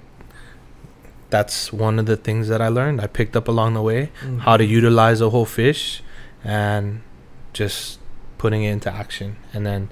that's 1.30 1.74
one 1.74 2.00
of 2.00 2.06
the 2.06 2.16
things 2.18 2.48
that 2.48 2.62
I 2.62 2.68
learned. 2.70 3.02
I 3.02 3.08
picked 3.08 3.36
up 3.36 3.48
along 3.48 3.74
the 3.74 3.82
way 3.82 4.12
Mhm. 4.24 4.40
how 4.42 4.56
to 4.58 4.66
utilize 4.66 5.20
a 5.22 5.30
whole 5.30 5.46
fish 5.46 6.02
and 6.44 7.02
just 7.54 8.00
putting 8.38 8.64
it 8.64 8.72
into 8.72 8.94
action. 8.94 9.36
And 9.54 9.66
then 9.66 9.90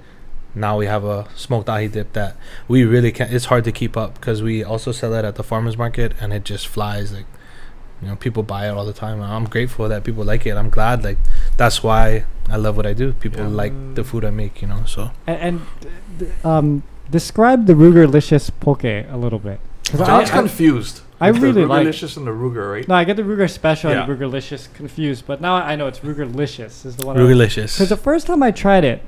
now 0.54 0.78
we 0.78 0.86
have 0.86 1.04
a 1.04 1.26
smoked 1.34 1.68
ahi 1.68 1.88
dip 1.88 2.12
that 2.14 2.36
we 2.68 2.84
really 2.84 3.12
can't 3.12 3.30
it's 3.32 3.46
hard 3.46 3.64
to 3.64 3.72
keep 3.72 3.96
up 3.96 4.14
because 4.14 4.42
we 4.42 4.64
also 4.64 4.92
sell 4.92 5.12
it 5.14 5.24
at 5.24 5.34
the 5.34 5.42
farmers 5.42 5.76
market 5.76 6.12
and 6.20 6.32
it 6.32 6.44
just 6.44 6.66
flies 6.66 7.12
like 7.12 7.26
you 8.02 8.08
know 8.08 8.16
people 8.16 8.42
buy 8.42 8.66
it 8.68 8.70
all 8.70 8.84
the 8.84 8.92
time 8.92 9.20
i'm 9.22 9.44
grateful 9.46 9.88
that 9.88 10.04
people 10.04 10.22
like 10.24 10.44
it 10.46 10.56
i'm 10.56 10.68
glad 10.70 11.02
like 11.02 11.18
that's 11.56 11.82
why 11.82 12.24
i 12.48 12.56
love 12.56 12.76
what 12.76 12.86
i 12.86 12.92
do 12.92 13.12
people 13.14 13.40
Yeah. 13.40 13.48
like 13.62 13.94
the 13.94 14.04
food 14.04 14.24
i 14.24 14.30
make 14.30 14.60
you 14.62 14.68
know 14.68 14.84
so 14.86 15.10
And, 15.26 15.62
and 16.20 16.30
um, 16.44 16.82
describe 17.10 17.66
the 17.66 17.72
Rugerlicious 17.74 18.50
poke 18.60 18.84
a 18.84 19.06
little 19.16 19.38
bit. 19.38 19.60
'Cause 19.88 20.00
I- 20.00 20.06
John's 20.06 20.30
I- 20.30 20.34
confused. 20.40 21.00
I 21.20 21.30
with 21.30 21.42
really 21.42 21.62
the 21.62 21.68
like- 21.68 21.86
Rugerlicious 21.86 22.16
and 22.16 22.26
the 22.26 22.32
Ruger, 22.32 22.72
right? 22.72 22.86
No, 22.88 22.94
I 22.94 23.04
get 23.04 23.16
the 23.16 23.22
Ruger 23.22 23.48
Special 23.48 23.90
Yeah. 23.90 24.02
and 24.04 24.12
Rugerlicious 24.12 24.68
confused, 24.74 25.24
but 25.26 25.40
now 25.40 25.54
I 25.54 25.76
know 25.76 25.86
it's 25.86 26.00
Rugerlicious 26.00 26.84
is 26.84 26.96
the 26.96 27.06
one. 27.06 27.16
Rugalicious. 27.16 27.74
Because 27.76 27.88
the 27.90 27.96
first 27.96 28.26
time 28.26 28.42
I 28.42 28.50
tried 28.50 28.84
it, 28.84 29.02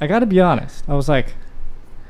I 0.00 0.06
got 0.06 0.20
to 0.20 0.26
be 0.26 0.40
honest, 0.40 0.82
I 0.88 0.94
was 0.94 1.08
like, 1.08 1.34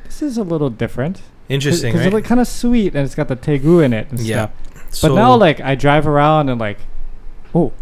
this 0.05 0.22
is 0.22 0.39
a 0.39 0.43
little 0.45 0.70
different. 0.70 1.20
Interesting, 1.49 1.91
Because 1.93 2.01
right? 2.01 2.07
it's 2.07 2.14
like 2.14 2.24
kind 2.24 2.41
of 2.41 2.47
sweet 2.49 2.95
and 2.95 3.05
it's 3.05 3.14
got 3.14 3.28
the 3.28 3.37
tegu 3.37 3.85
in 3.85 3.93
it 3.93 4.07
and 4.11 4.20
Yeah. 4.20 4.47
stuff. 4.47 4.51
But 5.01 5.14
now, 5.14 5.36
like, 5.36 5.61
I 5.61 5.74
drive 5.74 6.07
around 6.07 6.49
and 6.49 6.61
like, 6.61 6.78
oh, 7.55 7.72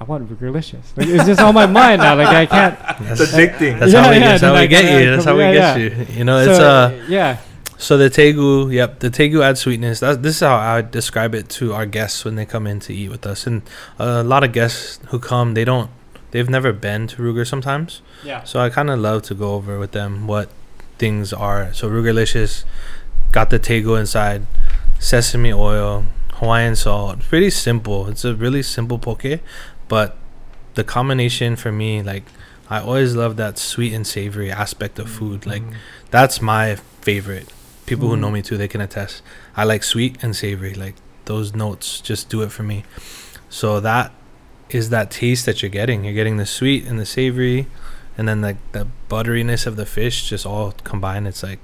I 0.00 0.04
want 0.04 0.28
Rugerlicious. 0.28 0.96
Like, 0.96 1.08
it's 1.08 1.24
just 1.24 1.40
on 1.40 1.54
my 1.54 1.66
mind 1.66 2.00
now. 2.00 2.16
Like, 2.16 2.28
I 2.28 2.46
can't. 2.46 2.78
It's 3.10 3.20
addicting. 3.20 3.78
That's 3.78 3.92
Yeah, 3.92 4.02
how 4.02 4.10
we, 4.10 4.16
yeah, 4.16 4.28
that's 4.28 4.42
how 4.42 4.52
we 4.52 4.58
I 4.58 4.66
get 4.66 4.84
you. 5.00 5.10
That's 5.10 5.24
how 5.24 5.36
we 5.36 5.42
yeah, 5.42 5.78
get 5.78 6.08
you. 6.08 6.16
You 6.16 6.24
know, 6.24 6.38
it's 6.38 6.56
so, 6.56 6.64
uh. 6.64 7.04
yeah. 7.08 7.38
So 7.76 7.98
the 7.98 8.08
tegu, 8.08 8.72
yep, 8.72 9.00
the 9.00 9.10
tegu 9.10 9.42
adds 9.42 9.60
sweetness. 9.60 10.00
That, 10.00 10.22
this 10.22 10.36
is 10.36 10.40
how 10.40 10.56
I 10.56 10.80
describe 10.80 11.34
it 11.34 11.48
to 11.50 11.74
our 11.74 11.86
guests 11.86 12.24
when 12.24 12.36
they 12.36 12.46
come 12.46 12.66
in 12.66 12.80
to 12.80 12.94
eat 12.94 13.10
with 13.10 13.26
us. 13.26 13.46
And 13.46 13.62
a 13.98 14.22
lot 14.22 14.44
of 14.44 14.52
guests 14.52 15.00
who 15.08 15.18
come, 15.18 15.54
they 15.54 15.64
don't, 15.64 15.90
they've 16.30 16.48
never 16.48 16.72
been 16.72 17.06
to 17.08 17.16
Ruger 17.16 17.46
sometimes. 17.46 18.00
Yeah. 18.24 18.44
So 18.44 18.60
I 18.60 18.70
kind 18.70 18.90
of 18.90 19.00
love 19.00 19.22
to 19.24 19.34
go 19.34 19.54
over 19.54 19.78
with 19.78 19.92
them 19.92 20.26
what 20.26 20.48
things 20.98 21.32
are. 21.32 21.74
So 21.74 21.90
Rugerlicious 21.90 22.64
got 23.32 23.50
the 23.50 23.58
tegu 23.58 23.98
inside, 23.98 24.46
sesame 24.98 25.52
oil, 25.52 26.06
Hawaiian 26.34 26.76
salt. 26.76 27.20
Pretty 27.20 27.50
simple. 27.50 28.08
It's 28.08 28.24
a 28.24 28.34
really 28.34 28.62
simple 28.62 28.98
poke, 28.98 29.40
but 29.88 30.16
the 30.74 30.84
combination 30.84 31.56
for 31.56 31.70
me, 31.72 32.02
like, 32.02 32.24
I 32.70 32.80
always 32.80 33.14
love 33.14 33.36
that 33.36 33.58
sweet 33.58 33.92
and 33.92 34.06
savory 34.06 34.50
aspect 34.50 34.98
of 34.98 35.08
food. 35.10 35.46
Like, 35.46 35.62
Mhm. 35.62 35.74
that's 36.10 36.40
my 36.40 36.76
favorite. 37.02 37.48
People 37.86 38.08
who 38.08 38.16
know 38.16 38.28
Mhm. 38.30 38.32
me 38.34 38.42
too, 38.42 38.56
they 38.56 38.68
can 38.68 38.80
attest. 38.80 39.22
I 39.56 39.64
like 39.64 39.82
sweet 39.84 40.16
and 40.22 40.34
savory. 40.34 40.72
Like 40.74 40.94
those 41.26 41.54
notes 41.54 42.00
just 42.00 42.30
do 42.30 42.40
it 42.42 42.50
for 42.50 42.62
me. 42.62 42.84
So 43.50 43.78
that 43.80 44.10
is 44.70 44.88
that 44.88 45.10
taste 45.10 45.44
that 45.46 45.60
you're 45.62 45.70
getting. 45.70 46.04
You're 46.04 46.14
getting 46.14 46.38
the 46.38 46.46
sweet 46.46 46.86
and 46.86 46.98
the 46.98 47.04
savory, 47.06 47.66
and 48.16 48.26
then 48.26 48.40
like 48.40 48.56
the 48.72 48.86
butteriness 49.10 49.66
of 49.66 49.76
the 49.76 49.84
fish 49.86 50.28
just 50.28 50.46
all 50.46 50.72
combined. 50.82 51.28
It's 51.28 51.42
like 51.42 51.58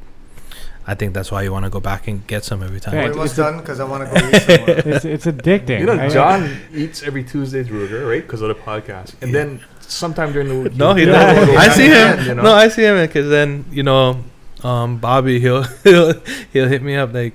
I 0.86 0.94
think 0.94 1.14
that's 1.14 1.30
why 1.30 1.42
you 1.42 1.52
want 1.52 1.64
to 1.66 1.70
go 1.70 1.78
back 1.80 2.08
and 2.08 2.26
get 2.26 2.44
some 2.44 2.62
every 2.62 2.80
time. 2.80 2.94
Yeah, 2.94 3.04
We're 3.04 3.10
it's- 3.10 3.16
almost 3.16 3.32
it's 3.32 3.38
a- 3.38 3.42
done 3.42 3.58
because 3.60 3.80
I 3.80 3.84
want 3.84 4.08
to 4.08 4.20
go 4.20 4.26
eat 4.28 4.42
somewhere. 4.42 4.82
It's, 4.96 5.04
it's 5.04 5.26
addicting. 5.26 5.80
You 5.80 5.86
know, 5.86 6.08
John 6.08 6.56
eats 6.74 7.02
every 7.02 7.22
Tuesday's 7.22 7.68
Ruger, 7.68 8.08
right? 8.08 8.22
Because 8.22 8.40
of 8.42 8.48
the 8.48 8.54
podcast. 8.54 9.14
And 9.22 9.34
then 9.34 9.60
sometime 9.80 10.32
during 10.32 10.48
the 10.48 10.60
week. 10.60 10.74
No, 10.76 10.94
he 10.94 11.04
doesn't. 11.04 11.56
I 11.56 11.68
see 11.68 11.86
again, 11.86 12.18
him. 12.18 12.26
you 12.28 12.34
know? 12.34 12.42
No, 12.42 12.52
I 12.54 12.68
see 12.68 12.82
him 12.82 12.96
because 13.06 13.28
then 13.28 13.66
you 13.70 13.82
know, 13.82 14.24
um, 14.64 14.98
Bobby 14.98 15.38
he'll 15.38 15.62
he'll 15.84 16.14
he'll 16.52 16.68
hit 16.68 16.82
me 16.82 16.96
up 16.96 17.12
like, 17.12 17.34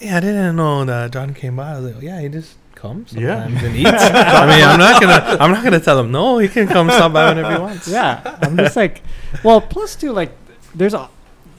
yeah, 0.00 0.16
I 0.18 0.20
didn't 0.20 0.56
know 0.56 0.84
that 0.84 1.10
John 1.12 1.34
came 1.34 1.56
by. 1.56 1.72
I 1.72 1.80
was 1.80 1.92
like, 1.94 2.02
yeah, 2.02 2.20
he 2.20 2.28
just 2.28 2.56
comes 2.76 3.12
Yeah. 3.12 3.42
sometimes 3.44 3.62
and 3.64 3.76
eats. 3.76 3.88
I 3.90 4.46
mean, 4.46 4.64
I'm 4.64 4.78
not 4.78 5.00
gonna 5.00 5.36
I'm 5.40 5.50
not 5.50 5.64
gonna 5.64 5.80
tell 5.80 5.98
him 5.98 6.12
no. 6.12 6.38
He 6.38 6.48
can 6.48 6.66
come 6.68 6.88
stop 6.90 7.12
by 7.12 7.28
whenever 7.34 7.52
he 7.56 7.58
wants. 7.60 7.88
yeah, 7.88 8.38
I'm 8.42 8.56
just 8.56 8.76
like, 8.76 9.02
well, 9.42 9.60
plus 9.60 9.96
too, 9.96 10.12
like, 10.12 10.30
there's 10.74 10.94
a, 10.94 11.08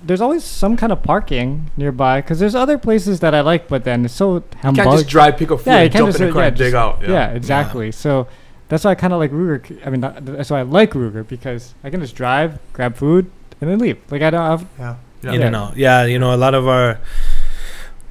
there's 0.03 0.21
always 0.21 0.43
some 0.43 0.77
kind 0.77 0.91
of 0.91 1.01
parking 1.03 1.69
nearby 1.77 2.21
because 2.21 2.39
there's 2.39 2.55
other 2.55 2.77
places 2.77 3.19
that 3.21 3.33
I 3.35 3.41
like, 3.41 3.67
but 3.67 3.83
then 3.83 4.05
it's 4.05 4.13
so 4.13 4.35
You 4.35 4.43
can't 4.61 4.75
just 4.77 5.07
drive, 5.07 5.37
pick 5.37 5.51
up 5.51 5.59
food, 5.59 5.67
Yeah, 5.67 5.77
you 5.79 5.83
and 5.85 5.91
can't 5.93 6.01
jump 6.05 6.09
just 6.11 6.21
in 6.21 6.27
the 6.27 6.33
car 6.33 6.41
yeah, 6.43 6.47
and 6.47 6.57
dig 6.57 6.71
just- 6.71 6.75
out. 6.75 7.01
Yeah, 7.09 7.27
exactly. 7.31 7.91
So 7.91 8.27
that's 8.69 8.83
why 8.83 8.91
I 8.91 8.95
kind 8.95 9.13
of 9.13 9.19
like 9.19 9.31
Ruger. 9.31 9.85
I 9.85 9.89
mean, 9.89 10.01
not- 10.01 10.25
that's 10.25 10.49
why 10.49 10.59
I 10.59 10.63
like 10.63 10.91
Ruger 10.91 11.27
because 11.27 11.73
I 11.83 11.89
can 11.89 11.99
just 12.01 12.15
drive, 12.15 12.59
grab 12.73 12.95
food, 12.95 13.29
and 13.61 13.69
then 13.69 13.79
leave. 13.79 13.97
Like 14.11 14.21
I 14.21 14.29
don't 14.29 14.45
have. 14.45 14.67
Yeah. 14.77 14.95
Yeah. 15.23 15.33
in 15.33 15.41
and 15.41 15.55
out. 15.55 15.75
Yeah, 15.77 16.05
you 16.05 16.19
know, 16.19 16.33
a 16.33 16.37
lot 16.37 16.53
of 16.53 16.67
our 16.67 16.99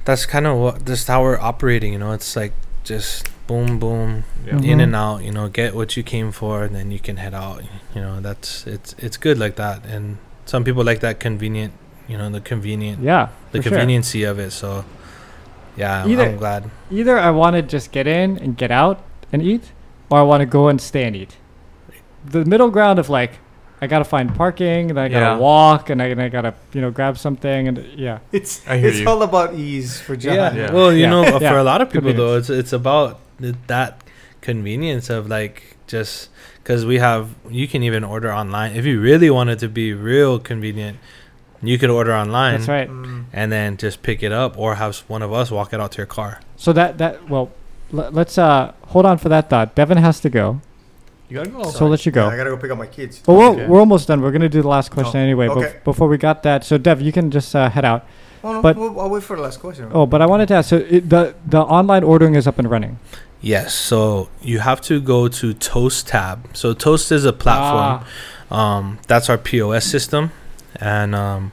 that's 0.05 0.25
kind 0.25 0.45
of 0.47 0.57
what 0.57 0.85
just 0.85 1.07
how 1.07 1.21
we're 1.23 1.39
operating. 1.39 1.93
You 1.93 1.99
know, 1.99 2.11
it's 2.11 2.35
like 2.35 2.51
just 2.83 3.29
boom, 3.47 3.79
boom, 3.79 4.23
Yeah. 4.45 4.53
Mhm. 4.55 4.65
in 4.67 4.79
and 4.81 4.95
out. 4.95 5.23
You 5.23 5.31
know, 5.31 5.47
get 5.47 5.73
what 5.73 5.95
you 5.95 6.03
came 6.03 6.31
for, 6.33 6.63
and 6.63 6.75
then 6.75 6.91
you 6.91 6.99
can 6.99 7.15
head 7.17 7.33
out. 7.33 7.63
You 7.95 8.01
know, 8.01 8.19
that's 8.19 8.67
it's 8.67 8.93
it's 8.97 9.15
good 9.17 9.37
like 9.39 9.55
that. 9.55 9.85
And 9.85 10.17
some 10.47 10.63
people 10.63 10.83
like 10.83 11.01
that 11.01 11.19
convenient. 11.19 11.73
You 12.07 12.17
know, 12.17 12.29
the 12.31 12.39
convenient, 12.41 13.03
Yeah, 13.03 13.27
the 13.51 13.59
for 13.59 13.63
sure. 13.63 13.71
conveniency 13.71 14.23
of 14.23 14.39
it. 14.39 14.51
So, 14.51 14.85
yeah, 15.75 16.03
I'm, 16.03 16.09
Either- 16.11 16.23
I'm 16.23 16.37
glad. 16.37 16.71
Either 16.89 17.19
I 17.19 17.31
want 17.31 17.55
to 17.57 17.61
just 17.61 17.91
get 17.91 18.07
in 18.07 18.37
and 18.39 18.55
get 18.57 18.71
out 18.71 19.03
and 19.33 19.43
eat, 19.43 19.71
or 20.09 20.19
I 20.19 20.21
want 20.23 20.39
to 20.41 20.45
go 20.45 20.69
and 20.69 20.79
stay 20.81 21.03
and 21.03 21.15
eat. 21.15 21.35
The 22.25 22.45
middle 22.45 22.69
ground 22.71 22.97
of 22.97 23.09
like, 23.09 23.39
I 23.81 23.87
gotta 23.87 24.05
find 24.05 24.33
parking, 24.33 24.89
and 24.89 24.97
I 24.99 25.07
gotta 25.09 25.35
Yeah. 25.35 25.37
walk, 25.37 25.89
and 25.91 26.01
I, 26.01 26.05
and 26.07 26.21
I 26.21 26.29
gotta 26.29 26.53
you 26.73 26.81
know 26.81 26.91
grab 26.91 27.17
something, 27.17 27.67
and 27.67 27.77
yeah. 27.95 28.19
It's 28.31 28.61
it's 28.67 28.99
you. 28.99 29.07
all 29.09 29.21
about 29.21 29.53
ease 29.53 29.99
for 29.99 30.15
John. 30.15 30.33
Yeah. 30.35 30.53
Yeah. 30.55 30.71
Well, 30.73 30.91
you 30.93 31.01
Yeah. 31.03 31.09
know, 31.11 31.23
uh, 31.23 31.39
Yeah. 31.41 31.51
for 31.51 31.57
a 31.59 31.63
lot 31.63 31.81
of 31.81 31.89
people 31.91 32.13
though, 32.13 32.37
it's 32.37 32.49
it's 32.49 32.71
about 32.73 33.19
that 33.67 34.01
convenience 34.41 35.09
of 35.11 35.27
like 35.27 35.75
just 35.87 36.29
because 36.67 36.85
we 36.85 36.97
have 36.99 37.29
you 37.49 37.65
can 37.65 37.81
even 37.81 38.03
order 38.03 38.29
online 38.33 38.75
if 38.75 38.85
you 38.85 38.99
really 38.99 39.29
want 39.29 39.49
it 39.49 39.57
to 39.59 39.69
be 39.69 39.93
real 39.93 40.37
convenient. 40.37 40.97
You 41.61 41.79
could 41.79 41.89
order 41.89 42.13
online 42.13 42.57
That's 42.57 42.67
right. 42.67 42.89
Mm. 42.89 43.25
and 43.33 43.51
then 43.51 43.77
just 43.77 44.03
pick 44.03 44.21
it 44.21 44.31
up, 44.33 44.57
or 44.59 44.75
have 44.75 44.97
one 45.07 45.21
of 45.23 45.31
us 45.33 45.49
walk 45.49 45.73
it 45.73 45.79
out 45.79 45.93
to 45.93 45.97
your 45.97 46.05
car. 46.05 46.41
So 46.57 46.73
that 46.73 46.97
that 46.97 47.29
well, 47.29 47.49
l- 47.93 48.11
let's 48.11 48.37
uh 48.37 48.73
hold 48.87 49.05
on 49.05 49.17
for 49.17 49.29
that 49.29 49.49
thought. 49.49 49.73
Devin 49.75 49.97
has 49.97 50.19
to 50.19 50.29
go. 50.29 50.59
You 51.29 51.37
gotta 51.37 51.49
go. 51.49 51.63
So 51.71 51.85
I'll 51.85 51.91
let 51.91 52.05
you 52.05 52.11
Yeah, 52.11 52.15
go. 52.15 52.27
I 52.29 52.35
gotta 52.37 52.49
go 52.51 52.57
pick 52.57 52.69
up 52.69 52.77
my 52.77 52.85
kids. 52.85 53.23
Well, 53.25 53.37
we're, 53.37 53.49
Okay. 53.53 53.65
we're 53.67 53.79
almost 53.79 54.07
done. 54.09 54.21
We're 54.21 54.31
gonna 54.31 54.49
do 54.49 54.61
the 54.61 54.67
last 54.67 54.91
question 54.91 55.19
Oh, 55.21 55.23
anyway. 55.23 55.47
But 55.47 55.57
okay. 55.57 55.75
before 55.85 56.07
we 56.09 56.17
got 56.17 56.43
that, 56.43 56.63
so 56.65 56.77
Dev, 56.77 57.01
you 57.01 57.11
can 57.13 57.31
just 57.31 57.55
uh, 57.55 57.69
head 57.69 57.85
out. 57.85 58.05
Oh, 58.43 58.53
no, 58.53 58.61
but- 58.61 58.75
well, 58.77 58.99
I'll 58.99 59.09
wait 59.09 59.23
for 59.23 59.35
the 59.37 59.41
last 59.41 59.59
question. 59.59 59.89
Oh, 59.93 60.05
but 60.05 60.21
I 60.21 60.25
wanted 60.27 60.47
to 60.49 60.55
ask. 60.55 60.69
So 60.69 60.77
it, 60.77 61.09
the 61.09 61.33
the 61.45 61.61
online 61.61 62.03
ordering 62.03 62.35
is 62.35 62.45
up 62.45 62.59
and 62.59 62.69
running. 62.69 62.99
Yes, 63.41 63.73
so 63.73 64.29
you 64.41 64.59
have 64.59 64.81
to 64.81 64.99
go 64.99 65.27
to 65.27 65.53
Toast 65.53 66.07
tab. 66.07 66.49
So 66.53 66.73
Toast 66.73 67.11
is 67.11 67.23
a 67.25 67.33
platform. 67.33 68.03
Ah, 68.03 68.07
Um, 68.49 68.97
that's 69.07 69.29
our 69.29 69.37
POS 69.37 69.85
system, 69.85 70.31
and 70.79 71.13
um, 71.13 71.51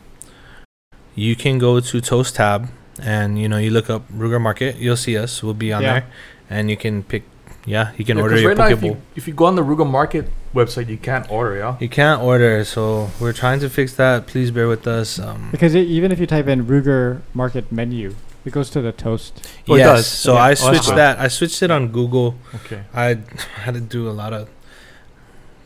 you 1.16 1.34
can 1.34 1.58
go 1.58 1.80
to 1.80 2.00
Toast 2.00 2.36
tab, 2.36 2.68
and 3.02 3.36
you 3.38 3.48
know 3.48 3.58
you 3.58 3.70
look 3.70 3.90
up 3.90 4.02
Ruger 4.12 4.40
Market. 4.40 4.76
You'll 4.76 4.96
see 4.96 5.18
us. 5.18 5.42
We'll 5.42 5.54
be 5.58 5.72
on 5.72 5.82
Yeah. 5.82 5.92
there, 5.92 6.04
and 6.48 6.70
you 6.70 6.76
can 6.76 7.02
pick. 7.02 7.24
Yeah, 7.66 7.90
you 7.96 8.04
can 8.04 8.16
Yeah, 8.18 8.22
order 8.22 8.34
'cause 8.36 8.42
your 8.42 8.50
right 8.54 8.58
now, 8.58 8.68
if 8.76 8.82
you, 8.82 8.96
if 9.16 9.26
you 9.26 9.32
go 9.34 9.46
on 9.46 9.56
the 9.56 9.64
Ruger 9.64 9.88
Market 9.90 10.28
website, 10.54 10.88
you 10.88 10.98
can't 10.98 11.26
order, 11.30 11.56
yeah. 11.56 11.74
You 11.80 11.88
can't 11.88 12.20
order, 12.22 12.62
so 12.62 13.10
we're 13.18 13.32
trying 13.32 13.58
to 13.60 13.68
fix 13.70 13.94
that. 13.94 14.26
Please 14.28 14.50
bear 14.52 14.68
with 14.68 14.86
us. 14.86 15.18
Um, 15.18 15.48
because 15.50 15.74
it, 15.74 15.86
even 15.88 16.12
if 16.12 16.20
you 16.20 16.26
type 16.26 16.46
in 16.46 16.66
Ruger 16.66 17.22
Market 17.32 17.72
menu, 17.72 18.14
it 18.44 18.52
goes 18.52 18.70
to 18.70 18.80
the 18.80 18.92
toast. 18.92 19.32
Oh, 19.68 19.74
it 19.74 19.78
yes, 19.78 19.88
does? 19.98 20.06
so 20.06 20.34
Yeah. 20.34 20.40
I 20.42 20.50
Oh, 20.50 20.54
switched 20.54 20.88
good. 20.88 20.98
that. 20.98 21.18
I 21.18 21.28
switched 21.28 21.62
it 21.62 21.70
on 21.70 21.88
Google. 21.88 22.34
Okay. 22.56 22.82
I 22.94 23.18
had 23.62 23.74
to 23.74 23.80
do 23.80 24.08
a 24.08 24.12
lot 24.12 24.32
of 24.32 24.48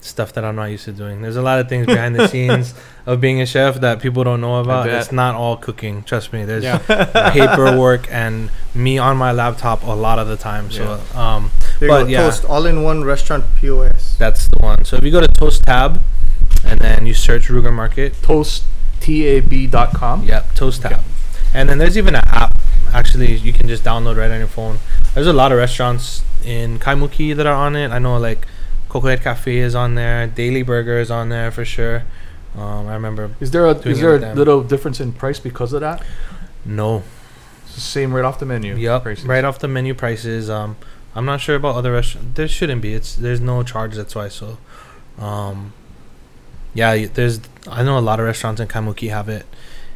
stuff 0.01 0.33
that 0.33 0.45
I'm 0.45 0.55
not 0.57 0.67
used 0.67 0.85
to 0.87 0.93
doing. 0.93 1.21
There's 1.23 1.37
a 1.37 1.43
lot 1.43 1.59
of 1.59 1.69
things 1.69 1.85
behind 1.87 2.15
the 2.15 2.29
scenes 2.33 2.73
of 3.05 3.21
being 3.21 3.41
a 3.43 3.47
chef 3.47 3.81
that 3.81 4.01
people 4.01 4.23
don't 4.25 4.41
know 4.41 4.61
about. 4.61 4.89
It's 4.89 5.13
not 5.13 5.35
all 5.35 5.57
cooking. 5.57 6.03
Trust 6.05 6.33
me. 6.33 6.45
There's 6.45 6.65
Yeah. 6.65 6.79
paperwork 7.33 8.07
and 8.11 8.51
me 8.75 8.97
on 8.97 9.17
my 9.17 9.33
laptop 9.33 9.83
a 9.83 9.91
lot 9.91 10.19
of 10.19 10.29
the 10.29 10.37
time. 10.37 10.71
So 10.71 11.01
um, 11.15 11.51
There 11.81 11.89
you 11.89 11.95
but 11.95 12.03
go, 12.05 12.09
yeah. 12.09 12.19
Toast 12.23 12.45
all-in-one 12.45 13.05
restaurant 13.05 13.45
POS. 13.57 14.17
that's 14.19 14.47
the 14.49 14.59
one. 14.61 14.85
So 14.85 14.97
if 14.97 15.05
you 15.05 15.11
go 15.11 15.21
to 15.21 15.29
Toast 15.29 15.65
tab 15.67 16.01
and 16.65 16.81
then 16.81 17.05
you 17.05 17.13
search 17.13 17.49
Ruger 17.49 17.73
Market, 17.73 18.15
Toast 18.23 18.65
Toasttab.com. 19.01 20.25
Yep, 20.25 20.55
Toast 20.55 20.85
Okay. 20.85 20.95
Tab. 20.95 21.05
And 21.55 21.69
then 21.69 21.79
there's 21.79 21.97
even 21.99 22.15
an 22.15 22.23
app. 22.27 22.61
Actually, 22.93 23.37
you 23.37 23.53
can 23.53 23.69
just 23.69 23.85
download 23.85 24.17
right 24.17 24.31
on 24.31 24.39
your 24.39 24.49
phone. 24.49 24.79
There's 25.15 25.27
a 25.27 25.33
lot 25.33 25.53
of 25.53 25.59
restaurants 25.59 26.23
in 26.45 26.79
Kaimuki 26.79 27.35
that 27.37 27.47
are 27.47 27.55
on 27.55 27.77
it. 27.77 27.91
I 27.91 27.99
know 27.99 28.19
like 28.19 28.47
Koko 28.89 29.09
Head 29.09 29.23
Cafe 29.23 29.57
is 29.59 29.75
on 29.75 29.95
there. 29.95 30.27
Daily 30.27 30.63
Burger 30.63 30.99
is 30.99 31.11
on 31.11 31.29
there 31.29 31.51
for 31.51 31.65
sure. 31.65 32.05
Um, 32.57 32.89
I 32.89 32.95
remember. 32.95 33.31
Is 33.41 33.51
there 33.51 33.67
a 33.67 33.73
is 33.73 34.01
there 34.01 34.17
a 34.17 34.35
little 34.35 34.63
difference 34.63 35.01
in 35.01 35.13
price 35.13 35.39
because 35.39 35.73
of 35.73 35.81
that? 35.81 36.03
No. 36.65 37.03
It's 37.65 37.75
the 37.75 37.81
same 37.81 38.15
right 38.15 38.25
off 38.25 38.39
the 38.39 38.47
menu. 38.47 38.75
Yep. 38.75 39.03
prices. 39.03 39.27
Right 39.27 39.45
off 39.45 39.59
the 39.59 39.69
menu 39.69 39.95
prices. 39.95 40.49
Um, 40.49 40.77
I'm 41.15 41.25
not 41.25 41.41
sure 41.41 41.57
about 41.57 41.77
other 41.77 41.93
restaurants. 41.93 42.31
There 42.35 42.49
shouldn't 42.49 42.83
be. 42.83 42.95
It's 42.95 43.15
there's 43.15 43.41
no 43.41 43.63
charge. 43.63 43.95
That's 43.95 44.15
why. 44.15 44.29
So, 44.29 44.59
um, 45.19 45.73
yeah. 46.75 47.07
There's 47.07 47.41
I 47.69 47.83
know 47.83 47.99
a 47.99 48.01
lot 48.01 48.21
of 48.21 48.27
restaurants 48.27 48.61
in 48.61 48.69
Kaimuki 48.69 49.11
have 49.11 49.29
it, 49.29 49.47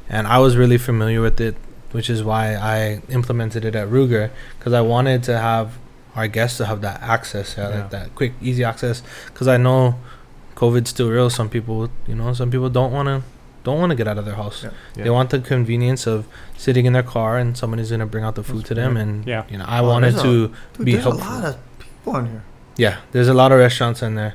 and 0.09 0.27
I 0.27 0.39
was 0.39 0.57
really 0.57 0.79
familiar 0.79 1.21
with 1.21 1.41
it, 1.41 1.57
which 1.93 2.11
is 2.11 2.23
why 2.25 2.55
I 2.55 3.01
implemented 3.09 3.65
it 3.65 3.75
at 3.75 3.89
Ruger 3.89 4.31
because 4.59 4.73
I 4.73 4.81
wanted 4.81 5.23
to 5.25 5.39
have 5.39 5.79
our 6.17 6.29
guests 6.29 6.59
to 6.59 6.67
have 6.67 6.81
that 6.83 7.01
access, 7.03 7.55
yeah, 7.57 7.69
Yeah. 7.69 7.77
like 7.81 7.91
that 7.91 8.15
quick, 8.15 8.33
easy 8.43 8.65
access. 8.65 9.03
Because 9.27 9.49
I 9.49 9.57
know 9.57 9.95
COVID's 10.57 10.91
still 10.91 11.09
real. 11.11 11.31
Some 11.31 11.49
people, 11.49 11.89
you 12.07 12.15
know, 12.15 12.33
some 12.35 12.51
people 12.51 12.69
don't 12.69 12.93
want 12.93 13.07
to 13.09 13.23
don't 13.65 13.79
want 13.79 13.91
to 13.91 13.97
get 13.97 14.09
out 14.09 14.19
of 14.19 14.25
their 14.25 14.35
house. 14.35 14.65
Yeah. 14.65 14.71
Yeah. 14.97 15.05
They 15.05 15.11
want 15.11 15.31
the 15.31 15.39
convenience 15.39 16.05
of 16.09 16.27
sitting 16.57 16.85
in 16.85 16.93
their 16.95 17.05
car 17.05 17.39
and 17.39 17.57
somebody's 17.57 17.93
gonna 17.93 18.07
bring 18.07 18.25
out 18.25 18.35
the 18.35 18.43
food 18.43 18.57
That's 18.63 18.69
to 18.71 18.75
them, 18.75 18.95
right. 18.97 19.03
and 19.03 19.25
Yeah. 19.25 19.45
you 19.49 19.57
know, 19.57 19.65
I 19.69 19.79
Oh, 19.79 19.87
wanted 19.89 20.15
there's 20.15 20.25
a- 20.25 20.27
to 20.27 20.49
Dude, 20.79 20.85
be 20.85 20.93
there's 20.93 21.05
helpful. 21.05 21.29
a 21.29 21.31
lot 21.31 21.45
of 21.45 21.57
people 21.79 22.13
on 22.17 22.27
here. 22.27 22.43
yeah. 22.77 22.97
There's 23.13 23.29
a 23.29 23.35
lot 23.35 23.53
of 23.53 23.59
restaurants 23.61 24.03
in 24.03 24.17
there, 24.17 24.35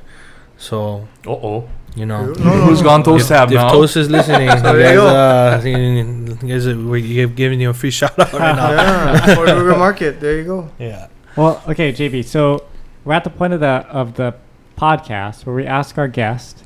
so 0.56 1.06
Uh 1.26 1.30
oh. 1.32 1.68
You 1.98 2.06
know. 2.06 2.26
No, 2.26 2.32
no, 2.32 2.50
Who's 2.66 2.80
no. 2.80 2.84
gone 2.88 3.02
Toast 3.02 3.24
if, 3.30 3.36
Tab 3.36 3.48
if 3.48 3.54
now? 3.54 3.70
Toast 3.70 3.96
is 3.96 4.08
listening, 4.08 4.50
So 4.50 4.56
there 4.76 4.92
you 4.94 5.00
guys, 5.00 5.64
uh, 5.64 5.68
you 5.68 6.48
guys, 6.48 6.66
are, 6.66 6.76
we're 6.78 7.26
giving 7.28 7.60
you 7.60 7.70
a 7.70 7.74
free 7.74 7.90
shout 7.90 8.18
out 8.18 8.32
right 8.32 8.56
now. 8.56 8.70
yeah, 8.72 9.34
for 9.34 9.46
Ruger 9.46 9.76
Market. 9.78 10.20
There 10.20 10.38
you 10.38 10.44
go. 10.44 10.70
Yeah. 10.78 11.08
Well, 11.36 11.62
okay, 11.68 11.92
JB. 11.92 12.24
So 12.24 12.66
we're 13.04 13.14
at 13.14 13.24
the 13.24 13.30
point 13.30 13.52
of 13.52 13.60
the 13.60 13.86
of 13.88 14.14
the 14.14 14.34
podcast 14.76 15.44
where 15.46 15.54
we 15.54 15.66
ask 15.66 15.98
our 15.98 16.08
guest 16.08 16.64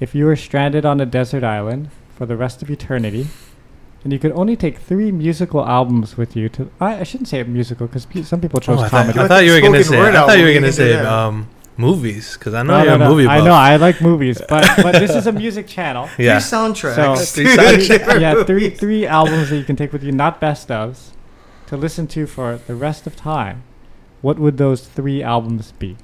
if 0.00 0.14
you 0.14 0.24
were 0.24 0.36
stranded 0.36 0.84
on 0.84 1.00
a 1.00 1.06
desert 1.06 1.44
island 1.44 1.90
for 2.16 2.26
the 2.26 2.36
rest 2.36 2.62
of 2.62 2.70
eternity, 2.70 3.26
and 4.04 4.12
you 4.12 4.18
could 4.18 4.32
only 4.32 4.56
take 4.56 4.78
three 4.78 5.12
musical 5.12 5.66
albums 5.66 6.16
with 6.16 6.34
you 6.36 6.48
to. 6.50 6.70
I, 6.80 7.00
I 7.00 7.02
shouldn't 7.04 7.28
say 7.28 7.42
musical 7.44 7.86
because 7.86 8.06
some 8.26 8.40
people 8.40 8.60
chose 8.60 8.80
Oh, 8.80 8.82
I, 8.82 8.88
thought, 8.88 9.06
comedy. 9.06 9.20
I 9.20 9.28
thought 9.28 9.44
you 9.44 9.52
were 9.52 9.60
gonna 9.60 9.84
say. 9.84 10.00
I 10.00 10.12
thought 10.12 10.38
you 10.38 10.44
were 10.44 10.54
gonna 10.54 10.72
say 10.72 10.94
um, 10.96 11.48
movies 11.76 12.34
because 12.34 12.54
I 12.54 12.62
know 12.62 12.78
No, 12.78 12.84
you're 12.84 12.98
no, 12.98 13.04
a 13.04 13.08
no, 13.08 13.10
movie 13.10 13.24
buff. 13.26 13.32
I 13.40 13.44
know 13.44 13.52
I 13.54 13.76
like 13.76 14.00
movies, 14.00 14.40
but 14.48 14.68
but 14.82 14.92
this 14.92 15.14
is 15.14 15.26
a 15.26 15.32
music 15.44 15.66
channel. 15.66 16.08
Yeah. 16.18 16.38
Three 16.38 16.58
soundtracks. 16.58 16.94
So- 16.94 17.16
Three 17.34 17.44
soundtracks. 17.56 18.20
yeah, 18.20 18.44
three 18.44 18.70
three 18.70 19.06
albums 19.06 19.50
that 19.50 19.56
you 19.58 19.64
can 19.64 19.76
take 19.76 19.92
with 19.92 20.02
you, 20.02 20.12
not 20.12 20.40
best 20.40 20.68
ofs, 20.68 21.10
to 21.66 21.76
listen 21.76 22.06
to 22.08 22.26
for 22.26 22.58
the 22.66 22.74
rest 22.74 23.06
of 23.06 23.16
time. 23.16 23.62
What 24.20 24.38
would 24.38 24.56
those 24.58 24.86
three 24.86 25.22
albums 25.22 25.72
be? 25.72 25.96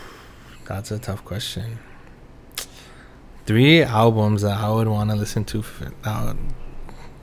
That's 0.66 0.90
a 0.90 0.98
tough 0.98 1.24
question. 1.24 1.78
Three 3.44 3.82
albums 3.82 4.42
that 4.42 4.56
I 4.56 4.70
would 4.70 4.88
want 4.88 5.10
to 5.10 5.16
listen 5.16 5.44
to. 5.46 5.62
For, 5.62 5.90
that 6.04 6.36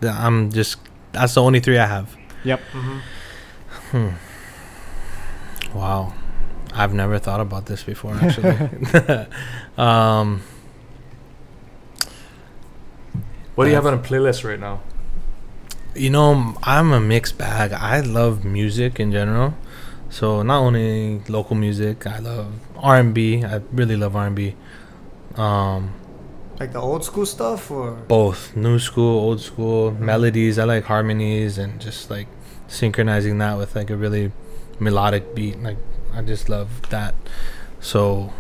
that 0.02 0.16
I'm 0.20 0.52
just. 0.52 0.78
That's 1.14 1.34
the 1.34 1.42
only 1.42 1.60
three 1.60 1.78
I 1.80 1.86
have. 1.88 2.16
Mhm. 2.44 3.02
Hmm. 3.92 4.10
Wow. 5.78 6.14
I've 6.74 6.94
never 6.94 7.20
thought 7.20 7.40
about 7.40 7.66
this 7.66 7.84
before, 7.84 8.16
actually. 8.16 8.56
um, 9.78 10.42
What 13.56 13.66
do 13.66 13.70
you 13.72 13.76
have 13.76 13.86
on 13.86 13.94
a 13.94 13.98
playlist 13.98 14.44
right 14.48 14.60
now? 14.60 14.82
you 15.96 16.10
know, 16.10 16.56
I'm 16.64 16.94
a 16.94 17.00
mixed 17.00 17.38
bag. 17.38 17.74
I 17.74 18.00
love 18.00 18.46
music 18.46 19.00
in 19.00 19.12
general. 19.12 19.54
So 20.10 20.42
not 20.44 20.60
only 20.60 21.20
local 21.28 21.56
music, 21.56 22.08
I 22.08 22.20
love 22.20 22.54
R&B. 22.78 23.44
I 23.44 23.62
really 23.72 23.98
love 23.98 24.16
R&B. 24.16 24.56
Um, 25.36 25.94
Like 26.60 26.72
the 26.74 26.80
old 26.80 27.04
school 27.04 27.26
stuff, 27.26 27.70
or 27.72 27.92
both 27.92 28.56
new 28.56 28.80
school, 28.80 29.20
old 29.20 29.42
school 29.42 29.92
melodies. 29.92 30.58
I 30.58 30.64
like 30.64 30.86
harmonies 30.86 31.58
and 31.58 31.80
just 31.80 32.10
like 32.10 32.28
synchronizing 32.68 33.38
that 33.40 33.58
with 33.58 33.76
like 33.76 33.90
a 33.90 33.96
really 33.96 34.32
melodic 34.80 35.36
beat. 35.36 35.62
Like 35.62 35.78
I 36.14 36.22
just 36.22 36.50
love 36.50 36.90
that. 36.90 37.16
So 37.80 38.34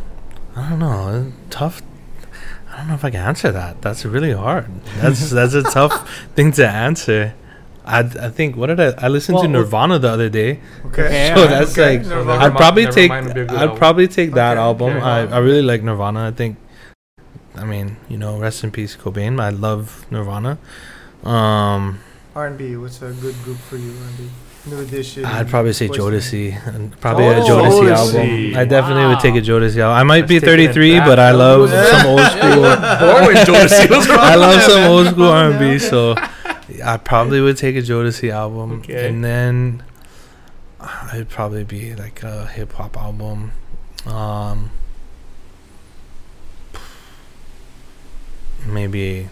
I 0.56 0.70
don't 0.70 0.80
know. 0.80 1.32
Tough. 1.50 1.82
I 2.72 2.78
don't 2.78 2.88
know 2.90 2.94
if 2.96 3.04
I 3.06 3.10
can 3.12 3.22
answer 3.22 3.52
that. 3.52 3.82
That's 3.82 4.06
really 4.06 4.34
hard. 4.34 4.68
That's 5.02 5.30
that's 5.38 5.54
a 5.54 5.64
tough 5.64 6.10
thing 6.36 6.52
to 6.54 6.68
answer. 6.68 7.34
I 7.86 8.00
I 8.00 8.30
think 8.30 8.56
what 8.56 8.68
did 8.68 8.80
I 8.80 8.94
I 8.98 9.08
listened 9.08 9.36
Well, 9.36 9.44
to 9.44 9.50
Nirvana 9.50 10.00
the 10.00 10.10
other 10.10 10.30
day. 10.30 10.60
okay. 10.88 11.34
So 11.36 11.48
that's 11.48 11.72
Okay, 11.78 11.98
like 11.98 12.08
Nirvana. 12.08 12.44
I'd 12.46 12.56
probably 12.56 12.86
take 12.88 13.12
would 13.12 13.34
be 13.34 13.42
a 13.42 13.46
good 13.46 13.52
I'd 13.58 13.62
album. 13.64 13.78
probably 13.78 14.08
take 14.08 14.32
that 14.34 14.58
Okay, 14.58 14.62
album. 14.62 14.90
okay. 14.98 15.06
I, 15.06 15.26
I 15.26 15.38
really 15.40 15.62
like 15.64 15.82
Nirvana. 15.84 16.28
I 16.28 16.32
think 16.32 16.58
I 17.56 17.66
mean, 17.66 17.98
you 18.08 18.18
know, 18.18 18.38
rest 18.40 18.64
in 18.64 18.72
peace 18.72 18.96
Cobain. 18.96 19.40
I 19.42 19.50
love 19.50 20.06
Nirvana. 20.12 20.58
Um 21.24 22.00
R&B. 22.36 22.76
What's 22.78 23.02
a 23.02 23.12
good 23.12 23.36
group 23.44 23.58
for 23.58 23.76
you? 23.78 23.90
R&B. 23.92 24.30
New 24.70 24.80
edition. 24.82 25.26
I'd 25.26 25.48
probably 25.50 25.74
say 25.74 25.88
Voice 25.88 25.98
Jodeci. 25.98 26.68
and 26.68 27.00
Probably 27.00 27.26
a 27.26 27.40
Oh, 27.40 27.44
Jodeci 27.46 27.82
Jodeci. 27.90 27.96
album. 28.52 28.58
I 28.60 28.66
definitely 28.66 29.06
would 29.08 29.20
take 29.20 29.34
a 29.36 29.40
Wow. 29.40 29.60
Jodeci 29.60 29.78
album. 29.78 29.98
I 29.98 30.04
might 30.04 30.22
That's 30.22 30.30
be 30.30 30.40
taking 30.40 30.54
it 30.66 30.68
33, 30.74 30.98
back. 31.00 31.08
but 31.08 31.20
I 31.20 31.32
love 31.32 31.62
was- 31.62 31.72
some 31.92 32.06
old 32.08 32.22
school. 32.22 32.62
Born 32.64 33.26
with 33.28 33.48
Jodeci 33.48 33.90
was 33.90 34.10
I 34.10 34.36
love 34.36 34.62
some 34.62 34.74
man. 34.82 34.90
old 34.92 35.08
school 35.08 35.30
R&B, 35.30 35.80
so 35.80 36.16
I 36.86 36.98
probably 36.98 37.42
would 37.42 37.58
take 37.58 37.76
a 37.76 37.82
Jodeci 37.82 38.30
album, 38.32 38.80
Okay. 38.80 39.08
and 39.08 39.24
then 39.24 39.84
it'd 41.14 41.30
probably 41.30 41.64
be 41.64 41.96
like 41.96 42.22
a 42.24 42.46
hip 42.48 42.74
hop 42.74 42.96
album. 42.98 43.52
Um, 44.06 44.70
maybe 48.68 49.30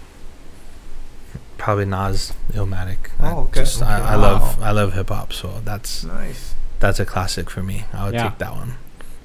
probably 1.57 1.85
Nas 1.85 2.33
Illmatic. 2.53 2.97
Oh, 3.19 3.25
I 3.25 3.31
Oh, 3.31 3.39
okay. 3.41 3.61
just- 3.61 3.81
I, 3.81 3.99
Okay. 3.99 4.09
I 4.09 4.15
love 4.15 4.61
I 4.61 4.71
love 4.71 4.93
hip 4.93 5.09
hop, 5.09 5.33
so 5.33 5.61
that's 5.63 6.03
Nice. 6.03 6.53
that's 6.79 6.99
a 6.99 7.05
classic 7.05 7.49
for 7.49 7.63
me. 7.63 7.85
I 7.93 8.05
would 8.05 8.13
Yeah. 8.13 8.23
take 8.29 8.37
that 8.39 8.53
one, 8.55 8.75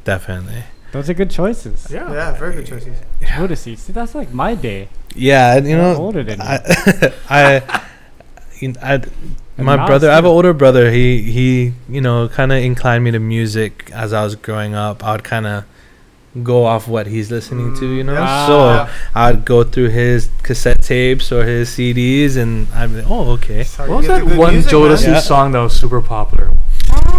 definitely. 0.05 0.65
Those 0.93 1.09
are 1.09 1.15
good 1.15 1.31
choices. 1.31 1.87
Yeah. 1.91 2.13
Yeah, 2.13 2.33
very 2.33 2.55
good 2.57 2.67
choices. 2.67 2.97
Jodeci. 3.23 3.79
See, 3.79 3.93
that's 3.93 4.15
like 4.15 4.33
my 4.35 4.55
day. 4.55 4.89
Yeah, 5.15 5.57
you 5.57 5.69
You're 5.71 5.79
know, 5.79 5.95
older 5.97 6.23
than 6.23 6.39
me. 6.39 6.45
I, 6.45 7.13
I, 7.31 7.81
you- 8.61 8.75
I, 8.83 8.95
And 9.59 9.67
my 9.67 9.77
Nas 9.77 9.87
brother. 9.87 10.11
I 10.11 10.15
have 10.15 10.25
an 10.25 10.31
older 10.31 10.53
brother. 10.53 10.91
He 10.91 11.23
he, 11.33 11.73
you 11.89 12.01
know, 12.01 12.29
kind 12.29 12.53
of 12.53 12.59
inclined 12.59 13.05
me 13.05 13.11
to 13.13 13.19
music 13.19 13.91
as 13.95 14.13
I 14.13 14.23
was 14.25 14.35
growing 14.35 14.75
up. 14.75 15.03
I 15.05 15.13
would 15.13 15.25
kind 15.25 15.47
of 15.47 15.65
go 16.43 16.65
off 16.65 16.89
what 16.89 17.07
he's 17.07 17.31
listening 17.31 17.75
to, 17.77 17.87
you 17.87 18.03
know. 18.05 18.17
Ah. 18.19 18.47
So 18.47 18.93
I'd 19.15 19.45
go 19.45 19.65
through 19.65 19.89
his 19.91 20.31
cassette 20.43 20.83
tapes 20.83 21.31
or 21.31 21.45
his 21.45 21.69
CDs, 21.69 22.37
and 22.37 22.67
I'd 22.75 22.89
be 22.91 22.97
like, 23.03 23.11
oh, 23.11 23.33
okay. 23.33 23.59
That's 23.59 23.77
how 23.77 23.87
What 23.89 23.97
was 23.99 24.07
that 24.07 24.25
one 24.25 24.55
music. 24.55 24.73
Jodeci 24.73 25.07
Yeah. 25.09 25.21
song 25.21 25.53
that 25.53 25.61
was 25.61 25.75
super 25.75 26.01
popular? 26.01 26.51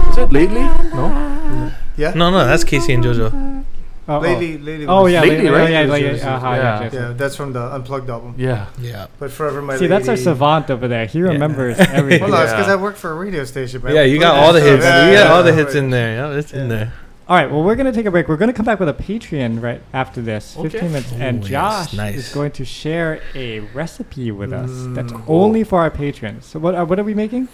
Was 0.08 0.18
it 0.18 0.32
lately? 0.32 0.62
No. 0.62 1.72
Yeah. 1.96 2.14
No, 2.16 2.32
no, 2.32 2.46
that's 2.46 2.64
K-Ci 2.64 2.92
and 2.94 3.04
JoJo. 3.04 3.64
Oh, 4.06 4.20
Lately, 4.20 4.58
lately. 4.58 4.86
Oh, 4.86 5.04
oh 5.04 5.06
yeah, 5.06 5.22
Lately, 5.22 5.36
lately, 5.46 5.50
right? 5.52 5.70
yeah, 5.72 5.96
It 5.96 6.18
yeah, 6.18 6.36
uh-huh, 6.36 6.50
yeah. 6.50 6.84
yeah, 6.84 6.90
Yeah, 6.92 7.14
that's 7.16 7.38
from 7.38 7.54
the 7.54 7.74
Unplugged 7.74 8.10
album. 8.10 8.36
Yeah. 8.38 8.66
Yeah. 8.78 9.08
But 9.18 9.32
Forever 9.32 9.62
My 9.62 9.78
See, 9.78 9.88
that's 9.88 10.10
our 10.10 10.18
savant 10.18 10.70
over 10.70 10.90
there. 10.90 11.06
He 11.06 11.20
Yeah. 11.20 11.26
remembers 11.28 11.80
everything. 11.80 12.20
Hold 12.20 12.34
on, 12.34 12.44
it's 12.44 12.52
because 12.52 12.68
I 12.68 12.76
work 12.76 12.98
for 12.98 13.12
a 13.12 13.16
radio 13.16 13.46
station, 13.46 13.82
man. 13.82 13.96
Yeah, 13.96 14.02
you 14.04 14.20
got 14.20 14.36
all 14.36 14.52
the 14.52 14.60
hits. 14.60 14.84
stuff. 14.84 15.08
You 15.08 15.14
got 15.14 15.24
Yeah, 15.28 15.32
all 15.34 15.42
the 15.44 15.54
hits 15.54 15.74
right. 15.76 15.84
in 15.84 15.90
there. 15.92 16.16
Yeah, 16.16 16.38
it's 16.38 16.52
in 16.52 16.68
there. 16.68 16.92
All 17.34 17.40
right, 17.40 17.50
well, 17.50 17.64
we're 17.64 17.74
going 17.76 17.88
to 17.88 17.92
take 17.92 18.06
a 18.06 18.12
break. 18.12 18.28
We're 18.28 18.38
going 18.38 18.52
to 18.52 18.54
come 18.54 18.68
back 18.68 18.80
with 18.80 18.90
a 18.90 18.94
Patreon 18.94 19.60
right 19.60 19.82
after 19.92 20.22
this, 20.22 20.56
Okay. 20.56 20.70
15 20.70 20.92
minutes. 20.92 21.12
and 21.14 21.44
Oh, 21.44 21.48
yes, 21.48 21.50
Josh 21.50 21.94
nice. 21.98 22.16
is 22.16 22.30
going 22.32 22.52
to 22.52 22.64
share 22.64 23.22
a 23.34 23.62
recipe 23.74 24.30
with 24.30 24.54
us 24.54 24.70
that's 24.90 25.12
Mm. 25.12 25.24
only 25.28 25.64
for 25.64 25.80
our 25.82 25.90
patrons. 25.90 26.46
So, 26.46 26.60
what, 26.60 26.76
uh, 26.76 26.86
what 26.86 27.00
are 27.00 27.04
we 27.04 27.16
making? 27.16 27.48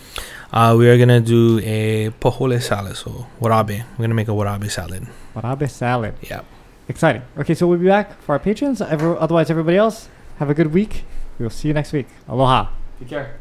Uh, 0.52 0.76
we 0.78 0.90
are 0.90 0.98
gonna 0.98 1.22
do 1.22 1.62
a 1.64 2.10
pohole 2.20 2.62
salad, 2.62 2.98
so 2.98 3.28
warabi. 3.40 3.86
We're 3.98 4.04
gonna 4.04 4.16
make 4.16 4.28
a 4.28 4.32
warabi 4.32 4.70
salad. 4.70 5.08
Warabi 5.34 5.70
salad. 5.70 6.16
Yeah. 6.24 6.42
Exciting. 6.90 7.22
Okay, 7.38 7.54
so 7.54 7.66
we'll 7.66 7.80
be 7.80 7.88
back 7.88 8.22
for 8.22 8.34
our 8.34 8.40
patrons. 8.40 8.82
Ever, 8.82 9.16
otherwise, 9.18 9.50
everybody 9.50 9.78
else, 9.78 10.10
have 10.40 10.50
a 10.50 10.54
good 10.54 10.74
week. 10.74 11.06
We 11.38 11.44
will 11.46 11.52
see 11.52 11.70
you 11.70 11.74
next 11.74 11.94
week. 11.94 12.08
Aloha. 12.28 12.68
Take 13.00 13.08
care. 13.16 13.36